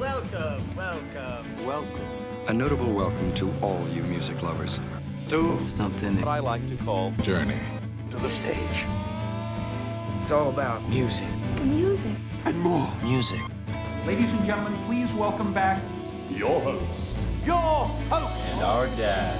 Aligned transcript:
Welcome, 0.00 0.74
welcome, 0.76 1.54
welcome. 1.66 2.00
A 2.48 2.52
notable 2.52 2.92
welcome 2.92 3.32
to 3.34 3.52
all 3.60 3.86
you 3.88 4.02
music 4.02 4.42
lovers. 4.42 4.80
To 5.28 5.66
something 5.68 6.16
what 6.16 6.28
I 6.28 6.38
like 6.40 6.66
to 6.70 6.76
call 6.84 7.12
Journey. 7.22 7.56
to 8.10 8.16
the 8.16 8.30
stage. 8.30 8.86
It's 10.18 10.30
all 10.32 10.48
about 10.50 10.88
music 10.88 11.28
Music. 11.62 12.12
and 12.46 12.58
more. 12.58 12.90
Music. 13.02 13.40
Ladies 14.06 14.30
and 14.32 14.44
gentlemen, 14.44 14.76
please 14.86 15.12
welcome 15.12 15.52
back 15.52 15.80
Your 16.30 16.60
host, 16.60 17.16
Your 17.44 17.56
host. 18.10 18.54
and 18.54 18.62
our 18.62 18.86
dad. 18.96 19.38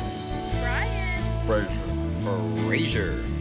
Brian. 0.60 1.24
Frasier. 2.68 3.24
Have 3.24 3.37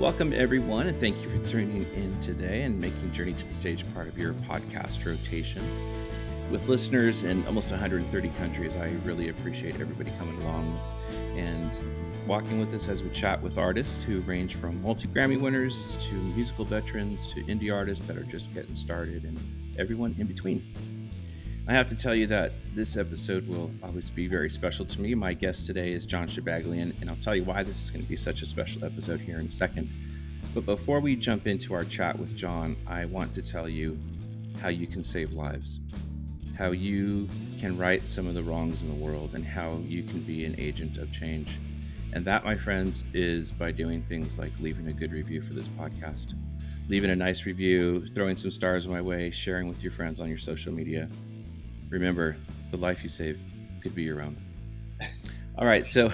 Welcome, 0.00 0.32
everyone, 0.32 0.88
and 0.88 0.98
thank 0.98 1.22
you 1.22 1.28
for 1.28 1.38
tuning 1.38 1.86
in 1.94 2.18
today 2.18 2.62
and 2.62 2.80
making 2.80 3.12
Journey 3.12 3.32
to 3.32 3.44
the 3.44 3.52
Stage 3.52 3.84
part 3.94 4.08
of 4.08 4.18
your 4.18 4.34
podcast 4.34 5.06
rotation. 5.06 5.62
With 6.50 6.66
listeners 6.66 7.22
in 7.22 7.46
almost 7.46 7.70
130 7.70 8.28
countries, 8.30 8.74
I 8.74 8.90
really 9.04 9.28
appreciate 9.28 9.76
everybody 9.80 10.10
coming 10.18 10.42
along 10.42 10.76
and 11.36 11.80
walking 12.26 12.58
with 12.58 12.74
us 12.74 12.88
as 12.88 13.04
we 13.04 13.10
chat 13.10 13.40
with 13.40 13.56
artists 13.56 14.02
who 14.02 14.20
range 14.22 14.56
from 14.56 14.82
multi 14.82 15.06
Grammy 15.06 15.40
winners 15.40 15.96
to 16.08 16.14
musical 16.14 16.64
veterans 16.64 17.24
to 17.28 17.44
indie 17.44 17.72
artists 17.72 18.04
that 18.08 18.16
are 18.16 18.24
just 18.24 18.52
getting 18.52 18.74
started 18.74 19.22
and 19.22 19.38
everyone 19.78 20.16
in 20.18 20.26
between. 20.26 20.74
I 21.66 21.72
have 21.72 21.86
to 21.86 21.94
tell 21.94 22.14
you 22.14 22.26
that 22.26 22.52
this 22.74 22.98
episode 22.98 23.48
will 23.48 23.70
always 23.82 24.10
be 24.10 24.26
very 24.26 24.50
special 24.50 24.84
to 24.84 25.00
me. 25.00 25.14
My 25.14 25.32
guest 25.32 25.64
today 25.64 25.92
is 25.92 26.04
Jon 26.04 26.28
Shabaglian, 26.28 27.00
and 27.00 27.08
I'll 27.08 27.16
tell 27.16 27.34
you 27.34 27.42
why 27.42 27.62
this 27.62 27.82
is 27.82 27.88
going 27.88 28.02
to 28.02 28.08
be 28.08 28.16
such 28.16 28.42
a 28.42 28.46
special 28.46 28.84
episode 28.84 29.18
here 29.18 29.38
in 29.38 29.46
a 29.46 29.50
second. 29.50 29.88
But 30.52 30.66
before 30.66 31.00
we 31.00 31.16
jump 31.16 31.46
into 31.46 31.72
our 31.72 31.84
chat 31.84 32.18
with 32.18 32.36
Jon, 32.36 32.76
I 32.86 33.06
want 33.06 33.32
to 33.32 33.42
tell 33.42 33.66
you 33.66 33.98
how 34.60 34.68
you 34.68 34.86
can 34.86 35.02
save 35.02 35.32
lives, 35.32 35.80
how 36.54 36.72
you 36.72 37.30
can 37.58 37.78
right 37.78 38.06
some 38.06 38.26
of 38.26 38.34
the 38.34 38.42
wrongs 38.42 38.82
in 38.82 38.88
the 38.88 39.02
world, 39.02 39.34
and 39.34 39.42
how 39.42 39.80
you 39.86 40.02
can 40.02 40.20
be 40.20 40.44
an 40.44 40.54
agent 40.58 40.98
of 40.98 41.10
change. 41.14 41.58
And 42.12 42.26
that, 42.26 42.44
my 42.44 42.56
friends, 42.56 43.04
is 43.14 43.52
by 43.52 43.72
doing 43.72 44.02
things 44.02 44.38
like 44.38 44.52
leaving 44.60 44.88
a 44.88 44.92
good 44.92 45.12
review 45.12 45.40
for 45.40 45.54
this 45.54 45.68
podcast, 45.68 46.34
leaving 46.88 47.08
a 47.08 47.16
nice 47.16 47.46
review, 47.46 48.04
throwing 48.08 48.36
some 48.36 48.50
stars 48.50 48.86
my 48.86 49.00
way, 49.00 49.30
sharing 49.30 49.66
with 49.66 49.82
your 49.82 49.92
friends 49.92 50.20
on 50.20 50.28
your 50.28 50.36
social 50.36 50.70
media. 50.70 51.08
Remember, 51.90 52.36
the 52.70 52.76
life 52.76 53.02
you 53.02 53.08
save 53.08 53.38
could 53.82 53.94
be 53.94 54.02
your 54.02 54.20
own. 54.20 54.36
All 55.56 55.66
right, 55.66 55.84
so 55.84 56.10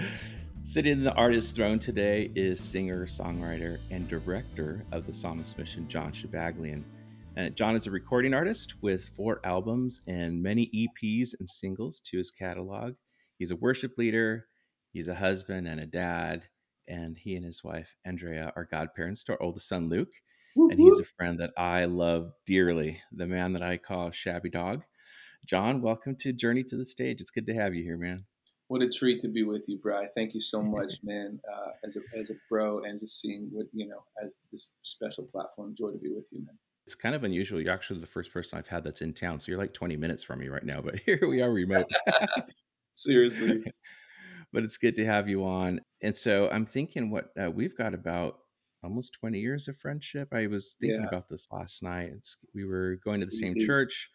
sitting 0.62 0.92
in 0.92 1.02
the 1.02 1.14
artist's 1.14 1.52
throne 1.52 1.78
today 1.78 2.30
is 2.34 2.60
singer, 2.60 3.06
songwriter, 3.06 3.78
and 3.90 4.06
director 4.06 4.84
of 4.92 5.06
the 5.06 5.12
Psalmist 5.12 5.58
Mission, 5.58 5.88
Jon 5.88 6.12
Shabaglian. 6.12 6.84
Uh, 7.36 7.48
Jon 7.50 7.74
is 7.74 7.86
a 7.86 7.90
recording 7.90 8.34
artist 8.34 8.74
with 8.82 9.08
four 9.16 9.40
albums 9.44 10.00
and 10.06 10.42
many 10.42 10.70
EPs 10.74 11.30
and 11.38 11.48
singles 11.48 12.00
to 12.06 12.18
his 12.18 12.30
catalog. 12.30 12.94
He's 13.38 13.50
a 13.50 13.56
worship 13.56 13.98
leader, 13.98 14.46
he's 14.92 15.08
a 15.08 15.14
husband 15.14 15.66
and 15.66 15.80
a 15.80 15.86
dad, 15.86 16.44
and 16.86 17.16
he 17.16 17.34
and 17.34 17.44
his 17.44 17.64
wife, 17.64 17.96
Andrea, 18.04 18.52
are 18.56 18.68
godparents 18.70 19.24
to 19.24 19.32
our 19.32 19.42
oldest 19.42 19.68
son, 19.68 19.88
Luke. 19.88 20.12
And 20.56 20.80
he's 20.80 20.98
a 20.98 21.04
friend 21.04 21.38
that 21.38 21.52
I 21.56 21.84
love 21.84 22.32
dearly, 22.44 23.00
the 23.12 23.26
man 23.28 23.52
that 23.52 23.62
I 23.62 23.76
call 23.76 24.10
Shabby 24.10 24.50
Dog. 24.50 24.82
Jon, 25.46 25.80
welcome 25.80 26.14
to 26.16 26.32
Journey 26.32 26.62
to 26.64 26.76
the 26.76 26.84
Stage. 26.84 27.20
It's 27.20 27.30
good 27.30 27.46
to 27.46 27.54
have 27.54 27.74
you 27.74 27.82
here, 27.82 27.96
man. 27.96 28.24
What 28.68 28.82
a 28.82 28.88
treat 28.88 29.20
to 29.20 29.28
be 29.28 29.44
with 29.44 29.64
you, 29.66 29.78
Bri. 29.78 30.08
Thank 30.14 30.34
you 30.34 30.40
so 30.40 30.62
much, 30.62 30.92
man. 31.02 31.40
Uh, 31.50 31.70
as 31.84 31.96
a 31.96 32.00
as 32.18 32.30
a 32.30 32.34
bro, 32.50 32.80
and 32.80 32.98
just 32.98 33.20
seeing 33.20 33.48
what 33.50 33.66
you 33.72 33.88
know 33.88 34.02
as 34.22 34.36
this 34.52 34.70
special 34.82 35.24
platform. 35.24 35.74
Joy 35.76 35.92
to 35.92 35.98
be 35.98 36.10
with 36.10 36.28
you, 36.32 36.40
man. 36.40 36.58
It's 36.86 36.94
kind 36.94 37.14
of 37.14 37.24
unusual. 37.24 37.60
You're 37.60 37.72
actually 37.72 38.00
the 38.00 38.06
first 38.06 38.32
person 38.32 38.58
I've 38.58 38.68
had 38.68 38.84
that's 38.84 39.00
in 39.02 39.12
town. 39.12 39.40
So 39.40 39.50
you're 39.50 39.60
like 39.60 39.74
20 39.74 39.96
minutes 39.96 40.22
from 40.22 40.38
me 40.38 40.48
right 40.48 40.64
now, 40.64 40.80
but 40.80 40.98
here 41.06 41.20
we 41.28 41.42
are 41.42 41.50
remote. 41.50 41.86
Seriously, 42.92 43.62
but 44.52 44.64
it's 44.64 44.76
good 44.76 44.96
to 44.96 45.04
have 45.06 45.28
you 45.28 45.44
on. 45.44 45.80
And 46.02 46.16
so 46.16 46.50
I'm 46.50 46.66
thinking 46.66 47.10
what 47.10 47.30
uh, 47.42 47.50
we've 47.50 47.76
got 47.76 47.94
about 47.94 48.38
almost 48.82 49.16
20 49.20 49.38
years 49.38 49.68
of 49.68 49.76
friendship. 49.78 50.28
I 50.32 50.46
was 50.46 50.76
thinking 50.80 51.00
Yeah. 51.02 51.08
about 51.08 51.28
this 51.28 51.48
last 51.50 51.82
night. 51.82 52.10
It's, 52.14 52.36
we 52.54 52.64
were 52.64 52.98
going 53.04 53.20
to 53.20 53.26
the 53.26 53.32
same 53.32 53.54
church. 53.66 54.10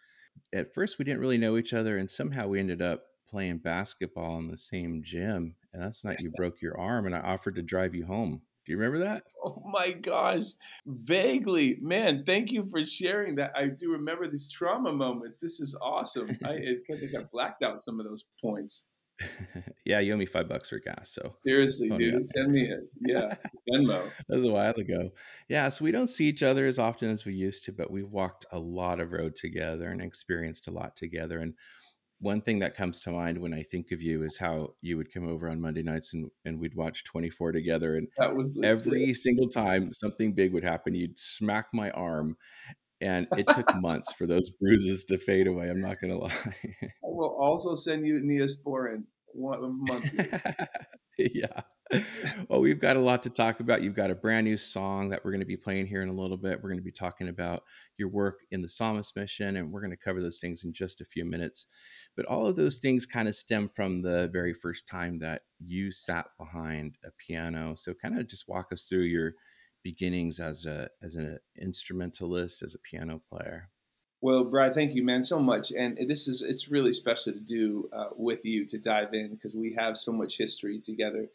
At 0.53 0.73
first, 0.73 0.99
we 0.99 1.05
didn't 1.05 1.21
really 1.21 1.37
know 1.37 1.57
each 1.57 1.73
other, 1.73 1.97
and 1.97 2.09
somehow 2.09 2.47
we 2.47 2.59
ended 2.59 2.81
up 2.81 3.03
playing 3.27 3.57
basketball 3.59 4.37
in 4.37 4.47
the 4.47 4.57
same 4.57 5.01
gym. 5.03 5.55
And 5.73 5.81
that's 5.81 6.03
not 6.03 6.19
you 6.19 6.31
broke 6.35 6.61
your 6.61 6.79
arm, 6.79 7.05
and 7.05 7.15
I 7.15 7.19
offered 7.19 7.55
to 7.55 7.63
drive 7.63 7.95
you 7.95 8.05
home. 8.05 8.41
Do 8.65 8.71
you 8.71 8.77
remember 8.77 8.99
that? 8.99 9.23
oh 9.43 9.61
my 9.65 9.91
gosh, 9.91 10.45
vaguely, 10.85 11.77
man. 11.81 12.23
Thank 12.25 12.51
you 12.51 12.67
for 12.69 12.85
sharing 12.85 13.35
that. 13.35 13.51
I 13.55 13.67
do 13.67 13.91
remember 13.91 14.27
these 14.27 14.49
trauma 14.49 14.93
moments. 14.93 15.39
This 15.39 15.59
is 15.59 15.77
awesome. 15.81 16.37
I, 16.45 16.51
I 16.51 16.75
think 16.87 17.15
I 17.17 17.23
blacked 17.31 17.61
out 17.61 17.83
some 17.83 17.99
of 17.99 18.05
those 18.05 18.25
points. 18.41 18.87
yeah, 19.85 19.99
you 19.99 20.13
owe 20.13 20.17
me 20.17 20.25
five 20.25 20.47
bucks 20.49 20.69
for 20.69 20.79
gas. 20.79 21.11
So 21.13 21.31
Seriously, 21.45 21.89
Oh, 21.91 21.97
dude, 21.97 22.13
yeah. 22.13 22.19
send 22.23 22.51
me 22.51 22.71
a 22.71 22.77
yeah 23.01 23.35
Venmo. 23.73 24.03
that 24.29 24.35
was 24.35 24.43
a 24.45 24.49
while 24.51 24.73
ago. 24.75 25.09
Yeah, 25.49 25.69
so 25.69 25.83
we 25.85 25.91
don't 25.91 26.09
see 26.09 26.25
each 26.25 26.43
other 26.43 26.65
as 26.67 26.79
often 26.79 27.09
as 27.09 27.25
we 27.25 27.33
used 27.33 27.63
to, 27.65 27.71
but 27.71 27.91
we've 27.91 28.09
walked 28.09 28.45
a 28.51 28.59
lot 28.59 28.99
of 28.99 29.11
road 29.11 29.35
together 29.35 29.89
and 29.89 30.01
experienced 30.01 30.67
a 30.67 30.71
lot 30.71 30.95
together. 30.95 31.39
And 31.39 31.53
one 32.19 32.39
thing 32.41 32.59
that 32.59 32.73
comes 32.75 33.01
to 33.01 33.11
mind 33.11 33.37
when 33.37 33.53
I 33.53 33.63
think 33.63 33.91
of 33.91 34.01
you 34.01 34.23
is 34.23 34.37
how 34.37 34.75
you 34.81 34.95
would 34.95 35.13
come 35.13 35.27
over 35.27 35.49
on 35.49 35.59
Monday 35.59 35.83
nights 35.83 36.13
and, 36.13 36.29
and 36.45 36.57
we'd 36.57 36.75
watch 36.75 37.03
24 37.03 37.51
together. 37.51 37.97
And 37.97 38.07
That 38.17 38.33
was 38.35 38.57
every 38.63 39.13
single 39.13 39.49
time 39.49 39.91
something 39.91 40.33
big 40.33 40.53
would 40.53 40.63
happen, 40.63 40.95
you'd 40.95 41.19
smack 41.19 41.67
my 41.73 41.91
arm. 41.91 42.37
And 43.01 43.27
it 43.35 43.45
took 43.49 43.75
months 43.81 44.13
for 44.13 44.25
those 44.25 44.49
bruises 44.51 45.03
to 45.05 45.17
fade 45.17 45.47
away. 45.47 45.69
I'm 45.69 45.81
not 45.81 45.99
going 45.99 46.13
to 46.13 46.19
lie. 46.19 46.55
I 46.81 46.85
will 47.03 47.35
also 47.37 47.73
send 47.73 48.05
you 48.07 48.21
Neosporin 48.21 49.03
one 49.33 49.83
month. 49.85 50.11
yeah. 51.17 51.61
Well, 52.49 52.61
we've 52.61 52.79
got 52.79 52.97
a 52.97 53.01
lot 53.01 53.23
to 53.23 53.29
talk 53.29 53.59
about. 53.59 53.83
You've 53.83 53.93
got 53.93 54.09
a 54.09 54.15
brand 54.15 54.45
new 54.45 54.57
song 54.57 55.09
that 55.09 55.23
we're 55.23 55.31
going 55.31 55.41
to 55.41 55.45
be 55.45 55.57
playing 55.57 55.85
here 55.85 56.01
in 56.01 56.09
a 56.09 56.13
little 56.13 56.37
bit. 56.37 56.61
We're 56.61 56.69
going 56.69 56.79
to 56.79 56.83
be 56.83 56.91
talking 56.91 57.27
about 57.27 57.63
your 57.97 58.09
work 58.09 58.39
in 58.51 58.61
the 58.61 58.69
Psalmist 58.69 59.15
Mission, 59.15 59.57
and 59.57 59.71
we're 59.71 59.81
going 59.81 59.91
to 59.91 59.97
cover 59.97 60.21
those 60.21 60.39
things 60.39 60.63
in 60.63 60.73
just 60.73 61.01
a 61.01 61.05
few 61.05 61.25
minutes. 61.25 61.67
But 62.15 62.25
all 62.25 62.47
of 62.47 62.55
those 62.55 62.79
things 62.79 63.05
kind 63.05 63.27
of 63.27 63.35
stem 63.35 63.67
from 63.67 64.01
the 64.01 64.29
very 64.31 64.53
first 64.53 64.87
time 64.87 65.19
that 65.19 65.43
you 65.59 65.91
sat 65.91 66.27
behind 66.37 66.97
a 67.05 67.09
piano. 67.11 67.75
So, 67.75 67.93
kind 67.93 68.19
of 68.19 68.27
just 68.27 68.47
walk 68.47 68.71
us 68.71 68.87
through 68.87 69.03
your 69.03 69.33
beginnings 69.83 70.39
as 70.39 70.65
a 70.65 70.89
as 71.03 71.15
an 71.15 71.37
instrumentalist, 71.57 72.63
as 72.63 72.73
a 72.73 72.79
piano 72.79 73.19
player. 73.29 73.69
Well, 74.23 74.45
Brad, 74.45 74.73
thank 74.73 74.95
you, 74.95 75.03
man, 75.03 75.25
so 75.25 75.37
much. 75.37 75.73
And 75.77 75.97
this 76.07 76.29
is 76.29 76.43
it's 76.43 76.69
really 76.69 76.93
special 76.93 77.33
to 77.33 77.39
do 77.41 77.89
uh, 77.91 78.07
with 78.15 78.45
you 78.45 78.65
to 78.67 78.77
dive 78.77 79.13
in 79.13 79.31
because 79.31 79.53
we 79.53 79.73
have 79.73 79.97
so 79.97 80.13
much 80.13 80.37
history 80.37 80.79
together. 80.79 81.27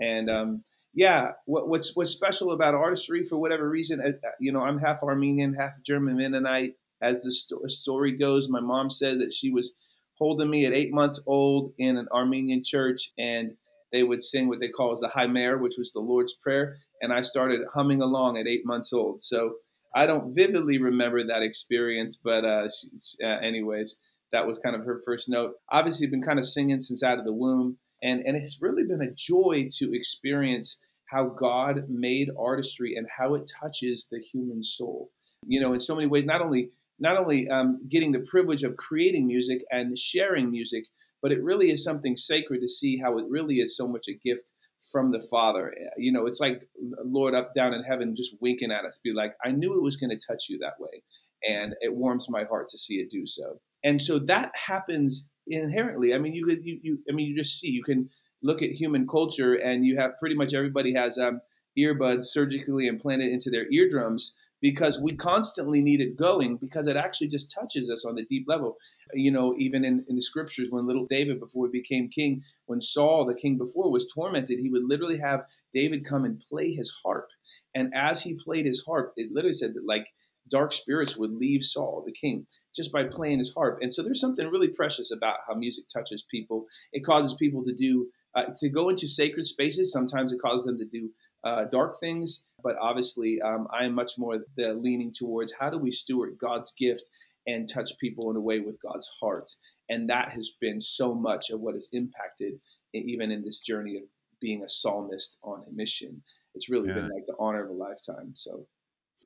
And 0.00 0.30
um, 0.30 0.62
yeah, 0.94 1.32
what, 1.46 1.68
what's 1.68 1.96
what's 1.96 2.12
special 2.12 2.52
about 2.52 2.74
artistry 2.74 3.24
for 3.24 3.36
whatever 3.36 3.68
reason, 3.68 4.00
uh, 4.00 4.10
uh, 4.24 4.30
you 4.38 4.52
know, 4.52 4.62
I'm 4.62 4.78
half 4.78 5.02
Armenian, 5.02 5.54
half 5.54 5.72
German 5.84 6.18
Mennonite. 6.18 6.74
As 7.02 7.24
the 7.24 7.32
sto- 7.32 7.66
story 7.66 8.12
goes, 8.12 8.48
my 8.48 8.60
mom 8.60 8.90
said 8.90 9.18
that 9.18 9.32
she 9.32 9.50
was 9.50 9.74
holding 10.16 10.48
me 10.48 10.66
at 10.66 10.72
eight 10.72 10.94
months 10.94 11.20
old 11.26 11.72
in 11.78 11.96
an 11.96 12.06
Armenian 12.12 12.62
church, 12.62 13.10
and 13.18 13.56
they 13.90 14.04
would 14.04 14.22
sing 14.22 14.46
what 14.46 14.60
they 14.60 14.68
call 14.68 14.92
as 14.92 15.00
the 15.00 15.08
Hayr 15.08 15.28
Mer, 15.28 15.58
which 15.58 15.78
was 15.78 15.90
the 15.90 15.98
Lord's 15.98 16.34
Prayer, 16.34 16.76
and 17.02 17.12
I 17.12 17.22
started 17.22 17.66
humming 17.74 18.02
along 18.02 18.38
at 18.38 18.46
eight 18.46 18.64
months 18.64 18.92
old. 18.92 19.20
So 19.24 19.56
I 19.96 20.06
don't 20.06 20.34
vividly 20.34 20.78
remember 20.78 21.24
that 21.24 21.42
experience, 21.42 22.16
but 22.16 22.44
uh, 22.44 22.64
she's, 22.64 23.16
uh, 23.24 23.26
anyways, 23.26 23.96
that 24.30 24.46
was 24.46 24.58
kind 24.58 24.76
of 24.76 24.84
her 24.84 25.00
first 25.02 25.26
note. 25.26 25.54
Obviously, 25.70 26.06
been 26.06 26.20
kind 26.20 26.38
of 26.38 26.44
singing 26.44 26.82
since 26.82 27.02
out 27.02 27.18
of 27.18 27.24
the 27.24 27.32
womb, 27.32 27.78
and 28.02 28.20
and 28.26 28.36
it's 28.36 28.60
really 28.60 28.84
been 28.84 29.00
a 29.00 29.10
joy 29.10 29.68
to 29.78 29.94
experience 29.94 30.78
how 31.06 31.24
God 31.24 31.84
made 31.88 32.28
artistry 32.38 32.94
and 32.94 33.06
how 33.16 33.34
it 33.34 33.50
touches 33.60 34.06
the 34.10 34.20
human 34.20 34.62
soul. 34.62 35.10
You 35.46 35.60
know, 35.60 35.72
in 35.72 35.80
so 35.80 35.94
many 35.94 36.06
ways, 36.06 36.26
not 36.26 36.42
only 36.42 36.72
not 36.98 37.16
only 37.16 37.48
um, 37.48 37.80
getting 37.88 38.12
the 38.12 38.26
privilege 38.30 38.64
of 38.64 38.76
creating 38.76 39.26
music 39.26 39.62
and 39.70 39.98
sharing 39.98 40.50
music, 40.50 40.84
but 41.22 41.32
it 41.32 41.42
really 41.42 41.70
is 41.70 41.82
something 41.82 42.18
sacred 42.18 42.60
to 42.60 42.68
see 42.68 42.98
how 42.98 43.16
it 43.16 43.24
really 43.30 43.56
is 43.56 43.74
so 43.74 43.88
much 43.88 44.08
a 44.08 44.14
gift 44.14 44.52
from 44.92 45.12
the 45.12 45.20
Father. 45.20 45.72
You 45.96 46.12
know, 46.12 46.26
it's 46.26 46.40
like 46.40 46.68
Lord 47.04 47.34
up 47.34 47.54
down 47.54 47.74
in 47.74 47.82
heaven 47.82 48.14
just 48.14 48.36
winking 48.40 48.70
at 48.70 48.84
us, 48.84 49.00
be 49.02 49.12
like, 49.12 49.34
I 49.44 49.52
knew 49.52 49.76
it 49.76 49.82
was 49.82 49.96
going 49.96 50.10
to 50.10 50.26
touch 50.26 50.44
you 50.48 50.58
that 50.58 50.74
way. 50.78 51.02
And 51.46 51.74
it 51.80 51.94
warms 51.94 52.28
my 52.28 52.44
heart 52.44 52.68
to 52.68 52.78
see 52.78 52.96
it 52.96 53.10
do 53.10 53.26
so. 53.26 53.60
And 53.84 54.00
so 54.00 54.18
that 54.20 54.52
happens 54.66 55.30
inherently. 55.46 56.14
I 56.14 56.18
mean, 56.18 56.34
you 56.34 56.44
could, 56.44 56.64
you, 56.64 56.80
you, 56.82 56.98
I 57.08 57.12
mean, 57.12 57.26
you 57.28 57.36
just 57.36 57.60
see, 57.60 57.70
you 57.70 57.82
can 57.82 58.08
look 58.42 58.62
at 58.62 58.70
human 58.70 59.06
culture 59.06 59.54
and 59.54 59.84
you 59.84 59.96
have 59.96 60.18
pretty 60.18 60.34
much 60.34 60.54
everybody 60.54 60.94
has 60.94 61.18
um, 61.18 61.40
earbuds 61.78 62.24
surgically 62.24 62.86
implanted 62.86 63.30
into 63.30 63.50
their 63.50 63.66
eardrums 63.70 64.36
because 64.60 65.00
we 65.02 65.14
constantly 65.14 65.82
need 65.82 66.00
it 66.00 66.16
going 66.16 66.56
because 66.56 66.86
it 66.86 66.96
actually 66.96 67.28
just 67.28 67.54
touches 67.54 67.90
us 67.90 68.04
on 68.04 68.14
the 68.14 68.24
deep 68.24 68.44
level. 68.48 68.76
You 69.12 69.30
know, 69.30 69.54
even 69.58 69.84
in, 69.84 70.04
in 70.08 70.16
the 70.16 70.22
scriptures, 70.22 70.68
when 70.70 70.86
little 70.86 71.06
David, 71.06 71.40
before 71.40 71.66
he 71.66 71.78
became 71.78 72.08
king, 72.08 72.42
when 72.66 72.80
Saul, 72.80 73.24
the 73.24 73.34
king 73.34 73.58
before, 73.58 73.90
was 73.90 74.10
tormented, 74.12 74.58
he 74.58 74.70
would 74.70 74.84
literally 74.84 75.18
have 75.18 75.44
David 75.72 76.04
come 76.04 76.24
and 76.24 76.42
play 76.48 76.70
his 76.70 76.92
harp. 77.04 77.28
And 77.74 77.92
as 77.94 78.22
he 78.22 78.34
played 78.34 78.66
his 78.66 78.84
harp, 78.86 79.12
it 79.16 79.30
literally 79.32 79.52
said 79.52 79.74
that, 79.74 79.86
like, 79.86 80.08
dark 80.48 80.72
spirits 80.72 81.16
would 81.16 81.32
leave 81.32 81.62
Saul, 81.62 82.02
the 82.06 82.12
king, 82.12 82.46
just 82.74 82.92
by 82.92 83.04
playing 83.04 83.38
his 83.38 83.52
harp. 83.54 83.78
And 83.82 83.92
so 83.92 84.02
there's 84.02 84.20
something 84.20 84.48
really 84.48 84.68
precious 84.68 85.10
about 85.10 85.38
how 85.46 85.54
music 85.54 85.86
touches 85.92 86.24
people. 86.30 86.66
It 86.92 87.04
causes 87.04 87.34
people 87.34 87.64
to 87.64 87.74
do, 87.74 88.08
uh, 88.34 88.46
to 88.58 88.68
go 88.68 88.88
into 88.88 89.08
sacred 89.08 89.46
spaces. 89.46 89.92
Sometimes 89.92 90.32
it 90.32 90.40
causes 90.40 90.64
them 90.64 90.78
to 90.78 90.86
do 90.86 91.10
uh, 91.44 91.64
dark 91.66 91.94
things, 91.98 92.45
but 92.62 92.76
obviously, 92.80 93.40
um, 93.40 93.66
I 93.70 93.84
am 93.84 93.94
much 93.94 94.12
more 94.18 94.38
the 94.56 94.74
leaning 94.74 95.12
towards 95.12 95.52
how 95.58 95.70
do 95.70 95.78
we 95.78 95.90
steward 95.90 96.36
God's 96.38 96.72
gift 96.72 97.02
and 97.46 97.68
touch 97.68 97.90
people 98.00 98.30
in 98.30 98.36
a 98.36 98.40
way 98.40 98.60
with 98.60 98.80
God's 98.80 99.08
heart. 99.20 99.48
And 99.88 100.10
that 100.10 100.32
has 100.32 100.52
been 100.60 100.80
so 100.80 101.14
much 101.14 101.50
of 101.50 101.60
what 101.60 101.74
has 101.74 101.88
impacted, 101.92 102.54
even 102.92 103.30
in 103.30 103.44
this 103.44 103.60
journey 103.60 103.96
of 103.96 104.02
being 104.40 104.62
a 104.62 104.68
psalmist 104.68 105.38
on 105.42 105.62
a 105.66 105.70
mission. 105.72 106.22
It's 106.54 106.68
really 106.68 106.88
yeah. 106.88 106.94
been 106.94 107.04
like 107.04 107.26
the 107.26 107.36
honor 107.38 107.64
of 107.64 107.70
a 107.70 107.72
lifetime. 107.72 108.32
So, 108.34 108.66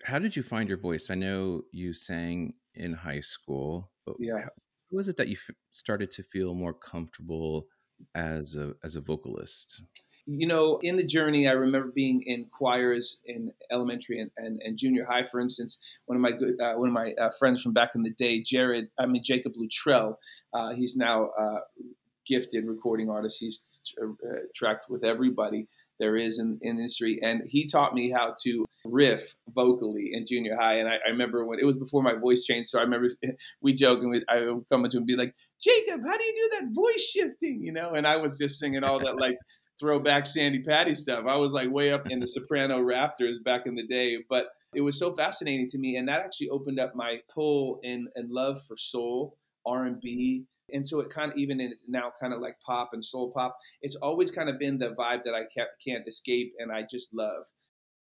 how 0.05 0.19
did 0.19 0.37
you 0.37 0.43
find 0.43 0.69
your 0.69 0.79
voice? 0.79 1.11
I 1.11 1.15
know 1.15 1.63
you 1.73 1.93
sang 1.93 2.55
in 2.75 2.93
high 2.93 3.21
school, 3.21 3.91
but 4.05 4.17
yeah, 4.19 4.39
how 4.43 4.49
was 4.91 5.09
it 5.09 5.17
that 5.17 5.29
you 5.29 5.37
f- 5.37 5.55
started 5.71 6.11
to 6.13 6.23
feel 6.23 6.55
more 6.55 6.75
comfortable 6.75 7.67
as 8.15 8.55
a 8.55 8.75
as 8.85 8.97
a 8.97 9.01
vocalist? 9.01 9.83
You 10.33 10.47
know, 10.47 10.79
in 10.83 10.97
the 10.97 11.05
journey, 11.05 11.49
I 11.49 11.53
remember 11.53 11.91
being 11.95 12.23
in 12.23 12.47
choirs 12.47 13.21
in 13.25 13.53
elementary 13.71 14.21
and, 14.21 14.31
and, 14.37 14.61
and 14.65 14.79
junior 14.79 15.05
high. 15.05 15.25
For 15.25 15.41
instance, 15.41 15.79
one 16.07 16.17
of 16.17 16.23
my 16.23 16.31
good, 16.31 16.61
uh, 16.61 16.75
one 16.75 16.89
of 16.89 16.95
my 16.95 17.15
uh, 17.21 17.31
friends 17.39 17.61
from 17.61 17.73
back 17.73 17.91
in 17.95 18.05
the 18.05 18.13
day, 18.13 18.41
Jared, 18.41 18.89
I 18.99 19.07
mean 19.07 19.23
Jacob 19.25 19.53
Luttrell, 19.57 20.19
uh, 20.55 20.73
he's 20.73 20.95
now 20.97 21.31
uh, 21.39 21.61
gifted 22.27 22.65
recording 22.67 23.11
artist. 23.11 23.39
He's 23.41 23.81
uh, 24.01 24.41
tracked 24.55 24.87
with 24.89 25.03
everybody 25.03 25.67
there 25.99 26.17
is 26.17 26.39
in, 26.39 26.59
in 26.63 26.79
industry, 26.79 27.19
and 27.23 27.43
he 27.47 27.67
taught 27.67 27.93
me 27.93 28.11
how 28.11 28.35
to 28.45 28.65
riff 28.87 29.35
vocally 29.55 30.11
in 30.13 30.25
junior 30.27 30.57
high. 30.57 30.77
And 30.77 30.89
I, 30.89 30.95
I, 31.07 31.11
remember 31.11 31.45
when 31.45 31.59
it 31.59 31.67
was 31.67 31.77
before 31.77 32.03
my 32.03 32.15
voice 32.15 32.45
changed, 32.45 32.71
so 32.71 32.79
I 32.79 32.83
remember 32.83 33.09
we 33.61 33.75
joking. 33.75 34.09
With, 34.09 34.25
I 34.29 34.47
would 34.47 34.69
come 34.71 34.85
up 34.85 34.91
to 34.93 34.97
him 34.97 35.03
and 35.03 35.07
be 35.07 35.17
like, 35.17 35.35
"Jacob, 35.61 36.01
how 36.05 36.17
do 36.17 36.25
you 36.25 36.35
do 36.35 36.59
that 36.59 36.69
voice 36.73 37.11
shifting?" 37.11 37.61
You 37.63 37.73
know, 37.73 37.93
and 37.93 38.07
I 38.07 38.17
was 38.17 38.39
just 38.39 38.59
singing 38.59 38.83
all 38.85 39.01
that 39.01 39.21
like 39.21 39.37
throwback 39.81 40.27
Sandi 40.27 40.61
Patty 40.61 40.95
stuff. 40.95 41.25
I 41.27 41.37
was 41.37 41.53
like 41.53 41.71
way 41.71 41.93
up 41.93 42.09
in 42.11 42.21
the 42.21 42.27
soprano 42.27 42.79
Raptors 42.81 43.43
back 43.43 43.67
in 43.67 43.75
the 43.75 43.87
day, 43.87 44.19
but 44.29 44.49
it 44.75 44.83
was 44.83 44.99
so 44.99 45.13
fascinating 45.13 45.67
to 45.69 45.79
me, 45.79 45.97
and 45.97 46.09
that 46.09 46.21
actually 46.21 46.51
opened 46.51 46.79
up 46.79 46.95
my 46.95 47.21
pull 47.35 47.81
and 47.83 48.09
and 48.15 48.31
love 48.31 48.61
for 48.63 48.77
soul, 48.77 49.37
R 49.67 49.85
and 49.85 50.01
B, 50.01 50.45
and 50.73 50.87
so 50.87 51.01
it 51.01 51.11
kind 51.11 51.33
of 51.33 51.39
even 51.39 51.61
in 51.61 51.75
now 51.89 52.13
kind 52.21 52.33
of 52.33 52.41
like 52.41 52.57
pop 52.65 52.91
and 52.93 53.05
soul 53.05 53.33
pop. 53.35 53.57
It's 53.83 53.97
always 53.97 54.31
kind 54.31 54.49
of 54.49 54.59
been 54.59 54.79
the 54.79 54.95
vibe 54.95 55.25
that 55.25 55.35
I 55.35 55.45
kept, 55.45 55.83
can't 55.85 56.07
escape, 56.07 56.53
and 56.59 56.71
I 56.71 56.83
just 56.89 57.15
love. 57.15 57.47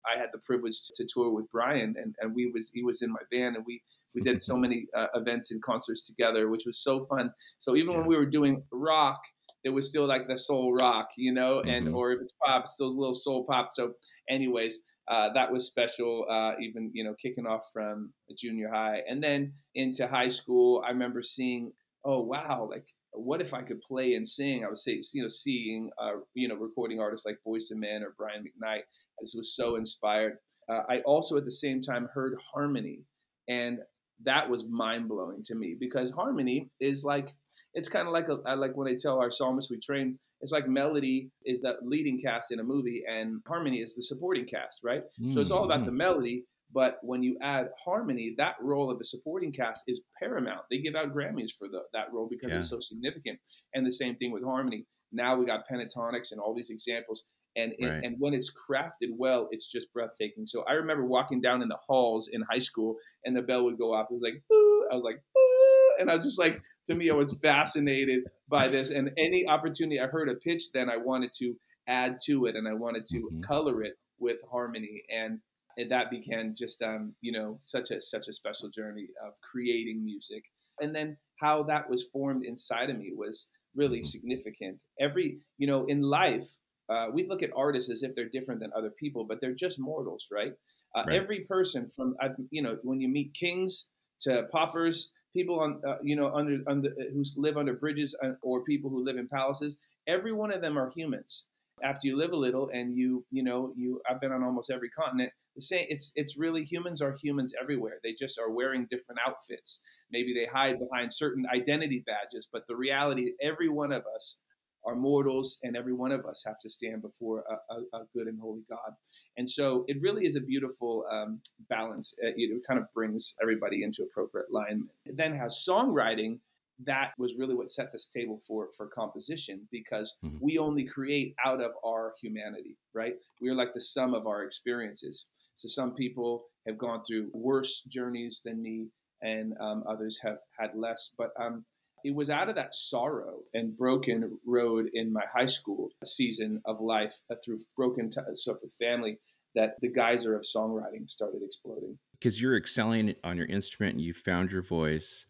I 0.05 0.17
had 0.17 0.29
the 0.33 0.41
privilege 0.45 0.81
to 0.95 1.07
tour 1.07 1.31
with 1.31 1.49
Brian, 1.49 1.95
and, 1.97 2.15
and 2.19 2.35
we 2.35 2.51
was 2.53 2.71
he 2.73 2.83
was 2.83 3.01
in 3.01 3.11
my 3.11 3.21
band, 3.31 3.55
and 3.55 3.65
we 3.65 3.81
we 4.13 4.21
did 4.21 4.43
so 4.43 4.55
many 4.55 4.85
uh, 4.95 5.07
events 5.15 5.51
and 5.51 5.61
concerts 5.61 6.05
together, 6.05 6.49
which 6.49 6.65
was 6.65 6.81
so 6.81 7.01
fun. 7.01 7.31
So 7.57 7.75
even 7.75 7.91
yeah. 7.91 7.99
when 7.99 8.07
we 8.07 8.15
were 8.15 8.25
doing 8.25 8.63
rock, 8.71 9.21
it 9.63 9.69
was 9.69 9.89
still 9.89 10.05
like 10.05 10.27
the 10.27 10.37
soul 10.37 10.73
rock, 10.73 11.09
you 11.17 11.33
know, 11.33 11.61
and 11.61 11.87
mm-hmm. 11.87 11.95
or 11.95 12.11
if 12.11 12.21
it's 12.21 12.33
pop, 12.43 12.63
it's 12.63 12.73
still 12.73 12.87
a 12.87 12.89
little 12.89 13.13
soul 13.13 13.45
pop. 13.49 13.69
So, 13.71 13.93
anyways, 14.29 14.79
uh, 15.07 15.31
that 15.33 15.51
was 15.51 15.65
special. 15.65 16.25
Uh, 16.29 16.53
even 16.59 16.91
you 16.93 17.03
know, 17.03 17.15
kicking 17.21 17.47
off 17.47 17.65
from 17.71 18.13
junior 18.37 18.69
high 18.69 19.01
and 19.07 19.23
then 19.23 19.53
into 19.75 20.07
high 20.07 20.27
school, 20.27 20.83
I 20.85 20.91
remember 20.91 21.21
seeing, 21.21 21.71
oh 22.03 22.21
wow, 22.21 22.67
like 22.69 22.87
what 23.11 23.41
if 23.41 23.53
I 23.53 23.61
could 23.61 23.81
play 23.81 24.15
and 24.15 24.27
sing? 24.27 24.65
I 24.65 24.69
was 24.69 24.83
say, 24.83 24.99
you 25.13 25.21
know, 25.21 25.27
seeing 25.27 25.89
uh, 25.97 26.13
you 26.33 26.47
know 26.47 26.55
recording 26.55 26.99
artists 26.99 27.25
like 27.25 27.39
Boyz 27.47 27.71
II 27.71 27.77
Men 27.77 28.03
or 28.03 28.13
Brian 28.17 28.43
McKnight. 28.43 28.81
I 28.81 29.23
just 29.23 29.35
was 29.35 29.55
so 29.55 29.75
inspired. 29.75 30.37
Uh, 30.69 30.81
I 30.89 30.99
also 31.01 31.37
at 31.37 31.45
the 31.45 31.51
same 31.51 31.81
time 31.81 32.09
heard 32.13 32.37
harmony, 32.53 33.03
and 33.47 33.79
that 34.23 34.49
was 34.49 34.67
mind 34.69 35.09
blowing 35.09 35.43
to 35.45 35.55
me 35.55 35.75
because 35.79 36.11
harmony 36.11 36.69
is 36.79 37.03
like 37.03 37.29
it's 37.73 37.89
kind 37.89 38.07
of 38.07 38.13
like 38.13 38.27
a, 38.29 38.35
like 38.55 38.75
when 38.75 38.87
they 38.87 38.95
tell 38.95 39.19
our 39.19 39.31
psalmists 39.31 39.71
we 39.71 39.79
train. 39.79 40.19
It's 40.41 40.51
like 40.51 40.67
melody 40.67 41.29
is 41.45 41.61
the 41.61 41.77
leading 41.81 42.21
cast 42.21 42.51
in 42.51 42.59
a 42.59 42.63
movie, 42.63 43.03
and 43.09 43.41
harmony 43.47 43.79
is 43.79 43.95
the 43.95 44.03
supporting 44.03 44.45
cast, 44.45 44.81
right? 44.83 45.03
Mm-hmm. 45.19 45.31
So 45.31 45.41
it's 45.41 45.51
all 45.51 45.63
about 45.63 45.85
the 45.85 45.91
mm-hmm. 45.91 45.97
melody. 45.97 46.45
But 46.73 46.97
when 47.03 47.21
you 47.21 47.37
add 47.39 47.69
harmony, 47.83 48.33
that 48.37 48.55
role 48.59 48.89
of 48.89 48.97
the 48.97 49.05
supporting 49.05 49.51
cast 49.51 49.83
is 49.87 50.01
paramount. 50.19 50.61
They 50.71 50.79
give 50.79 50.95
out 50.95 51.13
Grammys 51.13 51.51
for 51.51 51.67
the, 51.67 51.83
that 51.93 52.11
role 52.11 52.27
because 52.27 52.51
yeah. 52.51 52.59
it's 52.59 52.69
so 52.69 52.79
significant. 52.79 53.39
And 53.75 53.85
the 53.85 53.91
same 53.91 54.15
thing 54.15 54.31
with 54.31 54.43
harmony. 54.43 54.85
Now 55.11 55.37
we 55.37 55.45
got 55.45 55.67
Pentatonix 55.67 56.31
and 56.31 56.41
all 56.41 56.55
these 56.55 56.71
examples. 56.71 57.23
And, 57.55 57.73
right. 57.79 57.91
and, 57.91 58.05
and 58.05 58.15
when 58.19 58.33
it's 58.33 58.51
crafted 58.51 59.09
well, 59.15 59.47
it's 59.51 59.71
just 59.71 59.93
breathtaking. 59.93 60.47
So 60.47 60.63
I 60.63 60.73
remember 60.73 61.05
walking 61.05 61.39
down 61.39 61.61
in 61.61 61.69
the 61.69 61.77
halls 61.87 62.29
in 62.31 62.41
high 62.49 62.59
school, 62.59 62.95
and 63.25 63.35
the 63.35 63.41
bell 63.43 63.63
would 63.65 63.77
go 63.77 63.93
off. 63.93 64.07
It 64.09 64.13
was 64.13 64.23
like 64.23 64.41
boo. 64.49 64.87
I 64.91 64.95
was 64.95 65.03
like 65.03 65.21
boo, 65.33 66.01
and 66.01 66.09
I 66.09 66.15
was 66.15 66.25
just 66.25 66.39
like 66.39 66.61
to 66.87 66.95
me, 66.95 67.09
I 67.09 67.13
was 67.13 67.37
fascinated 67.37 68.23
by 68.49 68.67
this. 68.67 68.91
And 68.91 69.11
any 69.17 69.47
opportunity 69.47 69.99
I 69.99 70.07
heard 70.07 70.29
a 70.29 70.35
pitch, 70.35 70.71
then 70.73 70.89
I 70.89 70.97
wanted 70.97 71.31
to 71.39 71.55
add 71.87 72.17
to 72.25 72.45
it 72.45 72.55
and 72.55 72.67
I 72.67 72.73
wanted 72.73 73.05
to 73.05 73.19
mm-hmm. 73.19 73.41
color 73.41 73.83
it 73.83 73.93
with 74.19 74.41
harmony. 74.51 75.03
And, 75.11 75.39
and 75.77 75.91
that 75.91 76.11
began 76.11 76.53
just, 76.55 76.81
um, 76.81 77.15
you 77.21 77.31
know, 77.31 77.57
such 77.59 77.91
a 77.91 77.99
such 77.99 78.27
a 78.27 78.33
special 78.33 78.69
journey 78.69 79.07
of 79.25 79.33
creating 79.41 80.03
music. 80.03 80.45
And 80.81 80.95
then 80.95 81.17
how 81.39 81.63
that 81.63 81.89
was 81.89 82.03
formed 82.03 82.45
inside 82.45 82.89
of 82.89 82.97
me 82.97 83.11
was 83.15 83.49
really 83.75 83.99
mm-hmm. 83.99 84.05
significant. 84.05 84.83
Every, 84.99 85.39
you 85.57 85.67
know, 85.67 85.85
in 85.85 86.01
life, 86.01 86.57
uh, 86.93 87.09
we 87.11 87.25
look 87.27 87.41
at 87.41 87.49
artists 87.55 87.89
as 87.89 88.03
if 88.03 88.15
they're 88.15 88.29
different 88.29 88.61
than 88.61 88.71
other 88.75 88.91
people, 88.91 89.25
but 89.25 89.41
they're 89.41 89.53
just 89.53 89.79
mortals, 89.79 90.27
right? 90.31 90.53
Uh, 90.95 91.03
right. 91.07 91.15
Every 91.15 91.39
person 91.41 91.87
from, 91.87 92.15
you 92.51 92.61
know, 92.61 92.77
when 92.83 93.01
you 93.01 93.09
meet 93.09 93.33
kings 93.33 93.89
to 94.21 94.47
paupers 94.51 95.11
people 95.33 95.59
on 95.59 95.81
uh, 95.85 95.97
you 96.01 96.15
know 96.15 96.31
under 96.33 96.59
under 96.67 96.89
uh, 96.89 97.03
who 97.13 97.23
live 97.37 97.57
under 97.57 97.73
bridges 97.73 98.15
uh, 98.23 98.31
or 98.41 98.63
people 98.63 98.89
who 98.89 99.03
live 99.03 99.17
in 99.17 99.27
palaces 99.27 99.77
every 100.07 100.31
one 100.31 100.53
of 100.53 100.61
them 100.61 100.77
are 100.77 100.91
humans 100.95 101.47
after 101.83 102.07
you 102.07 102.15
live 102.15 102.31
a 102.31 102.37
little 102.37 102.69
and 102.69 102.93
you 102.93 103.25
you 103.31 103.43
know 103.43 103.73
you 103.75 103.99
i've 104.09 104.21
been 104.21 104.31
on 104.31 104.43
almost 104.43 104.71
every 104.71 104.89
continent 104.89 105.31
the 105.55 105.61
same 105.61 105.85
it's 105.89 106.11
it's 106.15 106.37
really 106.37 106.63
humans 106.63 107.01
are 107.01 107.15
humans 107.21 107.53
everywhere 107.59 107.99
they 108.03 108.13
just 108.13 108.39
are 108.39 108.51
wearing 108.51 108.85
different 108.89 109.19
outfits 109.25 109.81
maybe 110.11 110.33
they 110.33 110.45
hide 110.45 110.77
behind 110.79 111.13
certain 111.13 111.45
identity 111.53 112.03
badges 112.05 112.47
but 112.51 112.63
the 112.67 112.75
reality 112.75 113.31
every 113.41 113.69
one 113.69 113.91
of 113.91 114.03
us 114.15 114.39
are 114.85 114.95
mortals, 114.95 115.59
and 115.63 115.75
every 115.75 115.93
one 115.93 116.11
of 116.11 116.25
us 116.25 116.43
have 116.45 116.59
to 116.59 116.69
stand 116.69 117.01
before 117.01 117.43
a, 117.49 117.73
a, 117.73 118.01
a 118.01 118.05
good 118.13 118.27
and 118.27 118.39
holy 118.39 118.63
God. 118.69 118.93
And 119.37 119.49
so 119.49 119.85
it 119.87 120.01
really 120.01 120.25
is 120.25 120.35
a 120.35 120.41
beautiful 120.41 121.05
um, 121.11 121.39
balance. 121.69 122.15
It, 122.19 122.35
it, 122.37 122.63
kind 122.67 122.79
of 122.79 122.91
brings 122.93 123.35
everybody 123.41 123.83
into 123.83 124.03
appropriate 124.03 124.47
alignment. 124.49 124.89
It 125.05 125.17
then 125.17 125.33
has 125.35 125.65
songwriting. 125.67 126.39
That 126.79 127.13
was 127.17 127.35
really 127.35 127.55
what 127.55 127.71
set 127.71 127.91
this 127.91 128.07
table 128.07 128.39
for 128.45 128.69
for 128.75 128.87
composition 128.87 129.67
because 129.71 130.17
mm-hmm. 130.23 130.37
we 130.41 130.57
only 130.57 130.85
create 130.85 131.35
out 131.45 131.61
of 131.61 131.71
our 131.85 132.13
humanity, 132.21 132.77
right? 132.93 133.15
We 133.41 133.49
are 133.49 133.55
like 133.55 133.73
the 133.73 133.81
sum 133.81 134.13
of 134.13 134.27
our 134.27 134.43
experiences. 134.43 135.27
So 135.55 135.67
some 135.67 135.93
people 135.93 136.45
have 136.65 136.77
gone 136.77 137.03
through 137.03 137.29
worse 137.33 137.81
journeys 137.83 138.41
than 138.43 138.61
me, 138.61 138.87
and 139.21 139.53
um, 139.59 139.83
others 139.87 140.19
have 140.23 140.39
had 140.57 140.71
less. 140.75 141.11
But 141.17 141.31
um, 141.39 141.65
it 142.03 142.13
was 142.13 142.29
out 142.29 142.49
of 142.49 142.55
that 142.55 142.75
sorrow 142.75 143.39
and 143.53 143.75
broken 143.75 144.37
road 144.45 144.89
in 144.93 145.13
my 145.13 145.23
high 145.31 145.45
school 145.45 145.89
season 146.03 146.61
of 146.65 146.81
life 146.81 147.15
uh, 147.31 147.35
through 147.43 147.57
broken 147.75 148.09
t- 148.09 148.21
stuff 148.33 148.57
with 148.61 148.73
family 148.73 149.17
that 149.55 149.75
the 149.81 149.89
geyser 149.89 150.35
of 150.35 150.43
songwriting 150.43 151.09
started 151.09 151.41
exploding. 151.43 151.97
Because 152.13 152.41
you're 152.41 152.57
excelling 152.57 153.15
on 153.23 153.37
your 153.37 153.45
instrument 153.45 153.95
and 153.95 154.03
you 154.03 154.13
found 154.13 154.51
your 154.51 154.63
voice. 154.63 155.25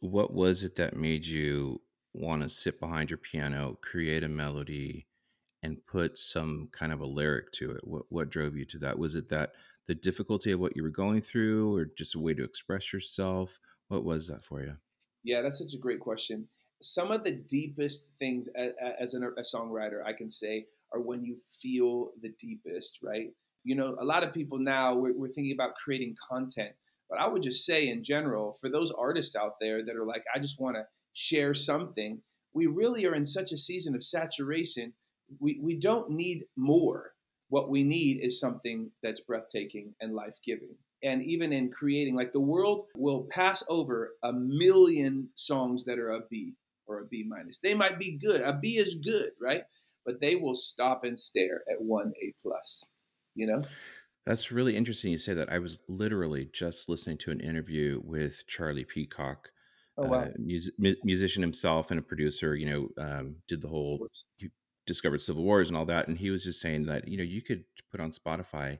What 0.00 0.34
was 0.34 0.64
it 0.64 0.74
that 0.76 0.96
made 0.96 1.24
you 1.24 1.80
want 2.12 2.42
to 2.42 2.50
sit 2.50 2.80
behind 2.80 3.10
your 3.10 3.18
piano, 3.18 3.78
create 3.80 4.22
a 4.22 4.28
melody, 4.28 5.06
and 5.62 5.84
put 5.86 6.18
some 6.18 6.68
kind 6.72 6.92
of 6.92 7.00
a 7.00 7.06
lyric 7.06 7.52
to 7.52 7.70
it? 7.72 7.86
What 7.86 8.04
what 8.10 8.30
drove 8.30 8.56
you 8.56 8.64
to 8.66 8.78
that? 8.78 8.98
Was 8.98 9.14
it 9.14 9.28
that 9.30 9.52
the 9.86 9.94
difficulty 9.94 10.50
of 10.52 10.60
what 10.60 10.76
you 10.76 10.82
were 10.82 10.90
going 10.90 11.20
through, 11.20 11.74
or 11.74 11.84
just 11.84 12.14
a 12.14 12.18
way 12.18 12.34
to 12.34 12.44
express 12.44 12.92
yourself? 12.92 13.56
What 13.88 14.04
was 14.04 14.28
that 14.28 14.44
for 14.44 14.62
you? 14.62 14.74
Yeah, 15.24 15.42
that's 15.42 15.58
such 15.58 15.74
a 15.74 15.78
great 15.78 16.00
question. 16.00 16.48
Some 16.80 17.10
of 17.10 17.24
the 17.24 17.32
deepest 17.32 18.14
things 18.16 18.48
as 18.56 19.14
a 19.14 19.56
songwriter 19.56 20.04
I 20.04 20.12
can 20.12 20.28
say 20.28 20.66
are 20.92 21.00
when 21.00 21.24
you 21.24 21.36
feel 21.36 22.10
the 22.20 22.28
deepest, 22.38 23.00
right? 23.02 23.30
You 23.64 23.74
know, 23.74 23.96
a 23.98 24.04
lot 24.04 24.22
of 24.22 24.34
people 24.34 24.58
now 24.58 24.94
we're, 24.94 25.16
we're 25.16 25.28
thinking 25.28 25.54
about 25.54 25.76
creating 25.76 26.16
content, 26.28 26.72
but 27.08 27.18
I 27.18 27.26
would 27.26 27.42
just 27.42 27.64
say 27.64 27.88
in 27.88 28.02
general, 28.02 28.52
for 28.60 28.68
those 28.68 28.92
artists 28.92 29.34
out 29.34 29.54
there 29.60 29.82
that 29.82 29.96
are 29.96 30.04
like, 30.04 30.24
I 30.34 30.38
just 30.38 30.60
want 30.60 30.76
to 30.76 30.86
share 31.14 31.54
something, 31.54 32.20
we 32.52 32.66
really 32.66 33.06
are 33.06 33.14
in 33.14 33.24
such 33.24 33.50
a 33.50 33.56
season 33.56 33.94
of 33.94 34.04
saturation. 34.04 34.92
We, 35.40 35.58
we 35.62 35.76
don't 35.76 36.10
need 36.10 36.44
more. 36.56 37.12
What 37.48 37.70
we 37.70 37.82
need 37.82 38.22
is 38.22 38.38
something 38.38 38.90
that's 39.02 39.20
breathtaking 39.20 39.94
and 40.00 40.12
life 40.12 40.36
giving. 40.44 40.76
And 41.04 41.22
even 41.22 41.52
in 41.52 41.70
creating, 41.70 42.16
like 42.16 42.32
the 42.32 42.40
world 42.40 42.86
will 42.96 43.28
pass 43.30 43.62
over 43.68 44.14
a 44.22 44.32
million 44.32 45.28
songs 45.34 45.84
that 45.84 45.98
are 45.98 46.10
a 46.10 46.22
B 46.30 46.54
or 46.86 47.00
a 47.00 47.06
B 47.06 47.24
minus. 47.28 47.58
They 47.58 47.74
might 47.74 47.98
be 47.98 48.18
good. 48.18 48.40
A 48.40 48.58
B 48.60 48.78
is 48.78 48.94
good, 48.94 49.30
right? 49.40 49.62
But 50.04 50.20
they 50.20 50.34
will 50.34 50.54
stop 50.54 51.04
and 51.04 51.18
stare 51.18 51.62
at 51.70 51.80
one 51.80 52.12
A 52.22 52.34
plus. 52.42 52.90
You 53.34 53.46
know. 53.46 53.62
That's 54.26 54.50
really 54.50 54.74
interesting 54.74 55.12
you 55.12 55.18
say 55.18 55.34
that. 55.34 55.52
I 55.52 55.58
was 55.58 55.80
literally 55.86 56.48
just 56.52 56.88
listening 56.88 57.18
to 57.18 57.30
an 57.30 57.40
interview 57.40 58.00
with 58.02 58.46
Charlie 58.46 58.86
Peacock, 58.86 59.50
Oh 59.98 60.06
wow. 60.06 60.22
uh, 60.22 60.28
mus- 60.38 60.70
mu- 60.78 60.94
musician 61.04 61.42
himself 61.42 61.90
and 61.90 62.00
a 62.00 62.02
producer. 62.02 62.56
You 62.56 62.66
know, 62.96 63.04
um, 63.04 63.36
did 63.46 63.60
the 63.60 63.68
whole 63.68 64.08
he 64.38 64.48
discovered 64.86 65.20
Civil 65.20 65.42
Wars 65.42 65.68
and 65.68 65.76
all 65.76 65.84
that, 65.86 66.08
and 66.08 66.16
he 66.16 66.30
was 66.30 66.44
just 66.44 66.60
saying 66.60 66.86
that 66.86 67.06
you 67.06 67.18
know 67.18 67.24
you 67.24 67.42
could 67.42 67.64
put 67.90 68.00
on 68.00 68.12
Spotify 68.12 68.78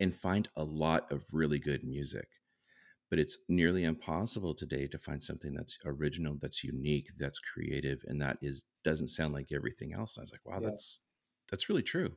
and 0.00 0.14
find 0.14 0.48
a 0.56 0.64
lot 0.64 1.10
of 1.12 1.24
really 1.32 1.58
good 1.58 1.84
music, 1.84 2.28
but 3.10 3.18
it's 3.18 3.38
nearly 3.48 3.84
impossible 3.84 4.54
today 4.54 4.86
to 4.88 4.98
find 4.98 5.22
something 5.22 5.54
that's 5.54 5.78
original, 5.84 6.36
that's 6.40 6.64
unique, 6.64 7.10
that's 7.18 7.38
creative, 7.38 8.04
and 8.06 8.20
that 8.22 8.38
is 8.42 8.66
doesn't 8.84 9.08
sound 9.08 9.32
like 9.34 9.52
everything 9.52 9.92
else. 9.94 10.18
I 10.18 10.22
was 10.22 10.32
like, 10.32 10.44
wow, 10.46 10.60
Yeah. 10.60 10.70
that's 10.70 11.02
that's 11.50 11.68
really 11.68 11.82
true. 11.82 12.16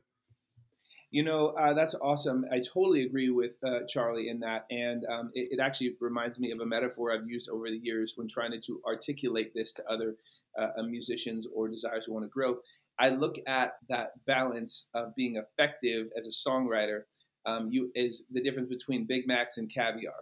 You 1.10 1.22
know, 1.22 1.48
uh, 1.48 1.74
that's 1.74 1.94
awesome. 1.96 2.46
I 2.50 2.60
totally 2.60 3.02
agree 3.02 3.28
with 3.28 3.56
uh, 3.62 3.80
Charlie 3.86 4.28
in 4.28 4.40
that. 4.40 4.64
And 4.70 5.04
um, 5.04 5.30
it, 5.34 5.48
it 5.52 5.60
actually 5.60 5.94
reminds 6.00 6.38
me 6.38 6.52
of 6.52 6.60
a 6.60 6.66
metaphor 6.66 7.12
I've 7.12 7.28
used 7.28 7.50
over 7.50 7.68
the 7.68 7.76
years 7.76 8.14
when 8.16 8.28
trying 8.28 8.58
to 8.58 8.82
articulate 8.86 9.52
this 9.54 9.72
to 9.74 9.86
other 9.90 10.16
uh, 10.58 10.68
uh, 10.78 10.82
musicians 10.84 11.46
or 11.54 11.68
desires 11.68 12.06
who 12.06 12.14
want 12.14 12.24
to 12.24 12.30
grow. 12.30 12.60
I 12.98 13.10
look 13.10 13.36
at 13.46 13.74
that 13.90 14.24
balance 14.24 14.88
of 14.94 15.14
being 15.14 15.36
effective 15.36 16.08
as 16.16 16.26
a 16.26 16.30
songwriter. 16.48 17.02
Um, 17.44 17.68
you 17.70 17.90
is 17.94 18.24
the 18.30 18.42
difference 18.42 18.68
between 18.68 19.06
Big 19.06 19.26
Macs 19.26 19.58
and 19.58 19.72
caviar. 19.72 20.14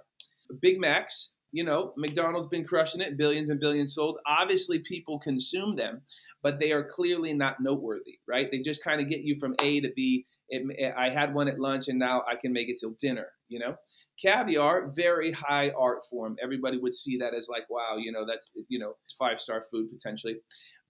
Big 0.61 0.81
Macs, 0.81 1.37
you 1.53 1.65
know, 1.65 1.93
McDonald's 1.97 2.47
been 2.47 2.65
crushing 2.65 3.01
it, 3.01 3.19
billions 3.19 3.51
and 3.51 3.61
billions 3.61 3.95
sold. 3.95 4.19
Obviously, 4.27 4.79
people 4.79 5.19
consume 5.19 5.77
them, 5.77 6.03
but 6.43 6.59
they 6.59 6.73
are 6.73 6.85
clearly 6.85 7.35
not 7.35 7.57
noteworthy, 7.61 8.19
right? 8.29 8.51
They 8.51 8.61
just 8.61 8.83
kind 8.83 9.01
of 9.01 9.09
get 9.09 9.21
you 9.21 9.37
from 9.39 9.55
A 9.61 9.81
to 9.81 9.93
B 9.95 10.27
it, 10.51 10.95
I 10.97 11.11
had 11.11 11.35
one 11.35 11.49
at 11.49 11.59
lunch 11.59 11.89
and 11.89 11.99
now 11.99 12.23
I 12.29 12.37
can 12.37 12.53
make 12.53 12.69
it 12.69 12.79
till 12.81 12.95
dinner, 13.01 13.29
you 13.49 13.59
know? 13.59 13.77
Caviar, 14.21 14.91
very 14.95 15.31
high 15.31 15.73
art 15.79 16.01
form. 16.11 16.37
Everybody 16.43 16.77
would 16.77 16.93
see 16.93 17.17
that 17.19 17.35
as 17.35 17.49
like, 17.49 17.71
wow, 17.71 17.97
you 17.97 18.13
know, 18.13 18.27
that's, 18.27 18.53
you 18.69 18.79
know, 18.79 18.95
five 19.19 19.41
star 19.41 19.63
food 19.71 19.89
potentially. 19.89 20.37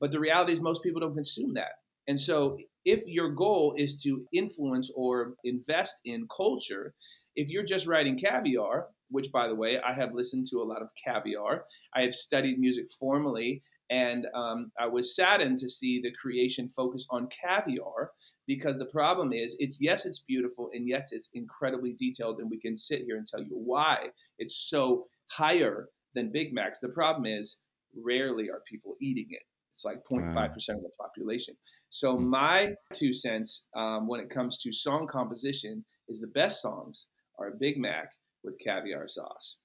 But 0.00 0.10
the 0.10 0.18
reality 0.18 0.52
is 0.52 0.60
most 0.60 0.82
people 0.82 1.00
don't 1.00 1.14
consume 1.14 1.54
that. 1.54 1.72
And 2.08 2.20
so 2.20 2.58
if 2.84 3.02
your 3.06 3.30
goal 3.30 3.74
is 3.76 4.00
to 4.02 4.26
influence 4.32 4.90
or 4.94 5.34
invest 5.44 6.00
in 6.04 6.26
culture, 6.34 6.94
if 7.36 7.48
you're 7.50 7.64
just 7.64 7.86
writing 7.86 8.18
caviar, 8.18 8.88
which 9.10 9.30
by 9.32 9.48
the 9.48 9.54
way, 9.54 9.80
I 9.80 9.92
have 9.92 10.14
listened 10.14 10.46
to 10.50 10.58
a 10.58 10.64
lot 10.64 10.82
of 10.82 10.90
caviar, 11.02 11.64
I 11.94 12.02
have 12.02 12.14
studied 12.14 12.58
music 12.58 12.86
formally 12.98 13.62
and 13.90 14.28
um, 14.34 14.70
I 14.78 14.86
was 14.86 15.16
saddened 15.16 15.58
to 15.58 15.68
see 15.68 16.00
the 16.00 16.12
creation 16.12 16.68
focus 16.68 17.06
on 17.10 17.28
caviar 17.28 18.12
because 18.46 18.78
the 18.78 18.86
problem 18.86 19.32
is, 19.32 19.56
it's 19.58 19.78
yes, 19.80 20.06
it's 20.06 20.20
beautiful, 20.20 20.70
and 20.72 20.86
yes, 20.86 21.10
it's 21.12 21.28
incredibly 21.34 21.92
detailed, 21.94 22.38
and 22.38 22.48
we 22.48 22.58
can 22.58 22.76
sit 22.76 23.02
here 23.02 23.16
and 23.16 23.26
tell 23.26 23.42
you 23.42 23.50
why 23.50 24.10
it's 24.38 24.68
so 24.70 25.06
higher 25.30 25.88
than 26.14 26.32
Big 26.32 26.54
Macs. 26.54 26.78
The 26.78 26.88
problem 26.90 27.26
is, 27.26 27.60
rarely 27.96 28.48
are 28.48 28.62
people 28.68 28.94
eating 29.00 29.26
it. 29.30 29.42
It's 29.80 29.84
like 29.86 30.04
0.5% 30.04 30.34
Wow. 30.34 30.74
of 30.76 30.82
the 30.82 30.90
population. 30.98 31.54
So, 31.88 32.16
Hmm. 32.16 32.28
my 32.28 32.74
two 32.92 33.14
cents 33.14 33.66
um, 33.74 34.06
when 34.06 34.20
it 34.20 34.28
comes 34.28 34.58
to 34.58 34.72
song 34.72 35.06
composition 35.06 35.84
is 36.06 36.20
the 36.20 36.26
best 36.28 36.60
songs 36.60 37.08
are 37.38 37.48
a 37.48 37.56
Big 37.58 37.78
Mac 37.78 38.12
with 38.44 38.58
caviar 38.58 39.06
sauce. 39.06 39.58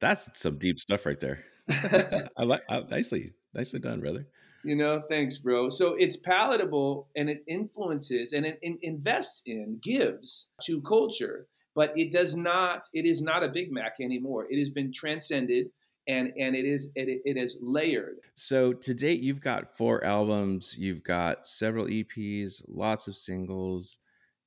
That's 0.00 0.28
some 0.34 0.58
deep 0.58 0.78
stuff 0.78 1.06
right 1.06 1.18
there. 1.18 1.44
I 2.36 2.44
like 2.44 2.62
I, 2.68 2.80
nicely, 2.90 3.32
nicely 3.54 3.80
done, 3.80 4.00
brother. 4.00 4.26
You 4.62 4.76
know, 4.76 5.02
thanks, 5.08 5.38
bro. 5.38 5.68
So 5.70 5.94
it's 5.94 6.16
palatable 6.18 7.08
and 7.16 7.30
it 7.30 7.42
influences 7.46 8.32
and 8.34 8.44
it 8.44 8.58
in, 8.62 8.76
invests 8.82 9.42
in, 9.46 9.78
gives 9.82 10.50
to 10.64 10.82
culture, 10.82 11.46
but 11.74 11.96
it 11.96 12.10
does 12.12 12.36
not. 12.36 12.82
It 12.92 13.06
is 13.06 13.22
not 13.22 13.42
a 13.44 13.48
Big 13.48 13.72
Mac 13.72 13.96
anymore. 14.00 14.46
It 14.50 14.58
has 14.58 14.70
been 14.70 14.92
transcended 14.92 15.68
and 16.06 16.32
and 16.38 16.54
it 16.56 16.64
is 16.64 16.90
it, 16.94 17.20
it 17.24 17.36
is 17.36 17.58
layered. 17.60 18.16
So 18.34 18.72
to 18.72 18.94
date, 18.94 19.20
you've 19.20 19.40
got 19.40 19.76
four 19.76 20.04
albums, 20.04 20.74
you've 20.76 21.02
got 21.02 21.46
several 21.46 21.86
EPs, 21.86 22.62
lots 22.68 23.08
of 23.08 23.16
singles. 23.16 23.98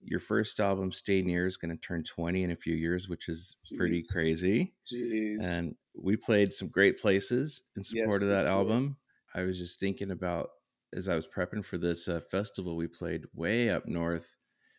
Your 0.01 0.21
first 0.21 0.61
album, 0.61 0.93
Stay 0.93 1.21
Near, 1.21 1.45
is 1.45 1.57
going 1.57 1.77
to 1.77 1.81
turn 1.81 2.05
20 2.05 2.43
in 2.43 2.51
a 2.51 2.55
few 2.55 2.73
years, 2.73 3.09
which 3.09 3.27
is 3.27 3.57
pretty 3.75 4.01
crazy. 4.09 4.73
Jeez. 4.85 5.43
And 5.43 5.75
we 5.93 6.15
played 6.15 6.53
some 6.53 6.69
great 6.69 7.01
places 7.01 7.63
in 7.75 7.83
support 7.83 8.13
Yes, 8.13 8.21
of 8.21 8.29
that 8.29 8.45
album. 8.45 8.95
I 9.35 9.41
was 9.41 9.57
just 9.57 9.77
thinking 9.77 10.11
about 10.11 10.51
as 10.95 11.09
I 11.09 11.15
was 11.15 11.27
prepping 11.27 11.63
for 11.63 11.77
this 11.77 12.07
uh, 12.07 12.21
festival, 12.31 12.75
we 12.75 12.87
played 12.87 13.25
way 13.33 13.69
up 13.69 13.87
north, 13.87 14.35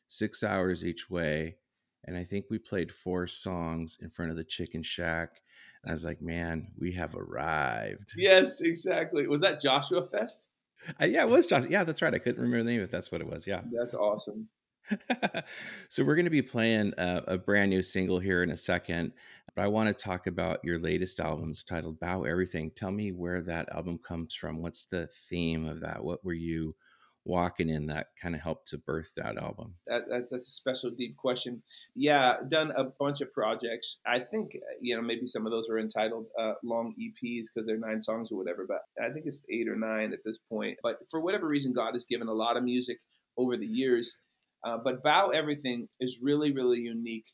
six 0.09 0.43
hours 0.43 0.85
each 0.85 1.09
way. 1.11 1.57
And 2.05 2.17
I 2.17 2.25
think 2.25 2.47
we 2.51 2.59
played 2.59 2.93
four 2.93 3.27
songs 3.27 3.99
in 4.01 4.11
front 4.11 4.31
of 4.31 4.37
the 4.37 4.45
Chicken 4.45 4.83
Shack. 4.83 5.41
I 5.87 5.93
was 5.93 6.05
like, 6.05 6.21
man, 6.21 6.69
we 6.79 6.93
have 6.93 7.15
arrived. 7.15 8.13
yes, 8.17 8.61
exactly. 8.61 9.27
Was 9.27 9.41
that 9.41 9.61
Joshua 9.61 10.07
Fest? 10.07 10.49
Uh, 11.01 11.07
yeah, 11.07 11.23
it 11.23 11.29
was 11.29 11.47
Josh. 11.47 11.65
Yeah, 11.69 11.85
that's 11.85 12.03
right. 12.03 12.15
I 12.15 12.19
couldn't 12.19 12.41
remember 12.41 12.65
the 12.65 12.73
name 12.73 12.81
if 12.81 12.91
that's 12.91 13.13
what 13.13 13.21
it 13.21 13.27
was. 13.27 13.47
Yeah. 13.47 13.63
That's 13.73 13.95
awesome. 13.95 14.49
so 15.89 16.05
we're 16.05 16.17
going 16.17 16.25
to 16.25 16.31
be 16.31 16.43
playing 16.43 16.93
a, 16.99 17.23
a 17.29 17.39
brand 17.39 17.71
new 17.71 17.83
single 17.83 18.19
here 18.19 18.43
in 18.43 18.51
a 18.51 18.57
second. 18.57 19.13
But 19.55 19.63
I 19.63 19.69
want 19.69 19.89
to 19.89 20.05
talk 20.05 20.27
about 20.27 20.65
your 20.65 20.79
latest 20.79 21.21
albums 21.21 21.65
titled 21.65 22.01
Bow 22.01 22.25
Everything. 22.25 22.71
Tell 22.75 22.91
me 22.91 23.13
where 23.13 23.41
that 23.43 23.69
album 23.75 23.99
comes 23.99 24.35
from. 24.35 24.63
What's 24.63 24.87
the 24.87 25.09
theme 25.29 25.67
of 25.67 25.81
that? 25.81 26.03
What 26.03 26.25
were 26.25 26.33
you 26.33 26.75
walking 27.25 27.69
in 27.69 27.87
that 27.87 28.09
kind 28.21 28.35
of 28.35 28.41
helped 28.41 28.69
to 28.69 28.79
birth 28.79 29.13
that 29.17 29.37
album? 29.37 29.75
That, 29.87 30.05
that's, 30.09 30.31
that's 30.31 30.49
a 30.49 30.53
special, 30.53 30.91
deep 30.91 31.17
question. 31.17 31.63
Yeah, 31.95 32.37
done 32.49 32.73
a 32.77 32.85
bunch 32.85 33.21
of 33.21 33.33
projects. 33.33 33.99
I 34.07 34.21
think 34.21 34.57
you 34.81 34.97
know 34.97 35.03
maybe 35.03 35.27
some 35.27 35.47
of 35.47 35.53
those 35.53 35.69
were 35.69 35.79
entitled 35.79 36.27
uh, 36.39 36.55
long 36.65 36.95
EPs 36.99 37.45
because 37.53 37.67
they're 37.67 37.79
nine 37.79 38.03
songs 38.03 38.33
or 38.33 38.39
whatever. 38.39 38.67
But 38.69 38.81
I 39.03 39.13
think 39.13 39.27
it's 39.27 39.41
eight 39.51 39.69
or 39.69 39.77
nine 39.77 40.13
at 40.13 40.21
this 40.25 40.39
point. 40.39 40.79
But 40.83 40.99
for 41.11 41.21
whatever 41.21 41.47
reason, 41.47 41.73
God 41.73 41.93
has 41.93 42.05
given 42.05 42.29
a 42.29 42.33
lot 42.33 42.57
of 42.57 42.65
music 42.65 42.99
over 43.37 43.57
the 43.57 43.67
years. 43.67 44.21
Uh, 44.65 44.77
but 44.83 45.03
Bow 45.03 45.29
Everything 45.29 45.89
is 46.01 46.21
really, 46.23 46.53
really 46.53 46.81
unique 46.81 47.27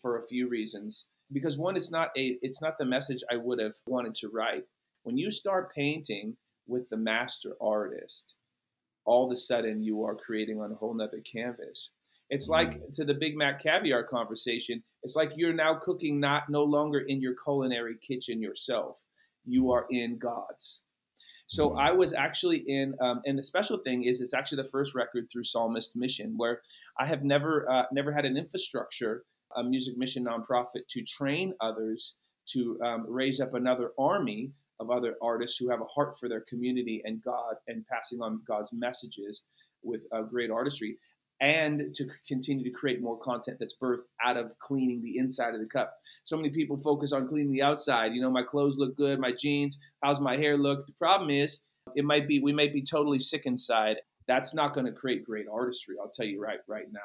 for 0.00 0.16
a 0.16 0.26
few 0.26 0.48
reasons. 0.48 1.06
Because 1.32 1.58
one, 1.58 1.76
it's 1.76 1.90
not 1.90 2.10
a, 2.16 2.38
it's 2.42 2.60
not 2.60 2.76
the 2.78 2.84
message 2.84 3.22
I 3.30 3.36
would 3.36 3.60
have 3.60 3.74
wanted 3.86 4.14
to 4.14 4.28
write. 4.28 4.64
When 5.02 5.16
you 5.16 5.30
start 5.30 5.74
painting 5.74 6.36
with 6.66 6.88
the 6.88 6.96
master 6.96 7.54
artist, 7.60 8.36
all 9.04 9.26
of 9.26 9.32
a 9.32 9.36
sudden 9.36 9.82
you 9.82 10.04
are 10.04 10.14
creating 10.14 10.60
on 10.60 10.72
a 10.72 10.76
whole 10.76 10.94
nother 10.94 11.20
canvas. 11.20 11.90
It's 12.28 12.48
like 12.48 12.80
to 12.92 13.04
the 13.04 13.14
Big 13.14 13.36
Mac 13.36 13.60
caviar 13.60 14.04
conversation. 14.04 14.82
It's 15.02 15.16
like 15.16 15.32
you're 15.34 15.52
now 15.52 15.74
cooking 15.74 16.20
not 16.20 16.48
no 16.48 16.62
longer 16.62 17.00
in 17.00 17.20
your 17.20 17.34
culinary 17.34 17.96
kitchen 18.00 18.40
yourself. 18.40 19.04
You 19.44 19.72
are 19.72 19.86
in 19.90 20.18
God's. 20.18 20.84
So 21.48 21.76
I 21.76 21.90
was 21.90 22.12
actually 22.12 22.58
in, 22.58 22.94
um, 23.00 23.22
and 23.26 23.36
the 23.36 23.42
special 23.42 23.78
thing 23.78 24.04
is, 24.04 24.20
it's 24.20 24.34
actually 24.34 24.62
the 24.62 24.68
first 24.68 24.94
record 24.94 25.26
through 25.28 25.42
Psalmist 25.42 25.96
Mission, 25.96 26.34
where 26.36 26.62
I 26.96 27.06
have 27.06 27.24
never, 27.24 27.68
uh, 27.68 27.86
never 27.90 28.12
had 28.12 28.24
an 28.24 28.36
infrastructure, 28.36 29.24
a 29.56 29.64
music 29.64 29.98
mission 29.98 30.26
nonprofit, 30.26 30.86
to 30.90 31.02
train 31.02 31.54
others 31.60 32.18
to 32.50 32.78
um, 32.84 33.04
raise 33.08 33.40
up 33.40 33.52
another 33.52 33.90
army 33.98 34.52
of 34.80 34.90
other 34.90 35.14
artists 35.22 35.58
who 35.58 35.70
have 35.70 35.80
a 35.80 35.84
heart 35.84 36.18
for 36.18 36.28
their 36.28 36.40
community 36.40 37.02
and 37.04 37.22
God, 37.22 37.54
and 37.68 37.86
passing 37.86 38.20
on 38.20 38.42
God's 38.48 38.72
messages 38.72 39.44
with 39.82 40.06
uh, 40.10 40.22
great 40.22 40.50
artistry, 40.50 40.96
and 41.40 41.94
to 41.94 42.06
continue 42.26 42.64
to 42.64 42.70
create 42.70 43.00
more 43.00 43.18
content 43.18 43.58
that's 43.60 43.76
birthed 43.76 44.08
out 44.24 44.36
of 44.36 44.58
cleaning 44.58 45.02
the 45.02 45.18
inside 45.18 45.54
of 45.54 45.60
the 45.60 45.68
cup. 45.68 45.94
So 46.24 46.36
many 46.36 46.50
people 46.50 46.76
focus 46.76 47.12
on 47.12 47.28
cleaning 47.28 47.52
the 47.52 47.62
outside. 47.62 48.14
You 48.14 48.20
know, 48.20 48.30
my 48.30 48.42
clothes 48.42 48.78
look 48.78 48.96
good, 48.96 49.20
my 49.20 49.32
jeans, 49.32 49.78
how's 50.02 50.20
my 50.20 50.36
hair 50.36 50.56
look? 50.56 50.86
The 50.86 50.92
problem 50.94 51.30
is, 51.30 51.62
it 51.94 52.04
might 52.04 52.26
be 52.26 52.40
we 52.40 52.52
might 52.52 52.72
be 52.72 52.82
totally 52.82 53.18
sick 53.18 53.46
inside. 53.46 53.96
That's 54.26 54.54
not 54.54 54.74
going 54.74 54.86
to 54.86 54.92
create 54.92 55.24
great 55.24 55.46
artistry. 55.52 55.96
I'll 56.00 56.10
tell 56.10 56.26
you 56.26 56.40
right 56.40 56.60
right 56.68 56.90
now. 56.90 57.00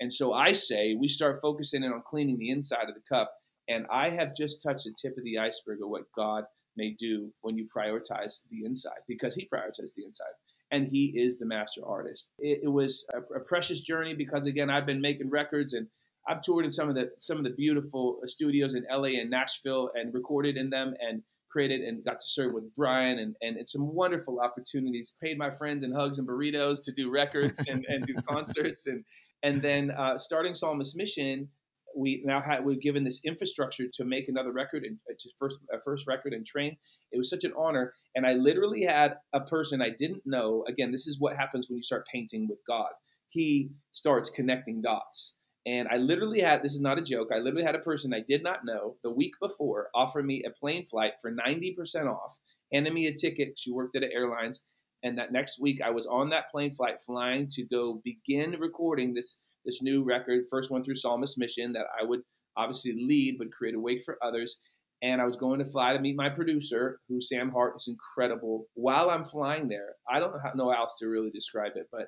And 0.00 0.12
so 0.12 0.32
I 0.32 0.52
say 0.52 0.94
we 0.94 1.08
start 1.08 1.40
focusing 1.40 1.82
in 1.84 1.92
on 1.92 2.02
cleaning 2.04 2.38
the 2.38 2.50
inside 2.50 2.88
of 2.88 2.94
the 2.94 3.08
cup. 3.08 3.32
And 3.68 3.86
I 3.90 4.10
have 4.10 4.36
just 4.36 4.62
touched 4.62 4.84
the 4.84 4.94
tip 5.00 5.16
of 5.18 5.24
the 5.24 5.38
iceberg 5.38 5.82
of 5.82 5.88
what 5.88 6.12
God 6.14 6.44
may 6.76 6.94
do 6.98 7.32
when 7.42 7.56
you 7.56 7.66
prioritize 7.74 8.40
the 8.50 8.64
inside, 8.64 9.00
because 9.08 9.34
He 9.34 9.48
prioritized 9.52 9.94
the 9.96 10.04
inside 10.04 10.34
and 10.70 10.84
he 10.84 11.12
is 11.16 11.38
the 11.38 11.46
master 11.46 11.80
artist. 11.86 12.32
It, 12.38 12.60
it 12.64 12.68
was 12.68 13.06
a, 13.14 13.18
a, 13.36 13.40
precious 13.40 13.80
journey 13.80 14.14
because 14.14 14.46
again, 14.46 14.70
I've 14.70 14.86
been 14.86 15.00
making 15.00 15.30
records 15.30 15.72
and 15.72 15.86
I've 16.28 16.42
toured 16.42 16.64
in 16.64 16.70
some 16.70 16.88
of 16.88 16.94
the 16.94 17.12
some 17.16 17.38
of 17.38 17.44
the 17.44 17.50
beautiful 17.50 18.18
studios 18.24 18.74
in 18.74 18.84
LA 18.90 19.20
and 19.20 19.30
Nashville 19.30 19.90
and 19.94 20.12
recorded 20.12 20.56
in 20.56 20.70
them 20.70 20.94
and 21.00 21.22
created 21.48 21.82
and 21.82 22.04
got 22.04 22.18
to 22.18 22.26
serve 22.26 22.52
with 22.52 22.74
Brian 22.74 23.18
and, 23.18 23.36
and 23.40 23.56
it's 23.56 23.72
some 23.72 23.94
wonderful 23.94 24.40
opportunities. 24.40 25.14
Paid 25.22 25.38
my 25.38 25.50
friends 25.50 25.84
and 25.84 25.94
hugs 25.94 26.18
and 26.18 26.26
burritos 26.26 26.84
to 26.84 26.92
do 26.92 27.10
records 27.10 27.64
and, 27.68 27.86
and 27.88 28.04
do 28.04 28.14
concerts 28.28 28.86
and 28.86 29.04
and 29.42 29.62
then 29.62 29.92
uh, 29.92 30.18
starting 30.18 30.54
Psalmist 30.54 30.96
Mission 30.96 31.48
we 31.96 32.22
now 32.24 32.40
had 32.40 32.64
we've 32.64 32.80
given 32.80 33.04
this 33.04 33.20
infrastructure 33.24 33.86
to 33.94 34.04
make 34.04 34.28
another 34.28 34.52
record 34.52 34.84
and 34.84 34.98
uh, 35.10 35.14
to 35.18 35.30
first 35.38 35.58
a 35.72 35.80
first 35.80 36.06
record 36.06 36.32
and 36.32 36.44
train. 36.44 36.76
It 37.10 37.18
was 37.18 37.30
such 37.30 37.44
an 37.44 37.52
honor, 37.56 37.94
and 38.14 38.26
I 38.26 38.34
literally 38.34 38.82
had 38.82 39.16
a 39.32 39.40
person 39.40 39.80
I 39.80 39.90
didn't 39.90 40.22
know. 40.26 40.64
Again, 40.68 40.90
this 40.90 41.06
is 41.06 41.18
what 41.18 41.36
happens 41.36 41.68
when 41.68 41.76
you 41.76 41.82
start 41.82 42.06
painting 42.06 42.46
with 42.48 42.58
God. 42.66 42.90
He 43.28 43.70
starts 43.92 44.30
connecting 44.30 44.80
dots. 44.80 45.38
And 45.66 45.88
I 45.90 45.96
literally 45.96 46.40
had 46.40 46.62
this 46.62 46.74
is 46.74 46.80
not 46.80 46.98
a 46.98 47.02
joke. 47.02 47.28
I 47.32 47.38
literally 47.38 47.64
had 47.64 47.74
a 47.74 47.80
person 47.80 48.14
I 48.14 48.20
did 48.20 48.44
not 48.44 48.64
know 48.64 48.96
the 49.02 49.12
week 49.12 49.32
before 49.40 49.88
offer 49.94 50.22
me 50.22 50.44
a 50.44 50.50
plane 50.50 50.84
flight 50.84 51.14
for 51.20 51.32
90% 51.32 52.06
off, 52.08 52.38
handed 52.72 52.92
me 52.92 53.08
a 53.08 53.12
ticket. 53.12 53.58
She 53.58 53.72
worked 53.72 53.96
at 53.96 54.04
an 54.04 54.12
airlines. 54.12 54.62
And 55.02 55.18
that 55.18 55.32
next 55.32 55.60
week 55.60 55.80
I 55.82 55.90
was 55.90 56.06
on 56.06 56.30
that 56.30 56.48
plane 56.50 56.70
flight 56.70 57.00
flying 57.00 57.48
to 57.52 57.64
go 57.64 58.00
begin 58.04 58.56
recording 58.60 59.12
this 59.12 59.38
this 59.66 59.82
new 59.82 60.02
record, 60.04 60.44
first 60.50 60.70
one 60.70 60.82
through 60.82 60.94
Psalmist 60.94 61.38
Mission 61.38 61.72
that 61.74 61.86
I 62.00 62.04
would 62.04 62.20
obviously 62.56 62.92
lead 62.92 63.36
but 63.38 63.52
create 63.52 63.74
a 63.74 63.80
wake 63.80 64.02
for 64.02 64.18
others. 64.22 64.60
And 65.02 65.20
I 65.20 65.26
was 65.26 65.36
going 65.36 65.58
to 65.58 65.64
fly 65.66 65.92
to 65.92 66.00
meet 66.00 66.16
my 66.16 66.30
producer, 66.30 67.00
who 67.08 67.20
Sam 67.20 67.50
Hart 67.50 67.74
is 67.76 67.88
incredible. 67.88 68.64
While 68.74 69.10
I'm 69.10 69.24
flying 69.24 69.68
there, 69.68 69.94
I 70.08 70.20
don't 70.20 70.32
know 70.54 70.70
how 70.70 70.80
else 70.80 70.96
to 71.00 71.06
really 71.06 71.30
describe 71.30 71.72
it, 71.74 71.86
but 71.92 72.06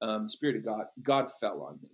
um, 0.00 0.26
Spirit 0.26 0.56
of 0.56 0.64
God, 0.64 0.86
God 1.02 1.28
fell 1.40 1.62
on 1.62 1.78
me. 1.82 1.90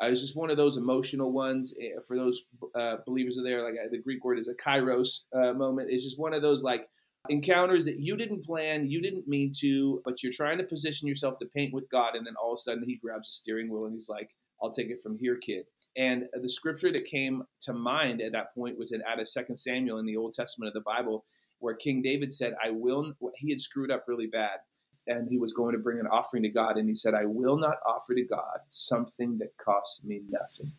I 0.00 0.10
was 0.10 0.20
just 0.20 0.36
one 0.36 0.50
of 0.50 0.56
those 0.56 0.76
emotional 0.76 1.32
ones. 1.32 1.74
Eh, 1.80 1.90
for 2.06 2.16
those 2.16 2.42
uh, 2.74 2.96
believers 3.06 3.38
are 3.38 3.44
there, 3.44 3.62
like 3.62 3.74
uh, 3.74 3.88
the 3.90 4.02
Greek 4.02 4.24
word 4.24 4.38
is 4.38 4.48
a 4.48 4.54
kairos 4.54 5.20
uh, 5.34 5.52
moment. 5.52 5.90
It's 5.90 6.04
just 6.04 6.20
one 6.20 6.34
of 6.34 6.42
those 6.42 6.62
like 6.62 6.88
encounters 7.28 7.84
that 7.84 7.96
you 7.98 8.16
didn't 8.16 8.44
plan, 8.44 8.88
you 8.88 9.02
didn't 9.02 9.26
mean 9.26 9.52
to, 9.60 10.00
but 10.04 10.22
you're 10.22 10.32
trying 10.32 10.58
to 10.58 10.64
position 10.64 11.08
yourself 11.08 11.38
to 11.38 11.46
paint 11.46 11.74
with 11.74 11.88
God, 11.90 12.14
and 12.14 12.26
then 12.26 12.34
all 12.40 12.52
of 12.52 12.58
a 12.58 12.62
sudden 12.62 12.84
He 12.84 12.96
grabs 12.96 13.28
the 13.28 13.32
steering 13.32 13.70
wheel 13.70 13.84
and 13.84 13.92
He's 13.92 14.08
like, 14.08 14.30
"I'll 14.62 14.72
take 14.72 14.90
it 14.90 15.00
from 15.02 15.18
here, 15.18 15.36
kid." 15.36 15.66
And 15.96 16.28
the 16.32 16.48
scripture 16.48 16.92
that 16.92 17.04
came 17.04 17.42
to 17.60 17.72
mind 17.72 18.20
at 18.20 18.32
that 18.32 18.54
point 18.54 18.78
was 18.78 18.92
in 18.92 19.02
out 19.02 19.20
of 19.20 19.28
Second 19.28 19.56
Samuel 19.56 19.98
in 19.98 20.06
the 20.06 20.16
Old 20.16 20.32
Testament 20.32 20.68
of 20.68 20.74
the 20.74 20.80
Bible, 20.80 21.24
where 21.58 21.74
King 21.74 22.02
David 22.02 22.32
said, 22.32 22.54
"I 22.62 22.70
will." 22.70 23.14
He 23.36 23.50
had 23.50 23.60
screwed 23.60 23.90
up 23.90 24.04
really 24.06 24.28
bad, 24.28 24.60
and 25.08 25.28
he 25.28 25.38
was 25.38 25.52
going 25.52 25.72
to 25.72 25.78
bring 25.78 25.98
an 25.98 26.06
offering 26.06 26.42
to 26.42 26.50
God. 26.50 26.76
And 26.76 26.88
he 26.88 26.94
said, 26.94 27.14
I 27.14 27.24
will 27.24 27.56
not 27.56 27.78
offer 27.86 28.14
to 28.14 28.22
God 28.22 28.60
something 28.68 29.38
that 29.38 29.56
costs 29.56 30.04
me 30.04 30.20
nothing. 30.28 30.72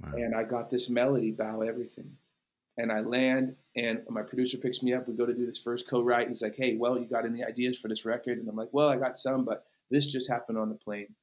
Wow. 0.00 0.12
And 0.14 0.34
I 0.34 0.44
got 0.44 0.70
this 0.70 0.88
melody, 0.88 1.32
Bow 1.32 1.60
Everything. 1.60 2.12
And 2.78 2.92
I 2.92 3.00
land, 3.00 3.56
and 3.74 4.02
my 4.10 4.22
producer 4.22 4.58
picks 4.58 4.82
me 4.82 4.92
up. 4.92 5.08
We 5.08 5.14
go 5.14 5.26
to 5.26 5.34
do 5.34 5.46
this 5.46 5.58
first 5.58 5.88
co 5.88 6.02
write. 6.02 6.28
He's 6.28 6.42
like, 6.42 6.56
Hey, 6.56 6.76
well, 6.76 6.98
you 6.98 7.06
got 7.06 7.24
any 7.24 7.42
ideas 7.42 7.78
for 7.78 7.88
this 7.88 8.04
record? 8.04 8.38
And 8.38 8.48
I'm 8.48 8.56
like, 8.56 8.68
Well, 8.72 8.88
I 8.88 8.98
got 8.98 9.16
some, 9.16 9.44
but 9.44 9.64
this 9.90 10.06
just 10.12 10.30
happened 10.30 10.58
on 10.58 10.68
the 10.68 10.74
plane. 10.74 11.14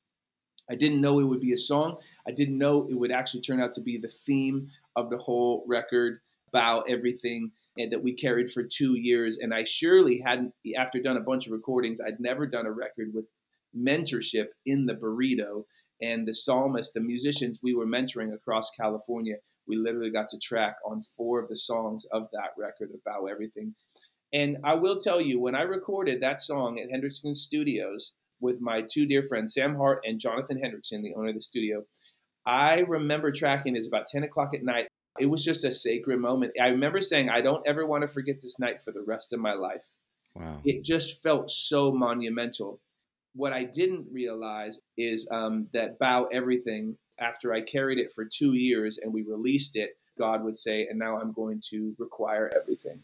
I 0.69 0.75
didn't 0.75 1.01
know 1.01 1.19
it 1.19 1.27
would 1.27 1.41
be 1.41 1.53
a 1.53 1.57
song. 1.57 1.97
I 2.27 2.31
didn't 2.31 2.57
know 2.57 2.87
it 2.89 2.97
would 2.97 3.11
actually 3.11 3.41
turn 3.41 3.61
out 3.61 3.73
to 3.73 3.81
be 3.81 3.97
the 3.97 4.07
theme 4.07 4.69
of 4.95 5.09
the 5.09 5.17
whole 5.17 5.63
record, 5.67 6.19
Bow 6.51 6.83
Everything 6.87 7.51
and 7.77 7.91
that 7.91 8.03
we 8.03 8.13
carried 8.13 8.49
for 8.49 8.63
two 8.63 8.97
years. 8.99 9.37
And 9.37 9.53
I 9.53 9.63
surely 9.63 10.19
hadn't, 10.19 10.53
after 10.77 10.99
done 10.99 11.17
a 11.17 11.21
bunch 11.21 11.47
of 11.47 11.53
recordings, 11.53 11.99
I'd 11.99 12.19
never 12.19 12.45
done 12.45 12.65
a 12.65 12.71
record 12.71 13.11
with 13.13 13.25
mentorship 13.75 14.47
in 14.65 14.85
the 14.85 14.95
burrito. 14.95 15.63
And 16.01 16.27
the 16.27 16.33
psalmist, 16.33 16.93
the 16.93 17.01
musicians 17.01 17.61
we 17.63 17.73
were 17.73 17.87
mentoring 17.87 18.33
across 18.33 18.71
California, 18.71 19.35
we 19.67 19.77
literally 19.77 20.11
got 20.11 20.29
to 20.29 20.37
track 20.37 20.75
on 20.85 21.01
four 21.01 21.41
of 21.41 21.47
the 21.47 21.55
songs 21.55 22.05
of 22.11 22.29
that 22.33 22.51
record 22.57 22.91
about 22.93 23.27
everything. 23.29 23.75
And 24.31 24.57
I 24.63 24.75
will 24.75 24.97
tell 24.97 25.21
you, 25.21 25.39
when 25.39 25.55
I 25.55 25.61
recorded 25.61 26.21
that 26.21 26.41
song 26.41 26.79
at 26.79 26.89
Hendrickson 26.89 27.35
Studios 27.35 28.15
with 28.43 28.61
my 28.61 28.81
two 28.81 29.07
dear 29.07 29.23
friends, 29.23 29.55
Sam 29.55 29.75
Hart 29.75 30.03
and 30.05 30.19
Jonathan 30.19 30.57
Hendrickson, 30.57 31.01
the 31.01 31.15
owner 31.15 31.29
of 31.29 31.35
the 31.35 31.41
studio, 31.41 31.83
I 32.45 32.81
remember 32.81 33.31
tracking 33.31 33.75
it 33.75 33.87
about 33.87 34.05
10 34.05 34.23
o'clock 34.23 34.53
at 34.53 34.63
night 34.63 34.87
it 35.19 35.27
was 35.27 35.43
just 35.43 35.63
a 35.63 35.71
sacred 35.71 36.19
moment. 36.19 36.53
I 36.59 36.69
remember 36.69 37.01
saying, 37.01 37.29
I 37.29 37.41
don't 37.41 37.65
ever 37.67 37.85
want 37.85 38.01
to 38.01 38.07
forget 38.07 38.41
this 38.41 38.59
night 38.59 38.81
for 38.81 38.91
the 38.91 39.03
rest 39.03 39.33
of 39.33 39.39
my 39.39 39.53
life. 39.53 39.85
Wow. 40.35 40.59
It 40.65 40.83
just 40.83 41.21
felt 41.21 41.51
so 41.51 41.91
monumental. 41.91 42.79
What 43.35 43.53
I 43.53 43.63
didn't 43.63 44.07
realize 44.11 44.79
is 44.97 45.27
um, 45.31 45.67
that 45.73 45.99
Bow 45.99 46.25
Everything, 46.25 46.97
after 47.19 47.53
I 47.53 47.61
carried 47.61 47.99
it 47.99 48.11
for 48.11 48.25
two 48.25 48.53
years 48.53 48.97
and 48.97 49.13
we 49.13 49.23
released 49.23 49.75
it, 49.75 49.91
God 50.17 50.43
would 50.43 50.57
say, 50.57 50.87
and 50.87 50.97
now 50.97 51.19
I'm 51.19 51.31
going 51.31 51.61
to 51.69 51.95
require 51.99 52.51
everything. 52.55 52.99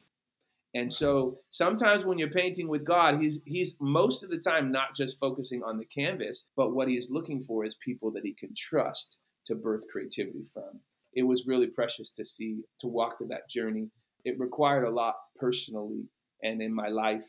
And 0.76 0.94
so 0.94 1.40
sometimes 1.50 2.06
when 2.06 2.20
you're 2.20 2.30
painting 2.30 2.68
with 2.68 2.84
God, 2.84 3.20
he's 3.20 3.42
he's 3.46 3.76
most 3.82 4.24
of 4.24 4.30
the 4.30 4.38
time 4.38 4.72
not 4.72 4.96
just 4.96 5.20
focusing 5.20 5.64
on 5.64 5.78
the 5.78 5.86
canvas, 5.86 6.50
but 6.56 6.76
what 6.76 6.90
he 6.90 6.98
is 6.98 7.10
looking 7.10 7.42
for 7.42 7.64
is 7.64 7.76
people 7.76 8.12
that 8.12 8.26
he 8.26 8.34
can 8.34 8.54
trust 8.56 9.20
to 9.46 9.56
birth 9.56 9.84
creativity 9.92 10.44
from 10.54 10.82
it 11.14 11.24
was 11.24 11.48
really 11.48 11.68
precious 11.68 12.12
to 12.12 12.26
see 12.26 12.62
to 12.80 12.88
walk 12.88 13.18
through 13.18 13.28
that 13.28 13.50
journey. 13.50 13.90
It 14.26 14.40
required 14.40 14.86
a 14.86 14.90
lot 14.90 15.16
personally 15.36 16.06
and 16.44 16.62
in 16.62 16.74
my 16.74 16.88
life, 16.88 17.26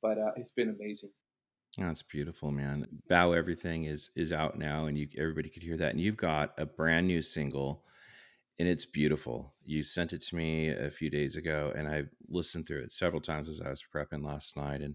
but 0.00 0.18
uh, 0.18 0.32
it's 0.36 0.50
been 0.50 0.70
amazing. 0.70 1.10
That's 1.78 2.02
beautiful, 2.02 2.50
man. 2.50 2.86
Bow 3.08 3.32
Everything 3.32 3.84
is 3.84 4.10
is 4.14 4.32
out 4.32 4.58
now, 4.58 4.86
and 4.86 4.98
you 4.98 5.08
everybody 5.16 5.48
could 5.48 5.62
hear 5.62 5.76
that. 5.78 5.92
And 5.92 6.00
you've 6.00 6.16
got 6.16 6.52
a 6.58 6.66
brand 6.66 7.06
new 7.06 7.22
single, 7.22 7.84
and 8.58 8.68
it's 8.68 8.84
beautiful. 8.84 9.54
You 9.64 9.82
sent 9.82 10.12
it 10.12 10.20
to 10.22 10.36
me 10.36 10.68
a 10.68 10.90
few 10.90 11.10
days 11.10 11.36
ago, 11.36 11.72
and 11.76 11.88
I 11.88 12.04
listened 12.28 12.66
through 12.66 12.82
it 12.82 12.92
several 12.92 13.20
times 13.20 13.48
as 13.48 13.60
I 13.60 13.70
was 13.70 13.84
prepping 13.94 14.24
last 14.24 14.56
night. 14.56 14.80
And 14.80 14.94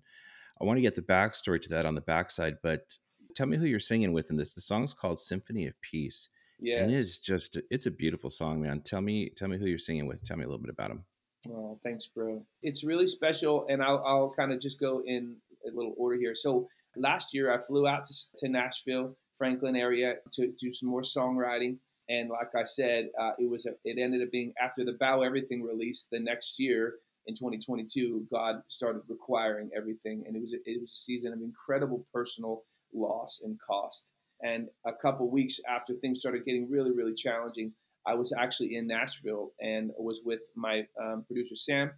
I 0.62 0.66
want 0.66 0.78
to 0.78 0.82
get 0.82 0.96
the 0.96 1.02
backstory 1.02 1.62
to 1.62 1.70
that 1.70 1.86
on 1.86 1.96
the 1.96 2.02
backside, 2.02 2.58
but 2.62 2.98
tell 3.36 3.48
me 3.48 3.58
who 3.58 3.66
you're 3.66 3.80
singing 3.80 4.14
with 4.14 4.30
in 4.30 4.38
this. 4.38 4.54
The 4.54 4.62
song's 4.62 4.94
called 4.94 5.20
Symphony 5.20 5.68
of 5.68 5.80
Peace. 5.82 6.30
Yeah, 6.60 6.80
and 6.80 6.92
it's 6.92 7.20
just 7.20 7.60
it's 7.70 7.86
a 7.86 7.92
beautiful 7.92 8.32
song, 8.32 8.62
man. 8.62 8.82
Tell 8.82 9.02
me, 9.02 9.30
tell 9.30 9.48
me 9.48 9.58
who 9.58 9.68
you're 9.68 9.78
singing 9.78 10.08
with. 10.08 10.24
Tell 10.24 10.38
me 10.38 10.44
a 10.44 10.48
little 10.48 10.62
bit 10.62 10.72
about 10.72 10.90
him. 10.90 11.04
Oh, 11.52 11.80
thanks, 11.84 12.08
bro. 12.08 12.44
It's 12.64 12.84
really 12.84 13.06
special, 13.06 13.68
and 13.70 13.84
I'll 13.84 14.04
I'll 14.06 14.30
kind 14.32 14.52
of 14.52 14.60
just 14.60 14.80
go 14.80 15.04
in 15.06 15.36
a 15.68 15.76
little 15.76 15.94
order 15.98 16.18
here. 16.18 16.34
So 16.34 16.68
last 16.96 17.34
year, 17.34 17.54
I 17.54 17.60
flew 17.60 17.88
out 17.88 18.06
to, 18.06 18.14
to 18.38 18.50
Nashville, 18.50 19.16
Franklin 19.38 19.76
area, 19.76 20.16
to 20.34 20.48
do 20.48 20.72
some 20.72 20.90
more 20.90 21.02
songwriting. 21.02 21.78
And 22.10 22.30
like 22.30 22.56
I 22.56 22.64
said, 22.64 23.10
uh, 23.20 23.32
it 23.38 23.50
was 23.50 23.66
a, 23.66 23.72
it 23.84 24.00
ended 24.00 24.22
up 24.22 24.32
being 24.32 24.54
after 24.62 24.86
the 24.86 24.94
Bow 24.94 25.22
Everything 25.22 25.64
release 25.64 26.08
the 26.12 26.20
next 26.20 26.60
year 26.60 26.96
in 27.26 27.34
2022. 27.34 28.28
God 28.32 28.62
started 28.68 29.02
requiring 29.08 29.70
everything, 29.76 30.24
and 30.26 30.36
it 30.36 30.40
was 30.40 30.54
a, 30.54 30.58
it 30.66 30.80
was 30.82 30.92
a 30.92 30.96
season 30.96 31.34
of 31.34 31.42
incredible 31.42 32.06
personal 32.14 32.64
loss 32.94 33.42
and 33.44 33.60
cost. 33.60 34.14
And 34.44 34.68
a 34.86 34.94
couple 34.94 35.30
weeks 35.30 35.60
after 35.68 35.96
things 35.96 36.20
started 36.20 36.46
getting 36.46 36.70
really, 36.70 36.92
really 36.92 37.14
challenging, 37.14 37.74
I 38.06 38.14
was 38.14 38.32
actually 38.38 38.76
in 38.76 38.88
Nashville 38.88 39.52
and 39.60 39.92
was 39.98 40.22
with 40.24 40.42
my 40.56 40.86
um, 41.02 41.26
producer 41.28 41.56
Sam, 41.56 41.92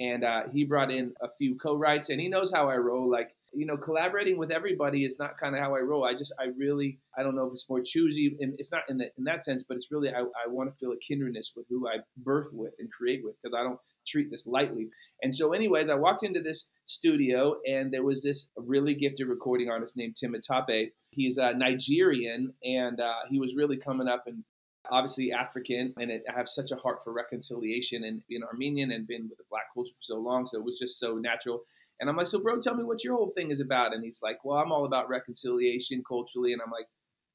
and 0.00 0.24
uh, 0.24 0.42
he 0.52 0.64
brought 0.64 0.90
in 0.90 1.14
a 1.20 1.28
few 1.38 1.54
co-writes, 1.54 2.08
and 2.08 2.20
he 2.20 2.28
knows 2.28 2.52
how 2.52 2.68
I 2.68 2.76
roll. 2.76 3.08
Like 3.08 3.36
you 3.54 3.66
know, 3.66 3.76
collaborating 3.76 4.38
with 4.38 4.50
everybody 4.50 5.04
is 5.04 5.18
not 5.18 5.38
kind 5.38 5.54
of 5.54 5.60
how 5.60 5.74
I 5.74 5.80
roll. 5.80 6.04
I 6.04 6.14
just, 6.14 6.34
I 6.40 6.46
really, 6.56 6.98
I 7.16 7.22
don't 7.22 7.36
know 7.36 7.46
if 7.46 7.52
it's 7.52 7.68
more 7.68 7.82
choosy, 7.84 8.36
and 8.40 8.54
it's 8.58 8.72
not 8.72 8.82
in 8.88 8.98
the, 8.98 9.10
in 9.18 9.24
that 9.24 9.44
sense, 9.44 9.62
but 9.62 9.76
it's 9.76 9.90
really, 9.90 10.10
I, 10.10 10.20
I 10.20 10.48
want 10.48 10.70
to 10.70 10.76
feel 10.76 10.92
a 10.92 10.96
kindredness 10.96 11.52
with 11.56 11.66
who 11.68 11.86
I 11.88 11.98
birth 12.16 12.48
with 12.52 12.74
and 12.78 12.90
create 12.90 13.20
with, 13.24 13.36
because 13.42 13.54
I 13.54 13.62
don't 13.62 13.78
treat 14.06 14.30
this 14.30 14.46
lightly. 14.46 14.88
And 15.22 15.34
so, 15.34 15.52
anyways, 15.52 15.88
I 15.88 15.96
walked 15.96 16.22
into 16.22 16.40
this 16.40 16.70
studio, 16.86 17.56
and 17.68 17.92
there 17.92 18.04
was 18.04 18.22
this 18.22 18.50
really 18.56 18.94
gifted 18.94 19.28
recording 19.28 19.70
artist 19.70 19.96
named 19.96 20.14
Timetope. 20.14 20.90
He's 21.10 21.38
a 21.38 21.54
Nigerian, 21.54 22.54
and 22.64 23.00
uh, 23.00 23.20
he 23.28 23.38
was 23.38 23.54
really 23.54 23.76
coming 23.76 24.08
up 24.08 24.24
and 24.26 24.44
obviously 24.90 25.32
African, 25.32 25.94
and 25.96 26.10
it, 26.10 26.22
I 26.28 26.32
have 26.32 26.48
such 26.48 26.72
a 26.72 26.76
heart 26.76 27.02
for 27.04 27.12
reconciliation 27.12 28.02
and 28.02 28.22
being 28.28 28.42
Armenian 28.42 28.90
and 28.90 29.06
been 29.06 29.28
with 29.28 29.38
the 29.38 29.44
Black 29.48 29.66
culture 29.72 29.92
for 29.92 30.02
so 30.02 30.18
long, 30.18 30.44
so 30.44 30.58
it 30.58 30.64
was 30.64 30.78
just 30.78 30.98
so 30.98 31.16
natural. 31.16 31.62
And 32.02 32.10
I'm 32.10 32.16
like, 32.16 32.26
so 32.26 32.42
bro, 32.42 32.58
tell 32.58 32.74
me 32.74 32.82
what 32.82 33.04
your 33.04 33.14
whole 33.14 33.30
thing 33.36 33.52
is 33.52 33.60
about. 33.60 33.94
And 33.94 34.02
he's 34.02 34.18
like, 34.20 34.44
well, 34.44 34.58
I'm 34.58 34.72
all 34.72 34.84
about 34.84 35.08
reconciliation 35.08 36.02
culturally. 36.06 36.52
And 36.52 36.60
I'm 36.60 36.72
like, 36.72 36.86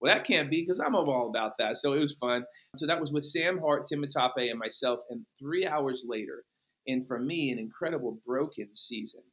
well, 0.01 0.13
that 0.13 0.25
can't 0.25 0.51
be 0.51 0.61
because 0.61 0.81
I'm 0.81 0.93
all 0.93 1.29
about 1.29 1.53
that. 1.57 1.77
So 1.77 1.93
it 1.93 1.99
was 1.99 2.15
fun. 2.15 2.43
So 2.75 2.85
that 2.85 2.99
was 2.99 3.13
with 3.13 3.23
Sam 3.23 3.59
Hart, 3.59 3.87
Timetope, 3.89 4.51
and 4.51 4.59
myself. 4.59 4.99
And 5.09 5.25
three 5.39 5.65
hours 5.65 6.03
later, 6.05 6.43
and 6.85 7.07
for 7.07 7.17
me, 7.17 7.49
an 7.49 7.59
incredible 7.59 8.19
broken 8.27 8.73
season 8.73 9.23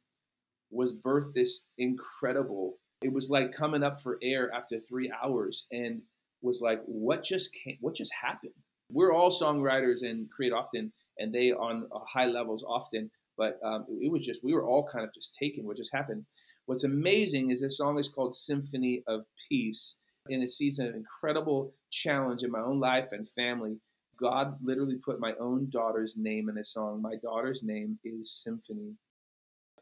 was 0.71 0.95
birthed 0.95 1.33
this 1.33 1.67
incredible. 1.77 2.77
It 3.01 3.11
was 3.11 3.29
like 3.29 3.51
coming 3.51 3.83
up 3.83 3.99
for 3.99 4.17
air 4.23 4.49
after 4.53 4.79
three 4.79 5.11
hours, 5.21 5.67
and 5.69 6.01
was 6.41 6.61
like, 6.61 6.81
what 6.85 7.25
just 7.25 7.51
came? 7.53 7.77
What 7.81 7.95
just 7.95 8.13
happened? 8.23 8.53
We're 8.89 9.13
all 9.13 9.31
songwriters 9.31 10.01
and 10.01 10.31
create 10.31 10.53
often, 10.53 10.93
and 11.19 11.35
they 11.35 11.51
on 11.51 11.89
uh, 11.93 11.99
high 11.99 12.27
levels 12.27 12.63
often. 12.65 13.11
But 13.37 13.59
um, 13.63 13.85
it 13.89 14.11
was 14.11 14.25
just, 14.25 14.43
we 14.43 14.53
were 14.53 14.65
all 14.65 14.87
kind 14.87 15.05
of 15.05 15.13
just 15.13 15.35
taken 15.35 15.65
what 15.65 15.77
just 15.77 15.93
happened. 15.93 16.25
What's 16.65 16.83
amazing 16.83 17.51
is 17.51 17.61
this 17.61 17.77
song 17.77 17.99
is 17.99 18.09
called 18.09 18.33
Symphony 18.33 19.03
of 19.07 19.25
Peace. 19.49 19.97
In 20.27 20.41
a 20.41 20.49
season 20.49 20.87
of 20.87 20.95
incredible 20.95 21.73
challenge 21.91 22.41
in 22.41 22.49
my 22.49 22.61
own 22.61 22.79
life 22.79 23.11
and 23.11 23.29
family, 23.29 23.77
God 24.19 24.57
literally 24.63 24.97
put 24.97 25.19
my 25.19 25.35
own 25.39 25.69
daughter's 25.69 26.15
name 26.17 26.49
in 26.49 26.55
this 26.55 26.73
song. 26.73 27.01
My 27.01 27.15
daughter's 27.21 27.61
name 27.61 27.99
is 28.03 28.31
Symphony. 28.31 28.95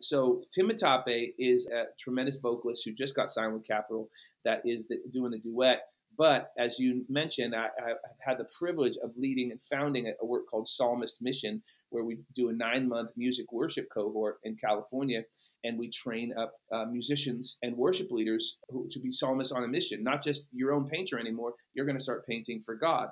So 0.01 0.41
Timetope 0.57 1.33
is 1.39 1.67
a 1.67 1.85
tremendous 1.97 2.37
vocalist 2.37 2.83
who 2.83 2.91
just 2.91 3.15
got 3.15 3.29
signed 3.29 3.53
with 3.53 3.65
Capitol 3.65 4.09
that 4.43 4.61
is 4.65 4.85
the, 4.87 4.97
doing 5.11 5.31
the 5.31 5.39
duet. 5.39 5.83
But 6.17 6.51
as 6.57 6.77
you 6.77 7.05
mentioned, 7.09 7.55
I, 7.55 7.69
have 7.85 7.97
had 8.21 8.37
the 8.37 8.47
privilege 8.59 8.97
of 9.03 9.11
leading 9.17 9.51
and 9.51 9.61
founding 9.61 10.13
a, 10.21 10.25
work 10.25 10.47
called 10.47 10.67
Psalmist 10.67 11.21
Mission, 11.21 11.63
where 11.93 12.03
we 12.03 12.19
do 12.35 12.49
a 12.49 12.53
nine 12.53 12.87
month 12.87 13.11
music 13.15 13.51
worship 13.51 13.87
cohort 13.93 14.39
in 14.43 14.55
California. 14.55 15.23
And 15.63 15.79
we 15.79 15.89
train 15.89 16.33
up 16.37 16.53
uh, 16.73 16.85
musicians 16.85 17.57
and 17.63 17.77
worship 17.77 18.11
leaders 18.11 18.59
who, 18.69 18.87
to 18.91 18.99
be 18.99 19.11
psalmists 19.11 19.53
on 19.53 19.63
a 19.63 19.67
mission, 19.67 20.03
not 20.03 20.21
just 20.21 20.47
your 20.51 20.73
own 20.73 20.89
painter 20.89 21.17
anymore. 21.17 21.53
You're 21.73 21.85
going 21.85 21.97
to 21.97 22.03
start 22.03 22.25
painting 22.27 22.61
for 22.61 22.75
God. 22.75 23.07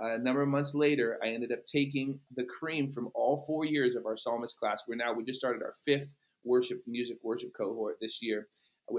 a 0.00 0.18
number 0.18 0.42
of 0.42 0.48
months 0.48 0.74
later, 0.74 1.18
I 1.22 1.28
ended 1.28 1.52
up 1.52 1.64
taking 1.64 2.18
the 2.34 2.44
cream 2.44 2.90
from 2.90 3.10
all 3.14 3.44
four 3.46 3.64
years 3.64 3.94
of 3.94 4.06
our 4.06 4.16
psalmist 4.16 4.58
class. 4.58 4.82
We're 4.88 4.96
now, 4.96 5.12
we 5.12 5.22
just 5.22 5.38
started 5.38 5.62
our 5.62 5.74
fifth 5.84 6.08
worship 6.44 6.78
music 6.86 7.18
worship 7.22 7.50
cohort 7.56 7.98
this 8.00 8.20
year 8.20 8.48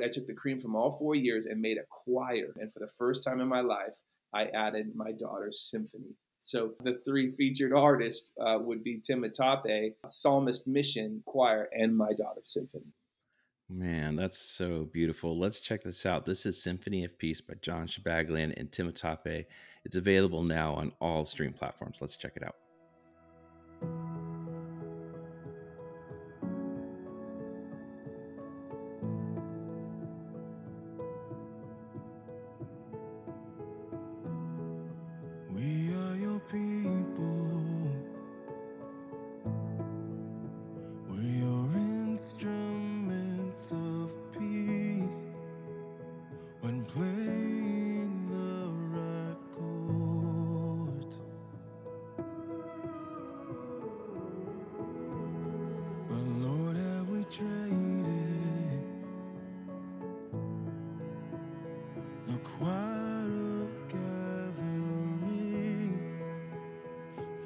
I 0.04 0.08
took 0.10 0.28
the 0.28 0.34
cream 0.34 0.60
from 0.60 0.76
all 0.76 0.92
four 0.92 1.16
years 1.16 1.46
and 1.46 1.62
made 1.62 1.78
a 1.78 1.86
choir. 1.90 2.54
And 2.58 2.72
for 2.72 2.80
the 2.80 2.92
first 2.98 3.24
time 3.24 3.40
in 3.40 3.48
my 3.48 3.62
life, 3.62 3.98
I 4.34 4.46
added 4.46 4.96
my 4.96 5.12
daughter's 5.12 5.62
symphony. 5.62 6.16
So 6.39 6.74
the 6.84 7.00
three 7.06 7.32
featured 7.32 7.74
artists 7.74 8.34
uh, 8.39 8.60
would 8.62 8.84
be 8.84 9.00
Timetope, 9.00 9.93
Psalmist 10.08 10.67
Mission 10.67 11.24
Choir, 11.26 11.69
and 11.74 11.95
my 11.95 12.13
Daughter 12.13 12.41
symphony. 12.43 12.93
Man, 13.67 14.15
that's 14.15 14.38
so 14.38 14.88
beautiful. 14.93 15.39
Let's 15.39 15.60
check 15.60 15.84
this 15.84 16.06
out. 16.06 16.24
This 16.24 16.45
is 16.45 16.62
Symphony 16.62 17.04
of 17.04 17.17
Peace 17.17 17.41
by 17.41 17.56
Jon 17.62 17.88
Shabaglian 17.88 18.54
and 18.58 18.69
Timetope. 18.69 19.45
It's 19.86 19.95
available 19.95 20.43
now 20.43 20.76
on 20.76 20.91
all 21.02 21.26
stream 21.26 21.52
platforms. 21.52 21.98
Let's 22.00 22.15
check 22.15 22.34
it 22.36 22.43
out. 22.43 24.14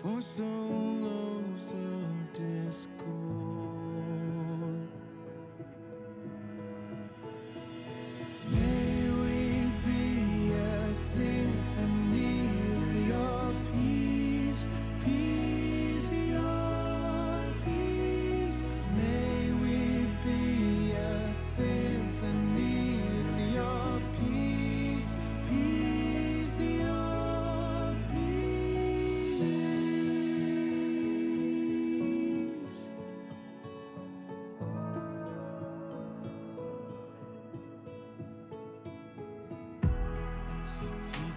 for 0.01 0.21
solos 0.21 1.73
of 1.73 2.33
discord. 2.33 3.18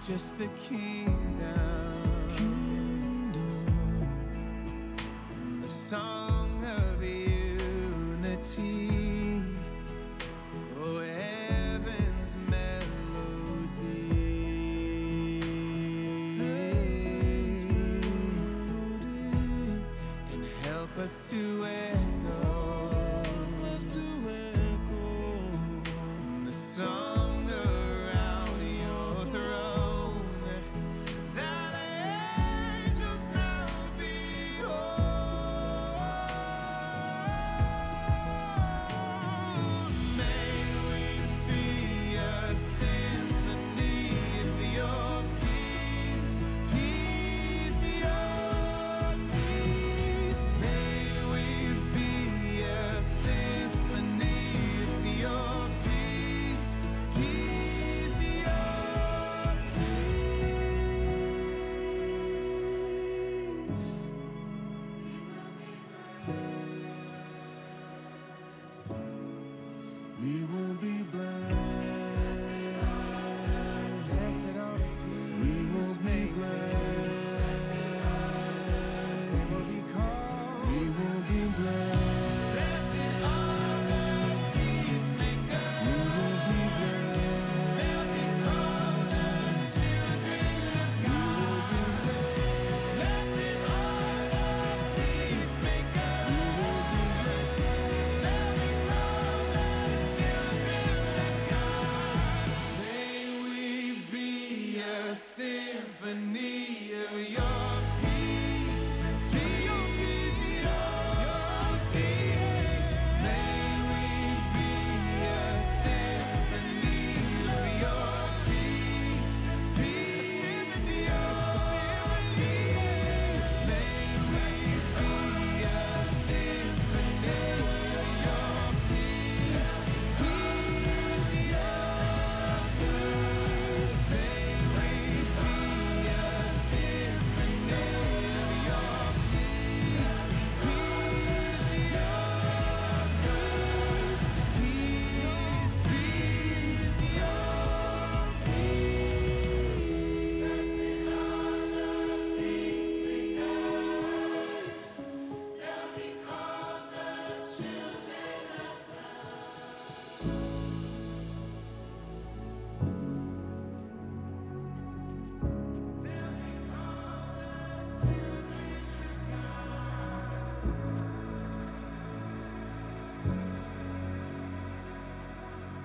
Just 0.07 0.37
the 0.37 0.49
kingdom. 0.69 1.13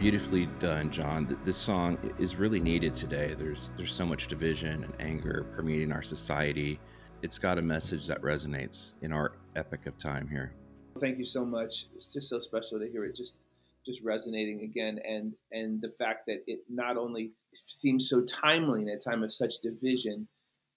Beautifully 0.08 0.46
done, 0.60 0.89
Jon. 0.89 1.38
This 1.43 1.58
song 1.58 1.98
is 2.17 2.38
really 2.38 2.62
needed 2.62 2.96
today. 2.96 3.36
There's 3.38 3.72
there's 3.76 3.91
so 3.91 4.06
much 4.06 4.28
division 4.28 4.86
and 4.86 4.93
anger 5.02 5.46
permeating 5.54 5.91
our 5.91 6.02
society. 6.02 6.80
It's 7.24 7.38
got 7.38 7.58
a 7.58 7.62
message 7.62 8.08
that 8.08 8.22
resonates 8.22 8.93
in 9.02 9.12
our 9.12 9.34
epic 9.58 9.86
of 9.86 9.98
time 9.98 10.30
here. 10.30 10.54
Thank 10.98 11.17
you 11.17 11.26
so 11.26 11.43
much. 11.43 11.88
It's 11.93 12.13
just 12.13 12.30
so 12.30 12.39
special 12.39 12.80
to 12.80 12.88
hear 12.88 13.04
it 13.04 13.17
just 13.17 13.41
just 13.86 14.02
resonating 14.02 14.62
again 14.62 14.98
and 15.06 15.34
and 15.52 15.82
the 15.82 15.91
fact 15.91 16.22
that 16.28 16.39
it 16.48 16.60
not 16.70 16.96
only 16.96 17.34
seems 17.54 18.08
so 18.08 18.24
timely 18.24 18.84
in 18.84 18.88
a 18.88 18.98
time 18.98 19.24
of 19.24 19.34
such 19.34 19.56
division, 19.62 20.26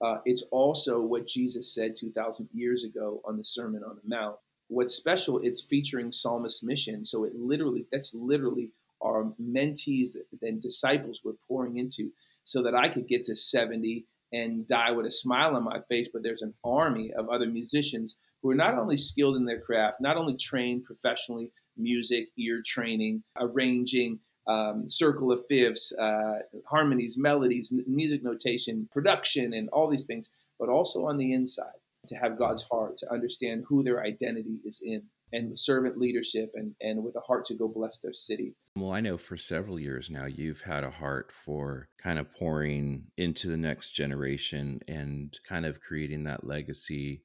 uh, 0.01 0.17
it's 0.25 0.43
also 0.51 0.99
what 0.99 1.25
Jesus 1.25 1.73
said 1.73 1.95
2,000 1.95 2.49
years 2.51 2.83
ago 2.83 3.21
on 3.23 3.37
the 3.37 3.45
Sermon 3.45 3.81
on 3.81 3.95
the 3.95 4.13
Mount. 4.13 4.35
What's 4.67 4.93
special, 4.93 5.39
it's 5.39 5.61
featuring 5.61 6.11
Psalmist 6.11 6.65
Mission. 6.65 7.05
So 7.05 7.23
it 7.23 7.33
literally, 7.35 7.87
that's 7.93 8.13
literally 8.13 8.71
our 9.03 9.33
mentees 9.41 10.09
and 10.41 10.61
disciples 10.61 11.21
we're 11.23 11.33
pouring 11.47 11.77
into 11.77 12.11
so 12.43 12.63
that 12.63 12.75
I 12.75 12.89
could 12.89 13.07
get 13.07 13.23
to 13.25 13.35
70 13.35 14.05
and 14.33 14.65
die 14.65 14.91
with 14.91 15.05
a 15.05 15.11
smile 15.11 15.55
on 15.55 15.63
my 15.63 15.79
face. 15.89 16.09
But 16.11 16.23
there's 16.23 16.41
an 16.41 16.53
army 16.63 17.11
of 17.13 17.29
other 17.29 17.47
musicians 17.47 18.17
who 18.41 18.51
are 18.51 18.55
not 18.55 18.77
only 18.77 18.97
skilled 18.97 19.35
in 19.35 19.45
their 19.45 19.59
craft, 19.59 19.97
not 20.01 20.17
only 20.17 20.35
trained 20.35 20.83
professionally, 20.83 21.51
music, 21.77 22.27
ear 22.37 22.61
training, 22.65 23.23
arranging, 23.39 24.19
um, 24.47 24.87
circle 24.87 25.31
of 25.31 25.43
fifths, 25.47 25.93
uh, 25.99 26.39
harmonies, 26.67 27.17
melodies, 27.17 27.71
music 27.87 28.23
notation, 28.23 28.87
production, 28.91 29.53
and 29.53 29.69
all 29.69 29.89
these 29.89 30.05
things, 30.05 30.31
but 30.59 30.69
also 30.69 31.05
on 31.05 31.17
the 31.17 31.31
inside 31.31 31.67
to 32.07 32.15
have 32.15 32.37
God's 32.37 32.63
heart, 32.63 32.97
to 32.97 33.11
understand 33.11 33.63
who 33.67 33.83
their 33.83 34.01
identity 34.01 34.59
is 34.65 34.81
in, 34.83 35.03
and 35.33 35.57
servant 35.57 35.97
leadership, 35.97 36.51
and, 36.55 36.75
and 36.81 37.03
with 37.03 37.15
a 37.15 37.21
heart 37.21 37.45
to 37.45 37.55
go 37.55 37.67
bless 37.67 37.99
their 37.99 38.13
city. 38.13 38.55
Well, 38.75 38.91
I 38.91 39.01
know 39.01 39.17
for 39.17 39.37
several 39.37 39.79
years 39.79 40.09
now 40.09 40.25
you've 40.25 40.61
had 40.61 40.83
a 40.83 40.91
heart 40.91 41.31
for 41.31 41.89
kind 42.01 42.19
of 42.19 42.33
pouring 42.33 43.05
into 43.17 43.47
the 43.47 43.57
next 43.57 43.91
generation 43.91 44.81
and 44.87 45.37
kind 45.47 45.65
of 45.65 45.81
creating 45.81 46.25
that 46.25 46.45
legacy. 46.45 47.23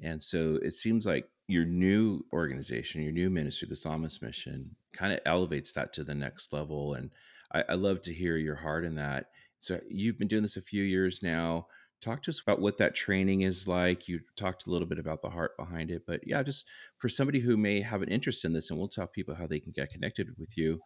And 0.00 0.22
so 0.22 0.58
it 0.62 0.74
seems 0.74 1.06
like 1.06 1.28
your 1.48 1.64
new 1.64 2.24
organization, 2.32 3.02
your 3.02 3.12
new 3.12 3.30
ministry, 3.30 3.68
the 3.68 3.76
Psalmist 3.76 4.22
Mission, 4.22 4.76
kind 4.92 5.12
of 5.12 5.20
elevates 5.24 5.72
that 5.72 5.92
to 5.94 6.04
the 6.04 6.14
next 6.14 6.52
level. 6.52 6.94
And 6.94 7.10
I, 7.52 7.64
I 7.70 7.74
love 7.74 8.00
to 8.02 8.14
hear 8.14 8.36
your 8.36 8.56
heart 8.56 8.84
in 8.84 8.96
that. 8.96 9.26
So 9.58 9.80
you've 9.88 10.18
been 10.18 10.28
doing 10.28 10.42
this 10.42 10.56
a 10.56 10.62
few 10.62 10.84
years 10.84 11.20
now. 11.22 11.66
Talk 12.00 12.22
to 12.22 12.30
us 12.30 12.40
about 12.40 12.60
what 12.60 12.78
that 12.78 12.94
training 12.94 13.42
is 13.42 13.66
like. 13.66 14.08
You 14.08 14.20
talked 14.36 14.66
a 14.66 14.70
little 14.70 14.86
bit 14.86 14.98
about 14.98 15.20
the 15.20 15.30
heart 15.30 15.56
behind 15.56 15.90
it, 15.90 16.02
but 16.06 16.20
yeah, 16.24 16.42
just 16.42 16.66
for 16.98 17.08
somebody 17.08 17.40
who 17.40 17.56
may 17.56 17.80
have 17.80 18.02
an 18.02 18.08
interest 18.08 18.44
in 18.44 18.52
this, 18.52 18.70
and 18.70 18.78
we'll 18.78 18.88
tell 18.88 19.06
people 19.06 19.34
how 19.34 19.46
they 19.46 19.60
can 19.60 19.72
get 19.72 19.90
connected 19.90 20.28
with 20.38 20.56
you. 20.56 20.80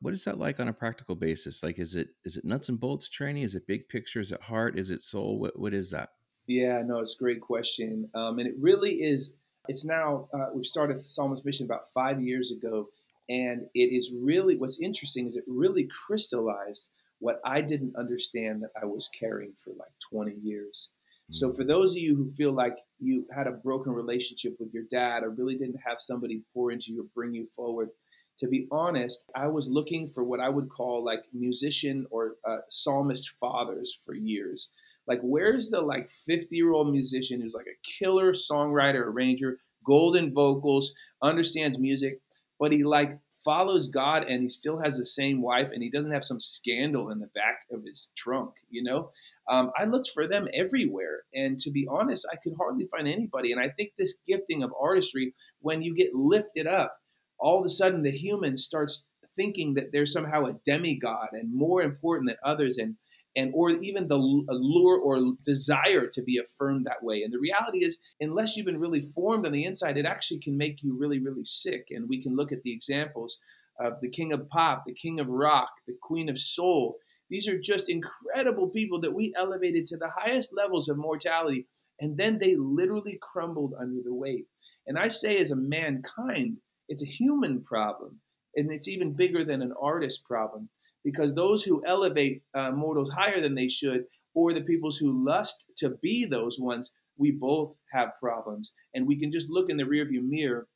What 0.00 0.14
is 0.14 0.24
that 0.24 0.38
like 0.38 0.60
on 0.60 0.68
a 0.68 0.72
practical 0.72 1.14
basis? 1.14 1.62
Like, 1.62 1.78
is 1.78 1.94
it 1.94 2.08
is 2.24 2.36
it 2.36 2.44
nuts 2.44 2.68
and 2.68 2.80
bolts 2.80 3.08
training? 3.08 3.42
Is 3.42 3.54
it 3.54 3.66
big 3.66 3.88
picture? 3.88 4.20
Is 4.20 4.32
it 4.32 4.42
heart? 4.42 4.78
Is 4.78 4.90
it 4.90 5.02
soul? 5.02 5.38
What 5.38 5.58
what 5.58 5.74
is 5.74 5.90
that? 5.90 6.10
Yeah, 6.46 6.82
no, 6.86 7.00
it's 7.00 7.16
a 7.16 7.22
great 7.22 7.40
question. 7.40 8.08
Um, 8.14 8.38
and 8.38 8.46
it 8.46 8.54
really 8.60 9.02
is, 9.02 9.34
it's 9.68 9.84
now, 9.84 10.28
uh, 10.32 10.46
we've 10.54 10.64
started 10.64 10.96
Psalmist 10.96 11.44
Mission 11.44 11.66
about 11.66 11.86
five 11.92 12.20
years 12.20 12.52
ago. 12.52 12.86
And 13.28 13.62
it 13.74 13.92
is 13.92 14.14
really, 14.16 14.56
what's 14.56 14.80
interesting 14.80 15.26
is 15.26 15.36
it 15.36 15.44
really 15.48 15.88
crystallized 16.06 16.90
what 17.18 17.40
I 17.44 17.60
didn't 17.60 17.96
understand 17.96 18.62
that 18.62 18.70
I 18.80 18.86
was 18.86 19.08
carrying 19.08 19.54
for 19.56 19.70
like 19.70 19.92
20 20.10 20.34
years. 20.42 20.92
So 21.30 21.52
for 21.52 21.64
those 21.64 21.92
of 21.92 21.98
you 21.98 22.14
who 22.14 22.30
feel 22.30 22.52
like 22.52 22.76
you 23.00 23.26
had 23.34 23.48
a 23.48 23.52
broken 23.52 23.92
relationship 23.92 24.54
with 24.60 24.72
your 24.72 24.84
dad 24.88 25.24
or 25.24 25.30
really 25.30 25.56
didn't 25.56 25.80
have 25.84 25.98
somebody 25.98 26.42
pour 26.54 26.70
into 26.70 26.92
you 26.92 27.02
or 27.02 27.06
bring 27.14 27.34
you 27.34 27.48
forward, 27.54 27.90
to 28.38 28.48
be 28.48 28.68
honest, 28.70 29.28
I 29.34 29.48
was 29.48 29.68
looking 29.68 30.08
for 30.08 30.22
what 30.22 30.40
I 30.40 30.48
would 30.48 30.68
call 30.68 31.04
like 31.04 31.24
musician 31.32 32.06
or 32.10 32.34
uh, 32.44 32.58
psalmist 32.68 33.40
fathers 33.40 33.92
for 34.04 34.14
years. 34.14 34.70
Like, 35.08 35.20
where's 35.22 35.70
the 35.70 35.80
like 35.80 36.08
50 36.08 36.54
year 36.54 36.72
old 36.72 36.92
musician 36.92 37.40
who's 37.40 37.54
like 37.54 37.66
a 37.66 37.80
killer 37.82 38.32
songwriter, 38.32 39.06
arranger, 39.06 39.58
golden 39.84 40.32
vocals, 40.32 40.94
understands 41.22 41.78
music, 41.78 42.20
but 42.58 42.72
he 42.72 42.84
like 42.84 43.18
follows 43.30 43.88
God 43.88 44.24
and 44.28 44.42
he 44.42 44.48
still 44.48 44.80
has 44.80 44.96
the 44.96 45.04
same 45.04 45.42
wife 45.42 45.70
and 45.72 45.82
he 45.82 45.90
doesn't 45.90 46.12
have 46.12 46.24
some 46.24 46.40
scandal 46.40 47.10
in 47.10 47.18
the 47.18 47.28
back 47.28 47.60
of 47.70 47.84
his 47.84 48.10
trunk, 48.16 48.54
you 48.70 48.82
know? 48.82 49.10
Um, 49.48 49.70
I 49.76 49.84
looked 49.84 50.10
for 50.10 50.26
them 50.26 50.48
everywhere. 50.54 51.22
And 51.34 51.58
to 51.60 51.70
be 51.70 51.86
honest, 51.88 52.26
I 52.32 52.36
could 52.36 52.54
hardly 52.58 52.86
find 52.86 53.06
anybody. 53.06 53.52
And 53.52 53.60
I 53.60 53.68
think 53.68 53.92
this 53.98 54.14
gifting 54.26 54.62
of 54.62 54.72
artistry, 54.80 55.34
when 55.60 55.82
you 55.82 55.94
get 55.94 56.14
lifted 56.14 56.66
up, 56.66 56.96
all 57.38 57.60
of 57.60 57.66
a 57.66 57.70
sudden 57.70 58.02
the 58.02 58.10
human 58.10 58.56
starts 58.56 59.06
thinking 59.34 59.74
that 59.74 59.92
they're 59.92 60.06
somehow 60.06 60.44
a 60.44 60.54
demigod 60.64 61.28
and 61.32 61.54
more 61.54 61.82
important 61.82 62.28
than 62.28 62.38
others 62.42 62.78
and 62.78 62.96
and 63.36 63.52
or 63.54 63.70
even 63.70 64.08
the 64.08 64.16
allure 64.48 64.98
or 64.98 65.34
desire 65.42 66.06
to 66.06 66.22
be 66.22 66.38
affirmed 66.38 66.86
that 66.86 67.02
way. 67.02 67.22
And 67.22 67.32
the 67.32 67.38
reality 67.38 67.84
is 67.84 67.98
unless 68.20 68.56
you've 68.56 68.66
been 68.66 68.80
really 68.80 69.00
formed 69.00 69.46
on 69.46 69.52
the 69.52 69.64
inside 69.64 69.98
it 69.98 70.06
actually 70.06 70.40
can 70.40 70.56
make 70.56 70.82
you 70.82 70.96
really 70.98 71.20
really 71.20 71.44
sick. 71.44 71.88
And 71.90 72.08
we 72.08 72.20
can 72.20 72.34
look 72.34 72.50
at 72.50 72.62
the 72.62 72.72
examples 72.72 73.40
of 73.78 74.00
the 74.00 74.08
king 74.08 74.32
of 74.32 74.48
pop 74.48 74.84
the 74.86 74.94
king 74.94 75.20
of 75.20 75.28
rock 75.28 75.70
the 75.86 75.96
queen 76.00 76.28
of 76.28 76.38
soul. 76.38 76.96
These 77.28 77.48
are 77.48 77.58
just 77.58 77.90
incredible 77.90 78.68
people 78.68 79.00
that 79.00 79.14
we 79.14 79.34
elevated 79.36 79.84
to 79.86 79.96
the 79.96 80.08
highest 80.08 80.54
levels 80.56 80.88
of 80.88 80.96
mortality 80.96 81.66
and 82.00 82.16
then 82.16 82.38
they 82.38 82.56
literally 82.56 83.18
crumbled 83.20 83.74
under 83.78 84.00
the 84.02 84.14
weight. 84.14 84.46
And 84.86 84.98
i 84.98 85.08
say 85.08 85.38
as 85.38 85.50
a 85.50 85.56
mankind 85.56 86.58
it's 86.88 87.02
a 87.02 87.06
human 87.06 87.62
problem 87.62 88.20
and 88.54 88.72
it's 88.72 88.88
even 88.88 89.12
bigger 89.12 89.44
than 89.44 89.60
an 89.60 89.74
artist 89.80 90.24
problem 90.24 90.70
because 91.06 91.32
those 91.34 91.62
who 91.62 91.80
elevate 91.86 92.42
uh, 92.52 92.72
mortals 92.72 93.12
higher 93.12 93.40
than 93.40 93.54
they 93.54 93.68
should, 93.68 94.02
or 94.34 94.52
the 94.52 94.60
peoples 94.60 94.96
who 94.96 95.24
lust 95.24 95.70
to 95.76 95.90
be 96.02 96.26
those 96.26 96.58
ones, 96.58 96.92
we 97.16 97.30
both 97.30 97.76
have 97.92 98.10
problems. 98.20 98.74
And 98.92 99.06
we 99.06 99.16
can 99.16 99.30
just 99.30 99.48
look 99.48 99.70
in 99.70 99.76
the 99.76 99.84
rearview 99.84 100.20
mirror 100.20 100.66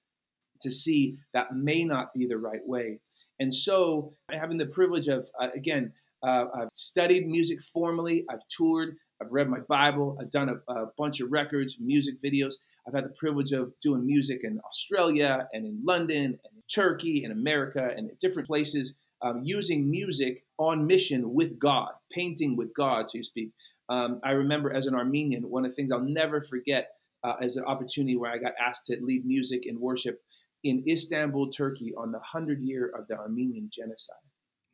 to 0.61 0.71
see 0.71 1.17
that 1.35 1.49
may 1.53 1.83
not 1.83 2.15
be 2.15 2.29
the 2.29 2.39
right 2.39 2.65
way. 2.65 3.01
And 3.41 3.53
so, 3.53 4.15
having 4.31 4.57
the 4.57 4.67
privilege 4.69 5.09
of, 5.09 5.29
uh, 5.41 5.49
again, 5.53 5.95
uh, 6.23 6.45
I've 6.55 6.69
studied 6.75 7.27
music 7.27 7.61
formally, 7.61 8.25
I've 8.31 8.47
toured, 8.57 8.95
I've 9.21 9.33
read 9.33 9.49
my 9.49 9.61
Bible, 9.69 10.17
I've 10.21 10.31
done 10.31 10.49
a, 10.49 10.73
a 10.73 10.87
bunch 10.97 11.21
of 11.21 11.33
records, 11.33 11.79
music 11.81 12.15
videos. 12.25 12.55
I've 12.87 12.95
had 12.95 13.05
the 13.05 13.15
privilege 13.19 13.51
of 13.51 13.73
doing 13.83 14.07
music 14.07 14.43
in 14.45 14.61
Australia 14.65 15.49
and 15.53 15.67
in 15.67 15.83
London 15.85 16.25
and 16.25 16.57
in 16.57 16.63
Turkey 16.73 17.25
and 17.25 17.33
America 17.33 17.93
and 17.97 18.13
different 18.21 18.47
places 18.47 19.01
um, 19.23 19.41
using 19.45 19.91
music 19.91 20.45
on 20.59 20.87
mission 20.87 21.35
with 21.35 21.59
God, 21.59 21.91
painting 22.11 22.57
with 22.57 22.75
God, 22.75 23.11
so 23.11 23.19
to 23.19 23.23
speak. 23.23 23.51
Um, 23.89 24.21
I 24.23 24.33
remember 24.33 24.73
as 24.73 24.87
an 24.87 24.95
Armenian, 24.95 25.51
one 25.51 25.65
of 25.65 25.71
the 25.71 25.75
things 25.75 25.91
I'll 25.91 26.01
never 26.01 26.41
forget 26.41 26.91
uh, 27.25 27.37
as 27.41 27.57
an 27.57 27.65
opportunity 27.65 28.17
where 28.17 28.31
I 28.31 28.39
got 28.39 28.53
asked 28.61 28.87
to 28.87 28.99
lead 29.03 29.27
music 29.27 29.63
and 29.67 29.79
worship 29.79 30.21
in 30.63 30.83
Istanbul, 30.89 31.51
Turkey, 31.51 31.93
on 31.97 32.13
the 32.13 32.19
100 32.19 32.61
year 32.63 32.91
of 32.97 33.07
the 33.07 33.17
Armenian 33.17 33.69
genocide. 33.73 34.17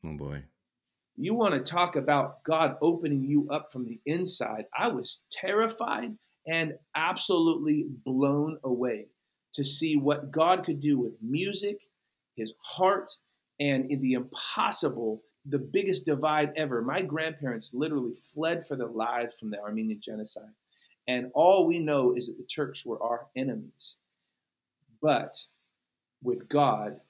Oh 0.05 0.17
boy. 0.17 0.45
You 1.17 1.35
want 1.35 1.55
to 1.55 1.61
talk 1.61 1.97
about 1.97 2.45
God 2.45 2.77
opening 2.83 3.23
you 3.23 3.49
up 3.51 3.73
from 3.73 3.87
the 3.87 4.01
inside. 4.05 4.67
I 4.77 4.89
was 4.89 5.25
terrified 5.31 6.11
and 6.47 6.75
absolutely 6.95 7.87
blown 8.05 8.59
away 8.63 9.09
to 9.55 9.65
see 9.65 9.97
what 9.97 10.31
God 10.31 10.65
could 10.65 10.79
do 10.79 10.99
with 10.99 11.15
music, 11.23 11.79
his 12.37 12.53
heart, 12.63 13.11
and 13.61 13.90
in 13.90 14.01
the 14.01 14.14
impossible, 14.14 15.23
the 15.45 15.59
biggest 15.59 16.05
divide 16.05 16.53
ever. 16.57 16.83
My 16.83 17.03
grandparents 17.03 17.73
literally 17.73 18.14
fled 18.14 18.64
for 18.64 18.77
their 18.77 18.88
lives 18.88 19.38
from 19.38 19.51
the 19.51 19.61
Armenian 19.61 20.01
genocide. 20.01 20.53
And 21.09 21.31
all 21.35 21.66
we 21.66 21.79
know 21.79 22.14
is 22.14 22.27
that 22.27 22.37
the 22.37 22.45
Turks 22.45 22.85
were 22.85 23.03
our 23.03 23.27
enemies. 23.37 23.99
But 25.01 25.37
with 26.23 26.49
God, 26.49 27.01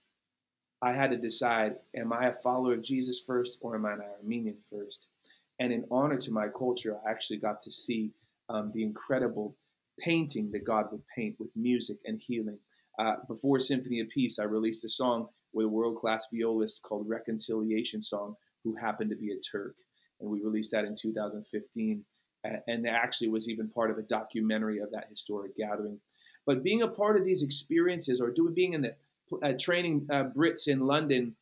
I 0.83 0.93
had 0.93 1.11
to 1.11 1.17
decide 1.17 1.77
am 1.97 2.13
I 2.13 2.27
a 2.27 2.33
follower 2.33 2.75
of 2.75 2.83
Jesus 2.83 3.21
first 3.21 3.59
or 3.63 3.75
am 3.75 3.87
I 3.87 3.95
an 3.95 4.03
Armenian 4.21 4.59
first? 4.61 5.09
And 5.59 5.73
in 5.73 5.87
honor 5.91 6.19
to 6.19 6.31
my 6.31 6.49
culture, 6.49 6.99
I 7.07 7.11
actually 7.11 7.39
got 7.39 7.63
to 7.63 7.71
see 7.71 8.13
um, 8.51 8.71
the 8.75 8.83
incredible 8.83 9.57
painting 9.99 10.51
that 10.53 10.65
God 10.65 10.89
would 10.93 11.03
paint 11.09 11.37
with 11.39 11.49
music 11.57 11.99
and 12.05 12.21
healing. 12.21 12.59
Uh, 12.99 13.17
before 13.27 13.59
Symphony 13.59 14.01
of 14.01 14.11
Peace, 14.11 14.39
I 14.39 14.45
released 14.45 14.85
a 14.85 14.89
song 14.89 15.29
with 15.57 15.67
a 15.67 15.71
world 15.71 15.97
class 15.97 16.27
violist 16.31 16.83
called 16.83 17.09
Reconciliation 17.09 18.03
Song, 18.03 18.37
who 18.63 18.77
happened 18.77 19.09
to 19.11 19.17
be 19.17 19.33
a 19.33 19.41
Turk. 19.41 19.77
And 20.21 20.31
we 20.31 20.43
released 20.43 20.71
that 20.73 20.85
in 20.85 20.95
2015. 20.95 22.05
And 22.69 22.85
that 22.85 22.93
actually 22.93 23.29
was 23.31 23.49
even 23.49 23.71
part 23.71 23.91
of 23.91 23.97
a 23.97 24.03
documentary 24.03 24.79
of 24.79 24.93
that 24.93 25.09
historic 25.09 25.57
gathering. 25.57 25.99
But 26.45 26.63
being 26.63 26.83
a 26.83 26.89
part 26.89 27.19
of 27.19 27.25
these 27.25 27.43
experiences 27.43 28.21
or 28.21 28.31
doing 28.31 28.55
being 28.55 28.75
in 28.75 28.83
the 28.83 28.95
uh, 29.43 29.55
training 29.59 30.07
uh, 30.11 30.25
Brits 30.25 30.69
in 30.69 30.87
London 30.87 31.35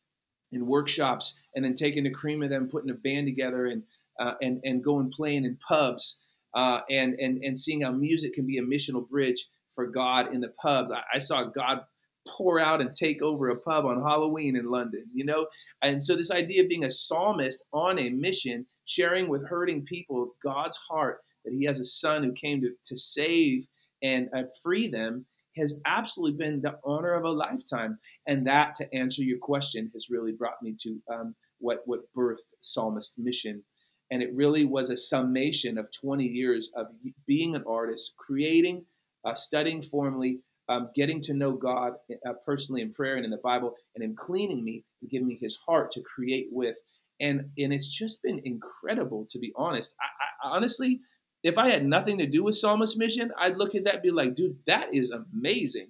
in 0.51 0.65
workshops 0.65 1.39
and 1.53 1.65
then 1.65 1.75
taking 1.75 2.05
the 2.05 2.09
cream 2.09 2.41
of 2.41 2.49
them, 2.49 2.69
putting 2.69 2.89
a 2.89 2.95
band 2.95 3.27
together 3.27 3.65
and, 3.65 3.83
uh, 4.19 4.35
and, 4.41 4.61
and 4.63 4.83
going 4.83 5.11
playing 5.11 5.43
in 5.43 5.57
pubs 5.57 6.21
uh, 6.55 6.81
and, 6.89 7.19
and, 7.19 7.37
and 7.43 7.59
seeing 7.59 7.81
how 7.81 7.91
music 7.91 8.33
can 8.33 8.47
be 8.47 8.57
a 8.57 8.63
missional 8.63 9.07
bridge 9.07 9.45
for 9.75 9.85
God 9.85 10.33
in 10.33 10.39
the 10.39 10.49
pubs. 10.49 10.89
I, 10.89 11.01
I 11.15 11.19
saw 11.19 11.43
God 11.43 11.81
pour 12.27 12.59
out 12.59 12.81
and 12.81 12.95
take 12.95 13.21
over 13.21 13.49
a 13.49 13.57
pub 13.57 13.85
on 13.85 14.01
Halloween 14.01 14.55
in 14.55 14.65
London, 14.65 15.05
you 15.13 15.25
know? 15.25 15.47
And 15.81 16.03
so, 16.03 16.15
this 16.15 16.31
idea 16.31 16.63
of 16.63 16.69
being 16.69 16.83
a 16.83 16.91
psalmist 16.91 17.63
on 17.73 17.99
a 17.99 18.09
mission, 18.09 18.65
sharing 18.85 19.27
with 19.27 19.47
hurting 19.47 19.83
people 19.83 20.35
God's 20.43 20.77
heart 20.77 21.21
that 21.43 21.53
He 21.53 21.65
has 21.65 21.79
a 21.79 21.85
son 21.85 22.23
who 22.23 22.31
came 22.31 22.61
to, 22.61 22.71
to 22.83 22.97
save 22.97 23.65
and 24.01 24.29
uh, 24.33 24.43
free 24.61 24.87
them 24.87 25.25
has 25.57 25.79
absolutely 25.85 26.37
been 26.37 26.61
the 26.61 26.77
honor 26.83 27.13
of 27.13 27.23
a 27.23 27.31
lifetime. 27.31 27.97
And 28.27 28.45
that, 28.47 28.75
to 28.75 28.93
answer 28.93 29.23
your 29.23 29.37
question, 29.37 29.87
has 29.93 30.09
really 30.09 30.33
brought 30.33 30.61
me 30.61 30.75
to 30.81 31.01
um, 31.11 31.35
what, 31.59 31.81
what 31.85 32.11
birthed 32.15 32.53
Psalmist 32.59 33.17
Mission. 33.17 33.63
And 34.11 34.21
it 34.21 34.33
really 34.33 34.65
was 34.65 34.89
a 34.89 34.97
summation 34.97 35.77
of 35.77 35.91
20 35.91 36.25
years 36.25 36.71
of 36.75 36.87
being 37.25 37.55
an 37.55 37.63
artist, 37.67 38.15
creating, 38.17 38.85
uh, 39.23 39.33
studying 39.33 39.81
formally, 39.81 40.39
um, 40.69 40.89
getting 40.95 41.21
to 41.21 41.33
know 41.33 41.53
God 41.53 41.93
uh, 42.25 42.33
personally 42.45 42.81
in 42.81 42.91
prayer 42.91 43.15
and 43.15 43.25
in 43.25 43.31
the 43.31 43.37
Bible, 43.37 43.75
and 43.95 44.03
Him 44.03 44.15
cleaning 44.15 44.63
me 44.63 44.83
and 45.01 45.09
giving 45.09 45.27
me 45.27 45.37
His 45.39 45.57
heart 45.67 45.91
to 45.91 46.01
create 46.01 46.47
with. 46.51 46.77
And 47.19 47.49
and 47.57 47.73
it's 47.73 47.87
just 47.87 48.21
been 48.23 48.41
incredible, 48.43 49.25
to 49.29 49.39
be 49.39 49.53
honest. 49.55 49.95
I, 50.01 50.47
I, 50.47 50.55
honestly, 50.55 50.99
if 51.43 51.57
I 51.57 51.69
had 51.69 51.85
nothing 51.85 52.17
to 52.17 52.25
do 52.25 52.43
with 52.43 52.55
Psalmist 52.55 52.97
Mission, 52.97 53.31
I'd 53.37 53.57
look 53.57 53.75
at 53.75 53.85
that 53.85 54.03
be 54.03 54.11
like, 54.11 54.35
dude, 54.35 54.57
that 54.65 54.93
is 54.93 55.11
amazing. 55.11 55.89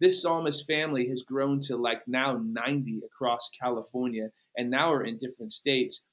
This 0.00 0.20
psalmist 0.20 0.66
family 0.66 1.08
has 1.08 1.22
grown 1.22 1.60
to 1.60 1.76
like 1.76 2.06
now 2.08 2.40
90 2.42 3.02
across 3.06 3.50
California, 3.60 4.30
and 4.56 4.70
now 4.70 4.90
we're 4.90 5.04
in 5.04 5.18
different 5.18 5.52
states. 5.52 6.06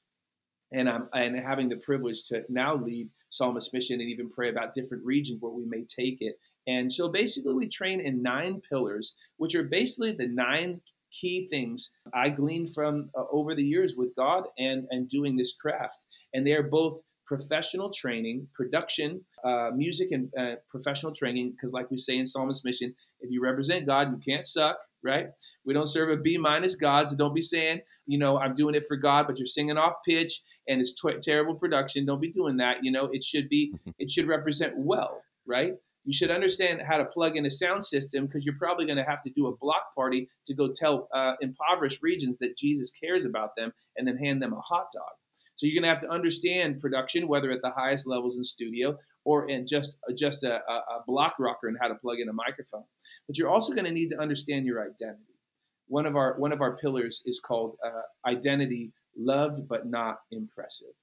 And 0.74 0.90
I'm 0.90 1.10
and 1.14 1.38
having 1.38 1.70
the 1.70 1.78
privilege 1.78 2.28
to 2.28 2.44
now 2.48 2.76
lead 2.76 3.10
Psalmist 3.30 3.74
Mission 3.74 4.00
and 4.00 4.10
even 4.10 4.30
pray 4.30 4.50
about 4.50 4.74
different 4.74 5.06
regions 5.06 5.42
where 5.42 5.52
we 5.52 5.66
may 5.66 5.84
take 5.84 6.22
it. 6.22 6.36
And 6.68 6.92
so 6.92 7.10
basically, 7.10 7.54
we 7.54 7.68
train 7.68 8.00
in 8.00 8.22
nine 8.22 8.62
pillars, 8.62 9.16
which 9.38 9.56
are 9.56 9.64
basically 9.64 10.12
the 10.12 10.28
nine 10.28 10.82
key 11.12 11.48
things 11.50 11.94
I 12.14 12.30
gleaned 12.30 12.74
from 12.74 13.10
uh, 13.18 13.24
over 13.32 13.54
the 13.54 13.64
years 13.64 13.96
with 13.98 14.16
God 14.16 14.46
and, 14.58 14.86
and 14.92 15.10
doing 15.10 15.36
this 15.36 15.54
craft. 15.54 16.06
And 16.34 16.46
they 16.46 16.56
are 16.56 16.64
both 16.64 17.02
professional 17.26 17.90
training, 17.92 18.48
production, 18.54 19.22
uh, 19.44 19.72
music, 19.74 20.10
and 20.12 20.30
uh, 20.38 20.56
professional 20.70 21.14
training. 21.14 21.52
Because, 21.52 21.72
like 21.74 21.90
we 21.90 21.98
say 21.98 22.18
in 22.18 22.28
Psalmist 22.28 22.66
Mission, 22.66 22.94
if 23.22 23.32
you 23.32 23.42
represent 23.42 23.88
God, 23.88 24.12
you 24.12 24.18
can't 24.18 24.46
suck, 24.46 24.78
right? 25.04 25.28
We 25.66 25.74
don't 25.74 25.88
serve 25.88 26.10
a 26.10 26.18
B 26.18 26.38
minus 26.38 26.76
God. 26.76 27.10
So 27.10 27.16
don't 27.16 27.36
be 27.36 27.42
saying, 27.42 27.82
you 28.06 28.18
know, 28.18 28.38
I'm 28.40 28.54
doing 28.54 28.76
it 28.76 28.84
for 28.88 28.98
God, 28.98 29.28
but 29.28 29.40
you're 29.40 29.46
singing 29.46 29.78
off 29.78 29.96
pitch 30.06 30.42
and 30.68 30.82
it's 30.82 31.00
t- 31.00 31.18
terrible 31.22 31.56
production. 31.56 32.06
Don't 32.06 32.22
be 32.22 32.32
doing 32.32 32.58
that. 32.58 32.84
You 32.84 32.92
know, 32.92 33.10
it 33.12 33.24
should 33.24 33.50
be, 33.50 33.74
it 34.00 34.10
should 34.10 34.28
represent 34.28 34.74
well, 34.78 35.22
right? 35.46 35.74
You 36.04 36.14
should 36.14 36.32
understand 36.32 36.82
how 36.82 36.98
to 36.98 37.06
plug 37.06 37.38
in 37.38 37.46
a 37.46 37.50
sound 37.50 37.84
system 37.84 38.26
because 38.26 38.46
you're 38.46 38.58
probably 38.58 38.86
going 38.86 38.98
to 38.98 39.04
have 39.04 39.24
to 39.24 39.32
do 39.32 39.48
a 39.48 39.56
block 39.58 39.94
party 39.96 40.30
to 40.46 40.54
go 40.54 40.70
tell 40.74 41.08
uh, 41.14 41.36
impoverished 41.42 42.02
regions 42.02 42.38
that 42.40 42.58
Jesus 42.58 42.92
cares 42.92 43.26
about 43.26 43.56
them 43.56 43.72
and 43.96 44.08
then 44.08 44.18
hand 44.18 44.42
them 44.42 44.54
a 44.54 44.62
hot 44.62 44.88
dog. 44.94 45.12
So 45.56 45.68
you're 45.68 45.76
going 45.76 45.84
to 45.84 45.90
have 45.90 46.00
to 46.00 46.10
understand 46.10 46.80
production, 46.80 47.28
whether 47.28 47.52
at 47.52 47.62
the 47.62 47.70
highest 47.70 48.08
levels 48.08 48.36
in 48.36 48.44
studio 48.44 48.98
or 49.24 49.48
in 49.48 49.68
just 49.68 49.98
uh, 50.10 50.14
just 50.14 50.44
a, 50.44 50.56
a 50.56 51.04
block 51.06 51.36
rocker 51.40 51.68
and 51.68 51.78
how 51.80 51.88
to 51.88 51.96
plug 51.96 52.20
in 52.20 52.30
a 52.30 52.34
microphone. 52.34 52.86
But 53.28 53.38
you're 53.38 53.50
also 53.50 53.74
going 53.74 53.86
to 53.86 53.94
need 53.94 54.10
to 54.10 54.20
understand 54.20 54.66
your 54.66 54.82
identity. 54.82 55.36
One 55.88 56.06
of 56.06 56.16
our 56.16 56.36
one 56.40 56.52
of 56.52 56.62
our 56.62 56.78
pillars 56.78 57.22
is 57.26 57.40
called 57.40 57.76
uh, 57.86 58.02
identity, 58.26 58.94
loved 59.16 59.68
but 59.68 59.86
not 59.86 60.20
impressive. 60.32 60.94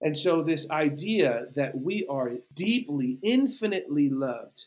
And 0.00 0.16
so, 0.16 0.42
this 0.42 0.70
idea 0.70 1.46
that 1.56 1.76
we 1.76 2.06
are 2.08 2.34
deeply, 2.54 3.18
infinitely 3.22 4.10
loved, 4.10 4.66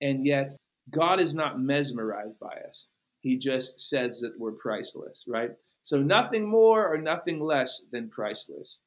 and 0.00 0.24
yet 0.24 0.54
God 0.90 1.20
is 1.20 1.34
not 1.34 1.60
mesmerized 1.60 2.38
by 2.40 2.56
us. 2.66 2.90
He 3.20 3.36
just 3.36 3.80
says 3.80 4.20
that 4.20 4.38
we're 4.38 4.52
priceless, 4.52 5.26
right? 5.28 5.50
So, 5.82 6.02
nothing 6.02 6.48
more 6.48 6.86
or 6.86 6.98
nothing 6.98 7.40
less 7.40 7.84
than 7.92 8.08
priceless. 8.08 8.80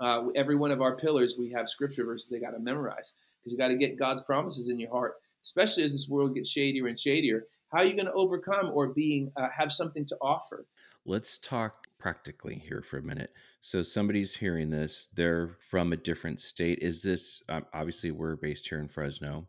Uh, 0.00 0.28
every 0.34 0.56
one 0.56 0.70
of 0.70 0.80
our 0.80 0.96
pillars, 0.96 1.36
we 1.38 1.50
have 1.50 1.68
scripture 1.68 2.04
verses 2.04 2.30
they 2.30 2.40
got 2.40 2.52
to 2.52 2.60
memorize 2.60 3.14
because 3.38 3.52
you 3.52 3.58
got 3.58 3.68
to 3.68 3.76
get 3.76 3.98
God's 3.98 4.22
promises 4.22 4.68
in 4.70 4.78
your 4.78 4.90
heart, 4.90 5.14
especially 5.42 5.82
as 5.82 5.92
this 5.92 6.08
world 6.08 6.34
gets 6.34 6.50
shadier 6.50 6.86
and 6.86 6.98
shadier. 6.98 7.44
How 7.70 7.78
are 7.78 7.84
you 7.84 7.94
going 7.94 8.06
to 8.06 8.12
overcome 8.12 8.70
or 8.72 8.88
being 8.88 9.30
uh, 9.36 9.48
have 9.50 9.72
something 9.72 10.04
to 10.06 10.16
offer? 10.22 10.66
Let's 11.04 11.38
talk 11.38 11.86
practically 11.98 12.62
here 12.66 12.82
for 12.82 12.98
a 12.98 13.02
minute. 13.02 13.32
So 13.68 13.82
somebody's 13.82 14.34
hearing 14.34 14.70
this, 14.70 15.10
they're 15.14 15.58
from 15.68 15.92
a 15.92 15.96
different 15.98 16.40
state. 16.40 16.78
Is 16.80 17.02
this 17.02 17.42
um, 17.50 17.66
obviously 17.74 18.10
we're 18.10 18.36
based 18.36 18.66
here 18.66 18.80
in 18.80 18.88
Fresno? 18.88 19.46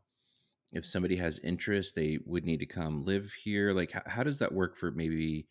If 0.74 0.86
somebody 0.86 1.16
has 1.16 1.40
interest, 1.40 1.96
they 1.96 2.20
would 2.26 2.44
need 2.44 2.60
to 2.60 2.66
come 2.66 3.06
live 3.06 3.32
here. 3.32 3.72
Like, 3.72 3.94
how, 3.94 4.02
how 4.06 4.24
does 4.24 4.40
that 4.40 4.52
work 4.52 4.78
for 4.78 4.92
maybe? 4.92 5.48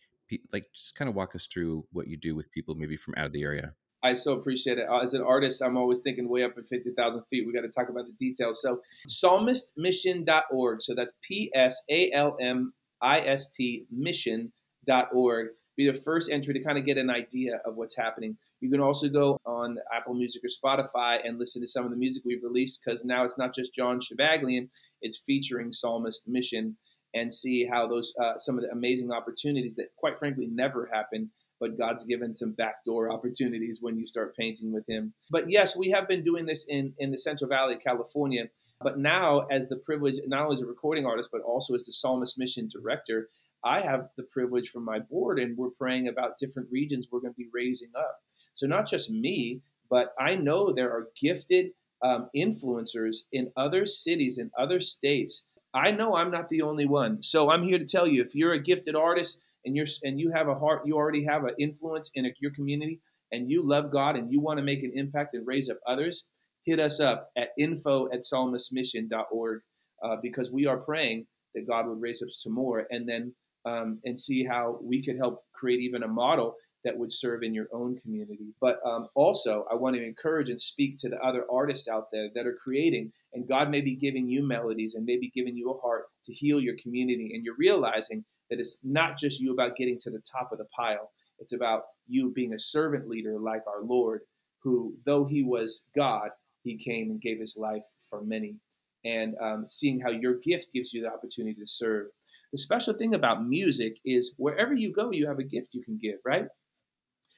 Like, 0.53 0.67
just 0.75 0.97
kind 0.97 1.09
of 1.09 1.15
walk 1.15 1.35
us 1.35 1.49
through 1.51 1.87
what 1.93 2.09
you 2.09 2.19
do 2.19 2.37
with 2.37 2.51
people 2.51 2.75
maybe 2.75 2.99
from 2.99 3.15
out 3.17 3.25
of 3.25 3.33
the 3.33 3.43
area. 3.43 3.73
I 4.03 4.13
so 4.13 4.35
appreciate 4.35 4.77
it. 4.77 4.87
Uh, 4.87 4.99
as 4.99 5.15
an 5.15 5.23
artist, 5.23 5.63
I'm 5.63 5.79
always 5.79 6.01
thinking 6.01 6.29
way 6.29 6.43
up 6.43 6.59
at 6.59 6.69
50,000 6.69 7.23
feet. 7.31 7.47
We 7.47 7.55
got 7.55 7.63
to 7.63 7.71
talk 7.71 7.89
about 7.89 8.05
the 8.05 8.13
details. 8.19 8.61
So, 8.61 8.83
psalmistmission.org. 9.09 10.83
So 10.83 10.95
that's 10.95 11.15
P 11.23 11.51
S 11.55 11.83
A 11.89 12.13
L 12.13 12.37
M 12.39 12.75
I 13.01 13.21
S 13.21 13.49
T 13.49 13.87
mission.org 13.91 15.47
be 15.79 15.87
the 15.87 15.95
first 15.95 16.31
entry 16.31 16.53
to 16.53 16.61
kind 16.61 16.77
of 16.77 16.85
get 16.85 16.99
an 16.99 17.09
idea 17.09 17.61
of 17.65 17.77
what's 17.77 17.97
happening. 17.97 18.37
You 18.61 18.69
can 18.69 18.81
also 18.81 19.09
go 19.09 19.39
on 19.47 19.79
Apple 19.95 20.15
Music 20.15 20.43
or 20.45 20.49
Spotify 20.49 21.21
and 21.25 21.39
listen 21.39 21.63
to 21.63 21.69
some 21.69 21.85
of 21.85 21.93
the 21.93 21.97
music 21.97 22.25
we've 22.27 22.43
released 22.43 22.83
because 22.85 23.05
now 23.05 23.25
it's 23.25 23.39
not 23.39 23.55
just 23.55 23.73
Jon 23.73 24.01
Shabaglian, 24.01 24.69
it's 25.01 25.17
featuring 25.17 25.73
Psalmist 25.73 26.27
Mission 26.27 26.77
and 27.15 27.33
see 27.33 27.65
how 27.65 27.87
those 27.87 28.13
uh, 28.21 28.37
some 28.37 28.59
of 28.59 28.65
the 28.65 28.71
amazing 28.71 29.13
opportunities 29.13 29.77
that 29.77 29.89
quite 29.97 30.19
frankly 30.19 30.49
never 30.51 30.89
happen 30.93 31.31
but 31.61 31.77
God's 31.77 32.05
given 32.05 32.37
some 32.37 32.53
backdoor 32.53 33.11
opportunities 33.11 33.81
when 33.83 33.99
you 33.99 34.07
start 34.07 34.37
painting 34.37 34.73
with 34.73 34.89
Him. 34.89 35.13
But 35.29 35.51
yes, 35.51 35.77
we 35.77 35.91
have 35.91 36.07
been 36.07 36.23
doing 36.23 36.47
this 36.47 36.65
in, 36.69 36.95
in 36.99 37.11
the 37.11 37.19
Central 37.19 37.51
Valley 37.51 37.75
of 37.75 37.81
California. 37.81 38.45
But 38.81 38.99
now, 38.99 39.41
as 39.51 39.69
the 39.69 39.77
privilege, 39.77 40.19
not 40.27 40.43
only 40.43 40.55
as 40.55 40.63
a 40.63 40.67
recording 40.67 41.05
artist, 41.05 41.31
but 41.33 41.41
also 41.41 41.75
as 41.75 41.85
the 41.85 41.93
Psalmist 41.93 42.39
Mission 42.39 42.69
Director, 42.71 43.29
I 43.65 43.81
have 43.81 44.09
the 44.17 44.25
privilege 44.25 44.69
from 44.69 44.85
my 44.85 44.99
board, 44.99 45.39
and 45.39 45.57
we're 45.57 45.71
praying 45.71 46.09
about 46.09 46.39
different 46.39 46.69
regions 46.71 47.09
we're 47.11 47.21
going 47.21 47.35
to 47.35 47.39
be 47.39 47.49
raising 47.53 47.91
up. 47.97 48.19
So, 48.55 48.67
not 48.67 48.89
just 48.89 49.11
me, 49.11 49.63
but 49.91 50.13
I 50.19 50.37
know 50.37 50.73
there 50.73 50.91
are 50.91 51.09
gifted 51.21 51.71
um, 52.03 52.29
influencers 52.37 53.19
in 53.33 53.51
other 53.57 53.87
cities, 53.87 54.39
in 54.39 54.51
other 54.57 54.81
states. 54.81 55.47
I 55.75 55.91
know 55.91 56.15
I'm 56.15 56.31
not 56.31 56.49
the 56.49 56.63
only 56.63 56.87
one. 56.87 57.23
So, 57.23 57.51
I'm 57.51 57.65
here 57.65 57.79
to 57.79 57.85
tell 57.85 58.07
you 58.07 58.23
if 58.23 58.35
you're 58.35 58.53
a 58.53 58.63
gifted 58.63 58.95
artist 58.95 59.43
and 59.65 59.77
you're 59.77 59.87
and 60.03 60.21
you 60.21 60.31
have 60.31 60.49
a 60.49 60.59
heart, 60.59 60.83
you 60.87 60.95
already 60.95 61.25
have 61.25 61.45
an 61.45 61.55
influence 61.59 62.11
in 62.15 62.31
your 62.41 62.53
community, 62.53 63.01
and 63.33 63.51
you 63.51 63.63
love 63.63 63.93
God 63.93 64.17
and 64.17 64.31
you 64.31 64.41
want 64.41 64.59
to 64.59 64.65
make 64.65 64.83
an 64.83 64.93
impact 64.95 65.35
and 65.35 65.47
raise 65.47 65.69
up 65.69 65.79
others, 65.87 66.29
hit 66.65 66.81
us 66.81 67.01
up 67.01 67.31
at 67.37 67.51
info 67.59 68.07
at 68.13 68.21
psalmistmission.org 68.21 69.61
uh, 70.03 70.17
because 70.23 70.53
we 70.53 70.67
are 70.67 70.81
praying 70.81 71.27
that 71.55 71.67
God 71.67 71.87
would 71.87 72.01
raise 72.01 72.23
up 72.23 72.31
some 72.31 72.55
more. 72.55 72.87
And 72.91 73.09
then 73.09 73.35
um, 73.65 74.01
and 74.05 74.19
see 74.19 74.45
how 74.45 74.79
we 74.83 75.03
could 75.03 75.17
help 75.17 75.45
create 75.53 75.81
even 75.81 76.03
a 76.03 76.09
model 76.09 76.55
that 76.85 76.97
would 76.97 77.13
serve 77.13 77.43
in 77.43 77.55
your 77.55 77.67
own 77.73 77.97
community. 77.97 78.55
But 78.61 78.79
um, 78.87 79.09
also, 79.15 79.67
I 79.71 79.75
want 79.75 79.97
to 79.97 80.05
encourage 80.05 80.49
and 80.49 80.61
speak 80.61 80.97
to 80.99 81.09
the 81.09 81.19
other 81.19 81.45
artists 81.51 81.89
out 81.89 82.07
there 82.13 82.29
that 82.35 82.47
are 82.47 82.55
creating, 82.55 83.13
and 83.33 83.49
God 83.49 83.71
may 83.71 83.81
be 83.81 83.97
giving 83.97 84.29
you 84.29 84.47
melodies 84.47 84.95
and 84.95 85.05
maybe 85.05 85.29
giving 85.29 85.57
you 85.57 85.71
a 85.71 85.81
heart 85.81 86.05
to 86.25 86.33
heal 86.33 86.61
your 86.61 86.77
community. 86.81 87.33
And 87.35 87.45
you're 87.45 87.57
realizing 87.59 88.25
that 88.49 88.61
it's 88.61 88.79
not 88.83 89.19
just 89.19 89.41
you 89.41 89.53
about 89.53 89.77
getting 89.77 89.99
to 90.01 90.11
the 90.11 90.21
top 90.21 90.53
of 90.53 90.59
the 90.59 90.67
pile, 90.67 91.11
it's 91.39 91.53
about 91.53 91.83
you 92.07 92.33
being 92.33 92.55
a 92.55 92.59
servant 92.59 93.09
leader 93.09 93.39
like 93.39 93.63
our 93.67 93.83
Lord, 93.83 94.21
who, 94.63 94.95
though 95.05 95.25
he 95.25 95.43
was 95.43 95.87
God, 95.95 96.31
he 96.63 96.77
came 96.77 97.11
and 97.11 97.21
gave 97.21 97.39
his 97.39 97.57
life 97.57 97.85
for 97.99 98.23
many. 98.23 98.57
And 99.05 99.37
um, 99.41 99.65
seeing 99.67 100.01
how 100.01 100.11
your 100.11 100.35
gift 100.35 100.73
gives 100.73 100.93
you 100.93 101.03
the 101.03 101.13
opportunity 101.13 101.55
to 101.61 101.67
serve 101.67 102.07
the 102.53 102.59
special 102.59 102.95
thing 102.95 103.15
about 103.15 103.47
music 103.47 103.99
is 104.05 104.35
wherever 104.37 104.73
you 104.73 104.93
go, 104.93 105.11
you 105.13 105.27
have 105.27 105.39
a 105.39 105.45
gift 105.45 105.75
you 105.75 105.83
can 105.83 105.99
give, 105.99 106.19
right? 106.25 106.47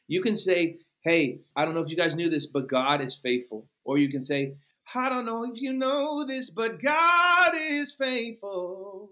You 0.08 0.22
can 0.22 0.36
say, 0.36 0.78
Hey, 1.02 1.40
I 1.56 1.64
don't 1.64 1.74
know 1.74 1.80
if 1.80 1.90
you 1.90 1.96
guys 1.96 2.14
knew 2.14 2.28
this, 2.28 2.46
but 2.46 2.68
God 2.68 3.00
is 3.00 3.14
faithful. 3.14 3.68
Or 3.84 3.96
you 3.96 4.10
can 4.10 4.22
say, 4.22 4.56
I 4.94 5.08
don't 5.08 5.24
know 5.24 5.44
if 5.44 5.60
you 5.60 5.72
know 5.72 6.24
this, 6.24 6.50
but 6.50 6.80
God 6.80 7.52
is 7.54 7.94
faithful. 7.94 9.10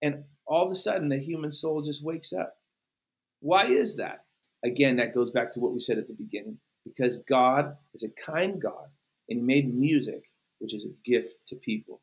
And 0.00 0.24
all 0.46 0.64
of 0.64 0.72
a 0.72 0.76
sudden, 0.76 1.08
the 1.08 1.18
human 1.18 1.50
soul 1.50 1.82
just 1.82 2.04
wakes 2.04 2.32
up. 2.32 2.54
Why 3.40 3.66
is 3.66 3.96
that? 3.96 4.24
Again, 4.64 4.96
that 4.96 5.14
goes 5.14 5.30
back 5.30 5.50
to 5.52 5.60
what 5.60 5.72
we 5.72 5.78
said 5.78 5.98
at 5.98 6.08
the 6.08 6.14
beginning 6.14 6.58
because 6.84 7.18
God 7.18 7.76
is 7.94 8.02
a 8.02 8.30
kind 8.30 8.60
God 8.60 8.88
and 9.28 9.38
He 9.38 9.44
made 9.44 9.74
music, 9.74 10.24
which 10.58 10.74
is 10.74 10.86
a 10.86 11.08
gift 11.08 11.34
to 11.46 11.56
people. 11.56 12.00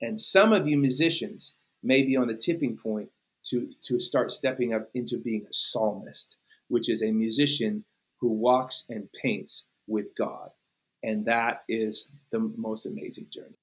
And 0.00 0.18
some 0.18 0.52
of 0.52 0.68
you 0.68 0.76
musicians, 0.76 1.58
may 1.82 2.02
be 2.02 2.16
on 2.16 2.28
the 2.28 2.36
tipping 2.36 2.76
point 2.76 3.10
to, 3.44 3.70
to 3.82 3.98
start 3.98 4.30
stepping 4.30 4.74
up 4.74 4.88
into 4.94 5.18
being 5.18 5.44
a 5.48 5.52
psalmist, 5.52 6.38
which 6.68 6.88
is 6.88 7.02
a 7.02 7.12
musician 7.12 7.84
who 8.20 8.32
walks 8.32 8.84
and 8.88 9.08
paints 9.12 9.68
with 9.86 10.14
God. 10.16 10.50
And 11.02 11.26
that 11.26 11.62
is 11.68 12.12
the 12.32 12.40
most 12.56 12.86
amazing 12.86 13.26
journey. 13.30 13.54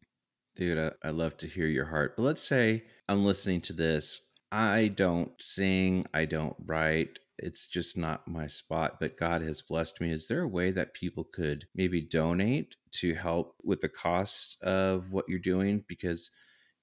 Dude, 0.56 0.78
I, 0.78 1.08
I 1.08 1.12
love 1.12 1.36
to 1.38 1.48
hear 1.48 1.68
your 1.68 1.86
heart. 1.86 2.16
But 2.16 2.24
let's 2.24 2.48
say 2.48 2.84
I'm 3.10 3.26
listening 3.26 3.62
to 3.62 3.74
this. 3.74 4.22
I 4.52 4.88
don't 4.96 5.32
sing, 5.42 6.06
I 6.14 6.26
don't 6.26 6.56
write. 6.66 7.20
It's 7.38 7.68
just 7.68 7.98
not 7.98 8.26
my 8.28 8.48
spot, 8.48 8.98
but 9.02 9.18
God 9.18 9.42
has 9.42 9.62
blessed 9.62 10.00
me. 10.00 10.12
Is 10.12 10.28
there 10.28 10.44
a 10.44 10.48
way 10.48 10.72
that 10.72 10.94
people 10.94 11.26
could 11.26 11.66
maybe 11.76 12.00
donate 12.00 12.76
to 12.94 13.14
help 13.14 13.56
with 13.62 13.82
the 13.82 13.90
cost 13.90 14.56
of 14.64 15.12
what 15.12 15.26
you're 15.28 15.40
doing? 15.40 15.84
Because, 15.90 16.32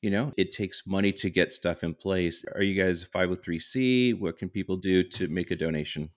you 0.02 0.10
know, 0.10 0.32
it 0.36 0.50
takes 0.50 0.86
money 0.86 1.12
to 1.12 1.30
get 1.30 1.52
stuff 1.52 1.84
in 1.84 1.94
place. 1.94 2.44
Are 2.54 2.62
you 2.62 2.80
guys 2.80 3.04
503c? 3.04 4.18
What 4.18 4.36
can 4.36 4.48
people 4.48 4.76
do 4.76 5.04
to 5.04 5.28
make 5.28 5.52
a 5.52 5.56
donation? 5.56 6.10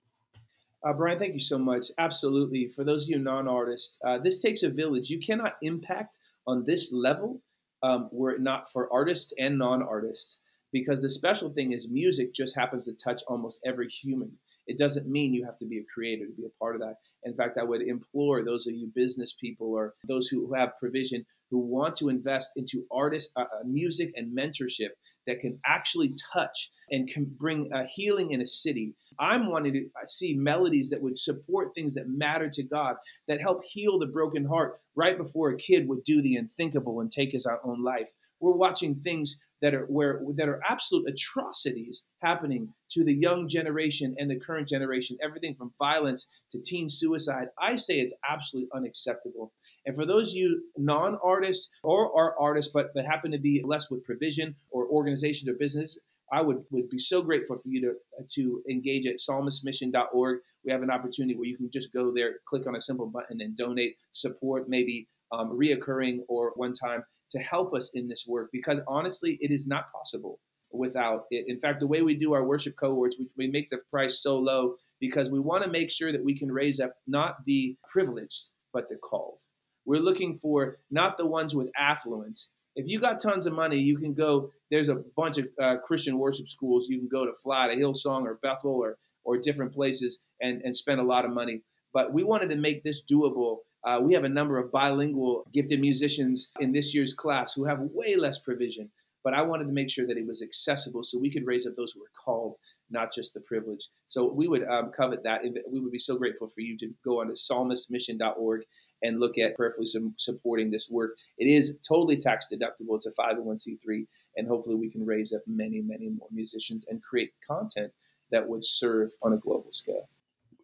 Uh, 0.83 0.93
Brian, 0.93 1.17
thank 1.17 1.33
you 1.33 1.39
so 1.39 1.59
much. 1.59 1.85
Absolutely. 1.97 2.67
For 2.67 2.83
those 2.83 3.03
of 3.03 3.09
you 3.09 3.19
non 3.19 3.47
artists, 3.47 3.97
uh, 4.05 4.17
this 4.17 4.39
takes 4.39 4.63
a 4.63 4.69
village. 4.69 5.09
You 5.09 5.19
cannot 5.19 5.53
impact 5.61 6.17
on 6.47 6.63
this 6.65 6.91
level 6.91 7.41
um, 7.83 8.09
were 8.11 8.31
it 8.31 8.41
not 8.41 8.71
for 8.71 8.91
artists 8.91 9.33
and 9.39 9.57
non 9.57 9.83
artists. 9.83 10.41
Because 10.73 11.01
the 11.01 11.09
special 11.09 11.53
thing 11.53 11.71
is, 11.71 11.89
music 11.89 12.33
just 12.33 12.55
happens 12.55 12.85
to 12.85 12.93
touch 12.93 13.21
almost 13.29 13.59
every 13.65 13.87
human. 13.87 14.31
It 14.67 14.77
doesn't 14.77 15.07
mean 15.07 15.33
you 15.33 15.45
have 15.45 15.57
to 15.57 15.65
be 15.65 15.77
a 15.77 15.85
creator 15.93 16.25
to 16.25 16.33
be 16.33 16.45
a 16.45 16.59
part 16.59 16.75
of 16.75 16.81
that. 16.81 16.95
In 17.23 17.35
fact, 17.35 17.57
I 17.57 17.63
would 17.63 17.83
implore 17.83 18.43
those 18.43 18.67
of 18.67 18.73
you 18.73 18.91
business 18.93 19.33
people 19.39 19.71
or 19.71 19.93
those 20.07 20.27
who 20.27 20.53
have 20.55 20.75
provision 20.79 21.25
who 21.55 21.61
want 21.61 21.95
to 21.95 22.09
invest 22.09 22.49
into 22.57 22.85
artist 22.91 23.31
uh, 23.37 23.43
uh 23.43 23.63
music 23.65 24.11
and 24.17 24.37
mentorship 24.37 24.89
that 25.25 25.39
can 25.39 25.57
actually 25.65 26.13
touch 26.33 26.69
and 26.91 27.07
can 27.07 27.33
bring 27.39 27.65
a 27.71 27.85
healing 27.85 28.31
in 28.31 28.41
a 28.41 28.45
city. 28.45 28.93
I'm 29.17 29.49
wanting 29.49 29.71
to 29.73 29.85
uh, 29.85 30.05
see 30.05 30.35
melodies 30.35 30.89
that 30.89 31.01
would 31.01 31.17
support 31.17 31.73
things 31.73 31.93
that 31.93 32.09
matter 32.09 32.49
to 32.49 32.63
God, 32.63 32.97
that 33.29 33.39
help 33.39 33.63
heal 33.63 33.97
the 33.97 34.07
broken 34.07 34.45
heart 34.45 34.81
right 34.97 35.17
before 35.17 35.49
a 35.49 35.57
kid 35.57 35.87
would 35.87 36.03
do 36.03 36.21
the 36.21 36.35
unthinkable 36.35 36.99
and 36.99 37.09
take 37.09 37.31
his 37.31 37.47
own 37.63 37.81
life. 37.81 38.11
We're 38.41 38.51
watching 38.51 38.95
things 38.95 39.39
that 39.65 39.73
are 39.73 39.85
where 39.85 40.21
that 40.35 40.47
are 40.47 40.61
absolute 40.69 41.07
atrocities 41.07 42.05
happening 42.21 42.71
to 42.91 43.03
the 43.03 43.15
young 43.15 43.47
generation 43.47 44.13
and 44.19 44.29
the 44.29 44.39
current 44.39 44.67
generation. 44.67 45.17
Everything 45.23 45.55
from 45.55 45.71
violence 45.79 46.29
to 46.51 46.61
teen 46.61 46.87
suicide. 46.87 47.47
I 47.59 47.75
say 47.75 47.95
it's 47.95 48.15
absolutely 48.29 48.69
unacceptable. 48.75 49.53
And 49.83 49.95
for 49.95 50.05
those 50.05 50.33
of 50.33 50.35
you 50.35 50.65
non-artists 50.77 51.71
or 51.81 52.15
are 52.15 52.35
artists 52.39 52.71
but, 52.71 52.89
but 52.93 53.05
happen 53.05 53.31
to 53.31 53.39
be 53.39 53.63
less 53.65 53.89
with 53.89 54.03
provision 54.03 54.55
or 54.69 54.85
organization 54.85 55.49
or 55.49 55.53
business 55.53 55.97
I 56.31 56.43
would, 56.43 56.63
would 56.69 56.89
be 56.89 56.99
so 56.99 57.23
grateful 57.23 57.57
for 57.57 57.69
you 57.69 57.81
to 57.81 58.25
to 58.35 58.61
engage 58.69 59.07
at 59.07 59.17
psalmistmission.org. 59.17 60.39
We 60.63 60.71
have 60.71 60.83
an 60.83 60.91
opportunity 60.91 61.35
where 61.35 61.47
you 61.47 61.57
can 61.57 61.71
just 61.71 61.91
go 61.91 62.13
there, 62.13 62.35
click 62.47 62.67
on 62.67 62.75
a 62.75 62.81
simple 62.81 63.07
button, 63.07 63.41
and 63.41 63.55
donate, 63.55 63.97
support, 64.11 64.67
maybe 64.69 65.07
um, 65.31 65.57
reoccurring 65.57 66.19
or 66.27 66.53
one 66.55 66.73
time 66.73 67.03
to 67.31 67.39
help 67.39 67.73
us 67.73 67.91
in 67.93 68.07
this 68.07 68.25
work 68.27 68.49
because 68.51 68.81
honestly, 68.87 69.37
it 69.41 69.51
is 69.51 69.67
not 69.67 69.91
possible 69.91 70.39
without 70.71 71.23
it. 71.31 71.45
In 71.47 71.59
fact, 71.59 71.79
the 71.79 71.87
way 71.87 72.01
we 72.01 72.15
do 72.15 72.33
our 72.33 72.45
worship 72.45 72.75
cohorts, 72.75 73.17
we, 73.17 73.27
we 73.37 73.47
make 73.47 73.69
the 73.69 73.79
price 73.89 74.21
so 74.21 74.37
low 74.37 74.75
because 74.99 75.31
we 75.31 75.39
want 75.39 75.63
to 75.63 75.69
make 75.69 75.91
sure 75.91 76.11
that 76.11 76.23
we 76.23 76.37
can 76.37 76.51
raise 76.51 76.79
up 76.79 76.93
not 77.07 77.37
the 77.45 77.77
privileged, 77.91 78.49
but 78.73 78.87
the 78.87 78.95
called. 78.95 79.41
We're 79.85 80.01
looking 80.01 80.35
for 80.35 80.77
not 80.89 81.17
the 81.17 81.25
ones 81.25 81.55
with 81.55 81.71
affluence. 81.77 82.51
If 82.75 82.89
you 82.89 82.99
got 82.99 83.21
tons 83.21 83.45
of 83.45 83.53
money, 83.53 83.77
you 83.77 83.97
can 83.97 84.13
go. 84.13 84.49
There's 84.69 84.89
a 84.89 85.03
bunch 85.15 85.37
of 85.37 85.47
uh, 85.61 85.77
Christian 85.77 86.17
worship 86.17 86.47
schools. 86.47 86.87
You 86.89 86.97
can 86.99 87.07
go 87.07 87.25
to 87.25 87.33
fly 87.41 87.69
to 87.69 87.75
Hillsong, 87.77 88.23
or 88.23 88.39
Bethel, 88.41 88.71
or 88.71 88.97
or 89.23 89.37
different 89.37 89.73
places 89.73 90.23
and, 90.41 90.61
and 90.63 90.75
spend 90.75 90.99
a 90.99 91.03
lot 91.03 91.25
of 91.25 91.31
money. 91.31 91.63
But 91.93 92.13
we 92.13 92.23
wanted 92.23 92.51
to 92.51 92.57
make 92.57 92.83
this 92.83 93.03
doable 93.03 93.59
uh, 93.85 93.99
we 94.01 94.13
have 94.13 94.23
a 94.23 94.29
number 94.29 94.57
of 94.57 94.71
bilingual 94.71 95.45
gifted 95.53 95.79
musicians 95.79 96.51
in 96.59 96.71
this 96.71 96.93
year's 96.93 97.13
class 97.13 97.53
who 97.53 97.65
have 97.65 97.79
way 97.79 98.15
less 98.15 98.39
provision. 98.39 98.89
But 99.23 99.33
I 99.33 99.41
wanted 99.41 99.65
to 99.65 99.73
make 99.73 99.89
sure 99.89 100.05
that 100.05 100.17
it 100.17 100.27
was 100.27 100.43
accessible 100.43 101.01
so 101.01 101.19
we 101.19 101.31
could 101.31 101.47
raise 101.47 101.65
up 101.65 101.75
those 101.75 101.93
who 101.93 102.01
are 102.01 102.11
called, 102.23 102.57
not 102.91 103.11
just 103.11 103.33
the 103.33 103.41
privileged. 103.41 103.89
So 104.07 104.31
we 104.31 104.47
would 104.47 104.63
um, 104.67 104.91
covet 104.91 105.23
that. 105.23 105.43
We 105.71 105.79
would 105.79 105.91
be 105.91 105.97
so 105.97 106.15
grateful 106.15 106.47
for 106.47 106.61
you 106.61 106.77
to 106.77 106.93
go 107.03 107.21
on 107.21 107.27
to 107.27 107.33
psalmistmission.org 107.33 108.61
and 109.01 109.19
look 109.19 109.37
at 109.37 109.55
prayerfully 109.55 109.87
supporting 110.17 110.69
this 110.69 110.89
work. 110.91 111.17
It 111.37 111.45
is 111.45 111.79
totally 111.87 112.17
tax 112.17 112.47
deductible. 112.53 112.95
It's 112.95 113.07
a 113.07 113.11
501c3. 113.19 114.05
And 114.37 114.47
hopefully 114.47 114.75
we 114.75 114.91
can 114.91 115.05
raise 115.05 115.33
up 115.33 115.41
many, 115.47 115.81
many 115.81 116.09
more 116.09 116.27
musicians 116.31 116.85
and 116.87 117.01
create 117.01 117.31
content 117.47 117.91
that 118.31 118.47
would 118.47 118.63
serve 118.63 119.11
on 119.23 119.33
a 119.33 119.37
global 119.37 119.71
scale. 119.71 120.09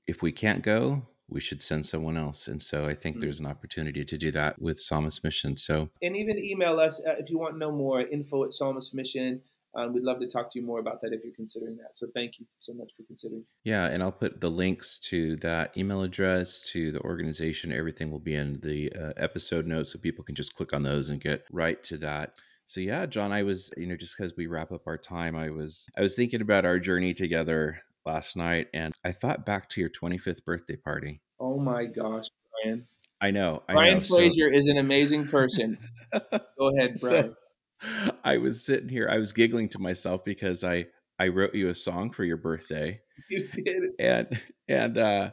If 0.08 0.22
we 0.22 0.32
can't 0.32 0.64
go, 0.64 1.08
we 1.32 1.40
should 1.40 1.62
send 1.62 1.86
someone 1.86 2.18
else. 2.18 2.48
And 2.48 2.62
so 2.62 2.86
I 2.86 2.94
think 2.94 3.16
mm-hmm. 3.16 3.22
there's 3.22 3.40
an 3.40 3.46
opportunity 3.46 4.04
to 4.04 4.18
do 4.18 4.32
that 4.32 4.62
with 4.62 4.80
Psalmist 4.80 5.24
Mission. 5.24 5.58
So, 5.58 5.90
and 6.02 6.16
even 6.16 6.38
email 6.38 6.80
us 6.80 7.02
uh, 7.06 7.16
if 7.18 7.30
you 7.30 7.40
want 7.40 7.56
to 7.56 7.60
know 7.60 7.72
more 7.72 8.02
info 8.02 8.44
at 8.44 8.54
Psalmist 8.54 8.94
Mission. 8.94 9.42
Um, 9.74 9.94
we'd 9.94 10.04
love 10.04 10.20
to 10.20 10.28
talk 10.28 10.52
to 10.52 10.60
you 10.60 10.66
more 10.66 10.80
about 10.80 11.00
that 11.00 11.14
if 11.14 11.24
you're 11.24 11.34
considering 11.34 11.78
that. 11.78 11.96
So 11.96 12.08
thank 12.14 12.40
you 12.40 12.46
so 12.60 12.74
much 12.74 12.92
for 12.96 13.04
considering. 13.04 13.46
Yeah, 13.64 13.86
and 13.86 14.04
I'll 14.04 14.12
put 14.12 14.42
the 14.42 14.50
links 14.50 15.00
to 15.10 15.38
that 15.38 15.78
email 15.78 16.02
address, 16.02 16.60
to 16.72 16.92
the 16.92 17.00
organization. 17.00 17.72
Everything 17.72 18.12
will 18.12 18.20
be 18.20 18.36
in 18.36 18.60
the 18.62 18.92
uh, 18.92 19.14
episode 19.16 19.66
notes, 19.66 19.94
so 19.94 20.00
people 20.00 20.26
can 20.26 20.36
just 20.36 20.56
click 20.56 20.74
on 20.74 20.84
those 20.84 21.08
and 21.08 21.22
get 21.22 21.46
right 21.54 21.82
to 21.84 21.98
that. 22.00 22.34
So 22.66 22.82
yeah, 22.82 23.06
Jon, 23.06 23.32
I 23.32 23.44
was, 23.44 23.72
you 23.78 23.88
know, 23.88 23.96
just 23.96 24.18
because 24.18 24.36
we 24.36 24.48
wrap 24.48 24.74
up 24.74 24.88
our 24.88 24.98
time, 24.98 25.38
I 25.38 25.50
was, 25.50 25.88
I 25.98 26.02
was 26.02 26.16
thinking 26.16 26.42
about 26.42 26.66
our 26.66 26.78
journey 26.78 27.14
together 27.14 27.82
last 28.06 28.36
night 28.36 28.68
and 28.74 28.94
I 29.04 29.12
thought 29.12 29.46
back 29.46 29.70
to 29.70 29.82
your 29.82 29.90
25th 29.90 30.44
birthday 30.44 30.76
party. 30.76 31.22
Oh 31.40 31.60
my 31.60 31.86
gosh, 31.86 32.26
Brian. 32.64 32.88
I 33.22 33.32
know. 33.32 33.64
I 33.68 33.74
Brian 33.74 33.98
know. 34.00 34.04
Fraser 34.04 34.52
so... 34.52 34.58
is 34.58 34.68
an 34.68 34.78
amazing 34.78 35.28
person. 35.28 35.78
Go 36.14 36.78
ahead, 36.78 36.98
Brian. 37.00 37.34
So, 37.34 38.12
I 38.24 38.38
was 38.38 38.66
sitting 38.66 38.90
here, 38.90 39.10
I 39.10 39.18
was 39.18 39.34
giggling 39.34 39.70
to 39.70 39.80
myself 39.80 40.24
because 40.24 40.64
I 40.64 40.88
I 41.20 41.28
wrote 41.28 41.54
you 41.54 41.70
a 41.70 41.76
song 41.76 42.12
for 42.12 42.24
your 42.24 42.38
birthday. 42.38 43.02
You 43.30 43.48
did. 43.54 43.84
And 44.00 44.42
and 44.68 44.98
uh 44.98 45.32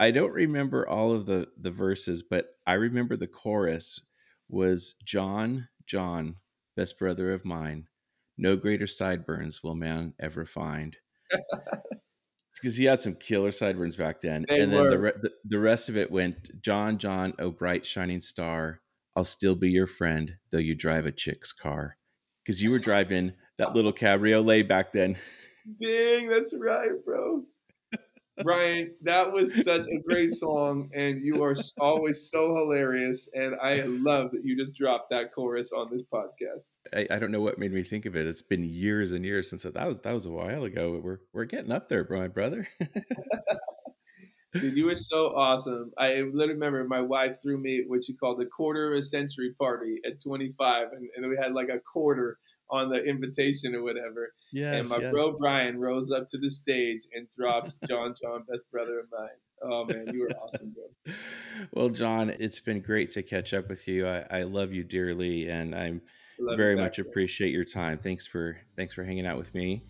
I 0.00 0.10
don't 0.10 0.32
remember 0.32 0.88
all 0.88 1.14
of 1.14 1.26
the 1.26 1.46
the 1.56 1.70
verses, 1.70 2.22
but 2.22 2.46
I 2.66 2.74
remember 2.74 3.16
the 3.16 3.28
chorus 3.28 4.00
was 4.48 4.96
Jon, 5.04 5.68
Jon, 5.86 6.34
best 6.76 6.98
brother 6.98 7.32
of 7.32 7.44
mine. 7.44 7.86
No 8.36 8.56
greater 8.56 8.88
sideburns 8.88 9.62
will 9.62 9.76
man 9.76 10.14
ever 10.20 10.44
find 10.44 10.96
because 12.60 12.76
he 12.76 12.84
had 12.84 13.00
some 13.00 13.14
killer 13.14 13.52
sideburns 13.52 13.96
back 13.96 14.20
then. 14.20 14.44
They 14.48 14.60
and 14.60 14.72
then 14.72 14.90
the, 14.90 14.98
re- 14.98 15.12
the, 15.20 15.32
the 15.44 15.58
rest 15.58 15.88
of 15.88 15.96
it 15.96 16.10
went 16.10 16.62
Jon, 16.62 16.98
Jon, 16.98 17.34
oh 17.38 17.50
bright 17.50 17.86
shining 17.86 18.20
star, 18.20 18.80
I'll 19.16 19.24
still 19.24 19.54
be 19.54 19.70
your 19.70 19.86
friend 19.86 20.36
though 20.50 20.58
you 20.58 20.74
drive 20.74 21.06
a 21.06 21.12
chick's 21.12 21.52
car. 21.52 21.96
Because 22.44 22.62
you 22.62 22.70
were 22.70 22.78
driving 22.78 23.32
that 23.58 23.74
little 23.74 23.92
cabriolet 23.92 24.68
back 24.68 24.92
then. 24.92 25.16
Dang, 25.82 26.28
that's 26.28 26.54
right, 26.58 26.90
bro. 27.04 27.44
Brian, 28.42 28.94
that 29.02 29.32
was 29.32 29.64
such 29.64 29.86
a 29.86 29.98
great 30.06 30.32
song, 30.32 30.90
and 30.94 31.18
you 31.18 31.42
are 31.42 31.54
always 31.80 32.30
so 32.30 32.54
hilarious. 32.54 33.28
And 33.34 33.56
I 33.62 33.82
love 33.82 34.30
that 34.32 34.42
you 34.44 34.56
just 34.56 34.74
dropped 34.74 35.10
that 35.10 35.32
chorus 35.32 35.72
on 35.72 35.88
this 35.90 36.04
podcast. 36.04 36.68
I, 36.92 37.06
I, 37.10 37.18
don't 37.18 37.30
know 37.30 37.40
what 37.40 37.58
made 37.58 37.72
me 37.72 37.82
think 37.82 38.06
of 38.06 38.16
it. 38.16 38.26
It's 38.26 38.42
been 38.42 38.64
years 38.64 39.12
and 39.12 39.24
years 39.24 39.50
since 39.50 39.62
that 39.62 39.86
was 39.86 40.00
that 40.00 40.14
was 40.14 40.26
a 40.26 40.30
while 40.30 40.64
ago. 40.64 41.00
We're 41.02 41.20
we're 41.32 41.44
getting 41.44 41.72
up 41.72 41.88
there, 41.88 42.06
my 42.10 42.28
brother. 42.28 42.68
Dude, 44.54 44.76
you 44.76 44.86
were 44.86 44.94
so 44.96 45.34
awesome. 45.36 45.92
I 45.98 46.22
literally 46.22 46.54
remember 46.54 46.84
my 46.84 47.00
wife 47.00 47.36
threw 47.42 47.58
me 47.58 47.84
what 47.86 48.04
she 48.04 48.14
called 48.14 48.40
the 48.40 48.46
quarter 48.46 48.92
of 48.92 48.98
a 48.98 49.02
century 49.02 49.54
party 49.58 50.00
at 50.06 50.22
25, 50.22 50.88
and, 50.92 51.08
and 51.16 51.28
we 51.28 51.36
had 51.36 51.52
like 51.52 51.68
a 51.68 51.80
quarter 51.80 52.38
on 52.70 52.90
the 52.90 53.02
invitation 53.02 53.74
or 53.74 53.82
whatever. 53.82 54.32
Yeah. 54.52 54.74
And 54.74 54.88
my 54.88 54.98
yes. 54.98 55.12
bro 55.12 55.36
Brian 55.38 55.78
rose 55.78 56.10
up 56.10 56.26
to 56.28 56.38
the 56.38 56.50
stage 56.50 57.02
and 57.14 57.26
drops 57.36 57.78
Jon 57.88 58.14
Jon, 58.20 58.44
best 58.50 58.70
brother 58.70 59.00
of 59.00 59.06
mine. 59.10 59.28
Oh 59.62 59.84
man, 59.84 60.06
you 60.12 60.20
were 60.20 60.30
awesome, 60.42 60.74
bro. 60.74 61.14
well, 61.72 61.88
Jon, 61.88 62.30
it's 62.30 62.60
been 62.60 62.80
great 62.80 63.10
to 63.12 63.22
catch 63.22 63.52
up 63.52 63.68
with 63.68 63.88
you. 63.88 64.06
I, 64.06 64.24
I 64.30 64.42
love 64.42 64.72
you 64.72 64.84
dearly, 64.84 65.48
and 65.48 65.74
I'm 65.74 66.00
very 66.38 66.76
much 66.76 66.98
appreciate 66.98 67.50
your 67.50 67.64
time. 67.64 67.98
Thanks 67.98 68.26
for 68.26 68.58
thanks 68.76 68.94
for 68.94 69.02
hanging 69.02 69.26
out 69.26 69.36
with 69.36 69.54
me, 69.54 69.82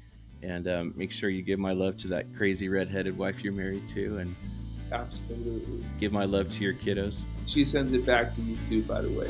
and 0.43 0.67
um, 0.69 0.95
make 0.97 1.13
sure 1.13 1.29
you 1.29 1.43
give 1.43 1.59
my 1.59 1.73
love 1.73 1.97
to 1.99 2.09
that 2.09 2.35
crazy 2.35 2.69
redheaded 2.69 3.17
wife 3.17 3.45
you're 3.45 3.53
married 3.53 3.87
to, 3.89 4.19
and 4.19 4.35
absolutely 4.91 5.85
give 6.01 6.13
my 6.13 6.25
love 6.25 6.49
to 6.49 6.65
your 6.65 6.73
kiddos. 6.73 7.25
She 7.47 7.65
sends 7.65 7.93
it 7.93 8.07
back 8.07 8.33
to 8.33 8.41
you 8.41 8.57
too, 8.65 8.83
by 8.83 9.03
the 9.03 9.11
way 9.11 9.29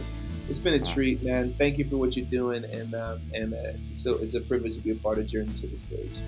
it's 0.49 0.59
been 0.59 0.75
a 0.75 0.81
treat, 0.81 1.23
man. 1.23 1.55
Thank 1.59 1.79
you 1.79 1.85
for 1.85 1.97
what 1.97 2.17
you're 2.17 2.27
doing, 2.27 2.65
and 2.65 2.95
um, 2.95 3.21
and 3.35 3.55
uh, 3.55 3.75
it's 3.75 4.01
so 4.01 4.17
it's 4.17 4.35
a 4.35 4.41
privilege 4.41 4.77
to 4.77 4.81
be 4.81 4.91
a 4.91 4.95
part 4.95 5.19
of 5.19 5.27
Journey 5.27 5.53
to 5.53 5.67
the 5.67 5.77
Stage. 5.77 6.21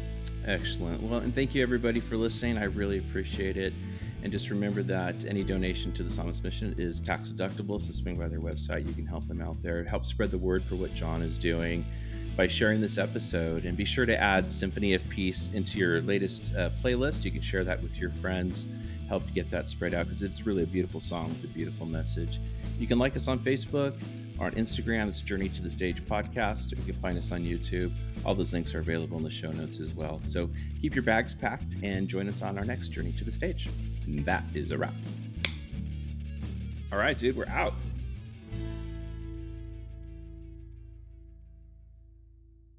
Excellent. 0.47 1.03
Well, 1.03 1.21
and 1.21 1.35
thank 1.35 1.55
you 1.55 1.63
everybody 1.63 2.01
for 2.01 2.17
listening. 2.17 2.59
I 2.59 2.65
really 2.65 2.99
appreciate 2.99 3.57
it. 3.57 3.75
And 4.23 4.31
just 4.31 4.51
remember 4.51 4.83
that 4.83 5.25
any 5.25 5.43
donation 5.43 5.93
to 5.95 6.03
the 6.03 6.11
Psalmist 6.11 6.45
Mission 6.45 6.75
is 6.77 7.01
tax 7.01 7.31
deductible. 7.31 7.81
So 7.81 7.93
swing 7.93 8.19
by 8.19 8.29
their 8.29 8.41
website. 8.41 8.87
You 8.87 8.93
can 8.93 9.07
help 9.07 9.27
them 9.27 9.41
out 9.41 9.63
there. 9.63 9.83
Help 9.85 10.05
spread 10.05 10.31
the 10.31 10.39
word 10.39 10.63
for 10.65 10.75
what 10.75 10.95
Jon 10.95 11.23
is 11.23 11.39
doing 11.39 11.87
by 12.41 12.49
sharing 12.49 12.81
this 12.81 12.97
episode. 12.97 13.67
And 13.67 13.77
be 13.77 13.85
sure 13.85 14.07
to 14.07 14.19
add 14.19 14.51
Symphony 14.51 14.95
of 14.95 15.07
Peace 15.11 15.51
into 15.53 15.77
your 15.77 16.01
latest 16.01 16.55
uh, 16.57 16.71
playlist. 16.83 17.23
You 17.23 17.31
can 17.31 17.43
share 17.43 17.65
that 17.65 17.83
with 17.83 17.99
your 17.99 18.13
friends 18.13 18.69
help 19.09 19.23
get 19.35 19.51
that 19.51 19.69
spread 19.69 19.93
out 19.93 20.07
because 20.07 20.23
it's 20.23 20.47
really 20.47 20.63
a 20.63 20.67
beautiful 20.67 21.03
song 21.03 21.29
with 21.29 21.45
a 21.45 21.53
beautiful 21.53 21.85
message. 21.85 22.41
You 22.79 22.87
can 22.87 22.99
like 22.99 23.15
us 23.15 23.29
on 23.29 23.41
Facebook, 23.41 23.95
On 24.39 24.53
Instagram, 24.53 25.07
it's 25.07 25.21
Journey 25.21 25.51
to 25.51 25.61
the 25.61 25.69
Stage 25.69 26.03
podcast. 26.07 26.71
You 26.71 26.83
can 26.83 27.03
find 27.03 27.19
us 27.19 27.31
on 27.31 27.43
YouTube. 27.43 27.93
All 28.25 28.35
those 28.35 28.55
links 28.55 28.75
are 28.75 28.79
available 28.79 29.19
in 29.19 29.25
the 29.25 29.31
show 29.31 29.53
notes 29.53 29.79
as 29.79 29.93
well. 29.93 30.23
So 30.27 30.49
keep 30.81 30.95
your 30.95 31.05
bags 31.05 31.35
packed 31.35 31.77
and 31.83 32.09
join 32.09 32.27
us 32.27 32.41
on 32.41 32.57
our 32.57 32.65
next 32.65 32.89
Journey 32.89 33.13
to 33.13 33.25
the 33.25 33.31
Stage. 33.31 33.69
And 34.07 34.21
that 34.21 34.45
is 34.55 34.71
a 34.71 34.79
wrap. 34.79 34.95
All 36.91 36.99
right, 36.99 37.19
dude, 37.19 37.37
we're 37.37 37.49
out. 37.49 37.75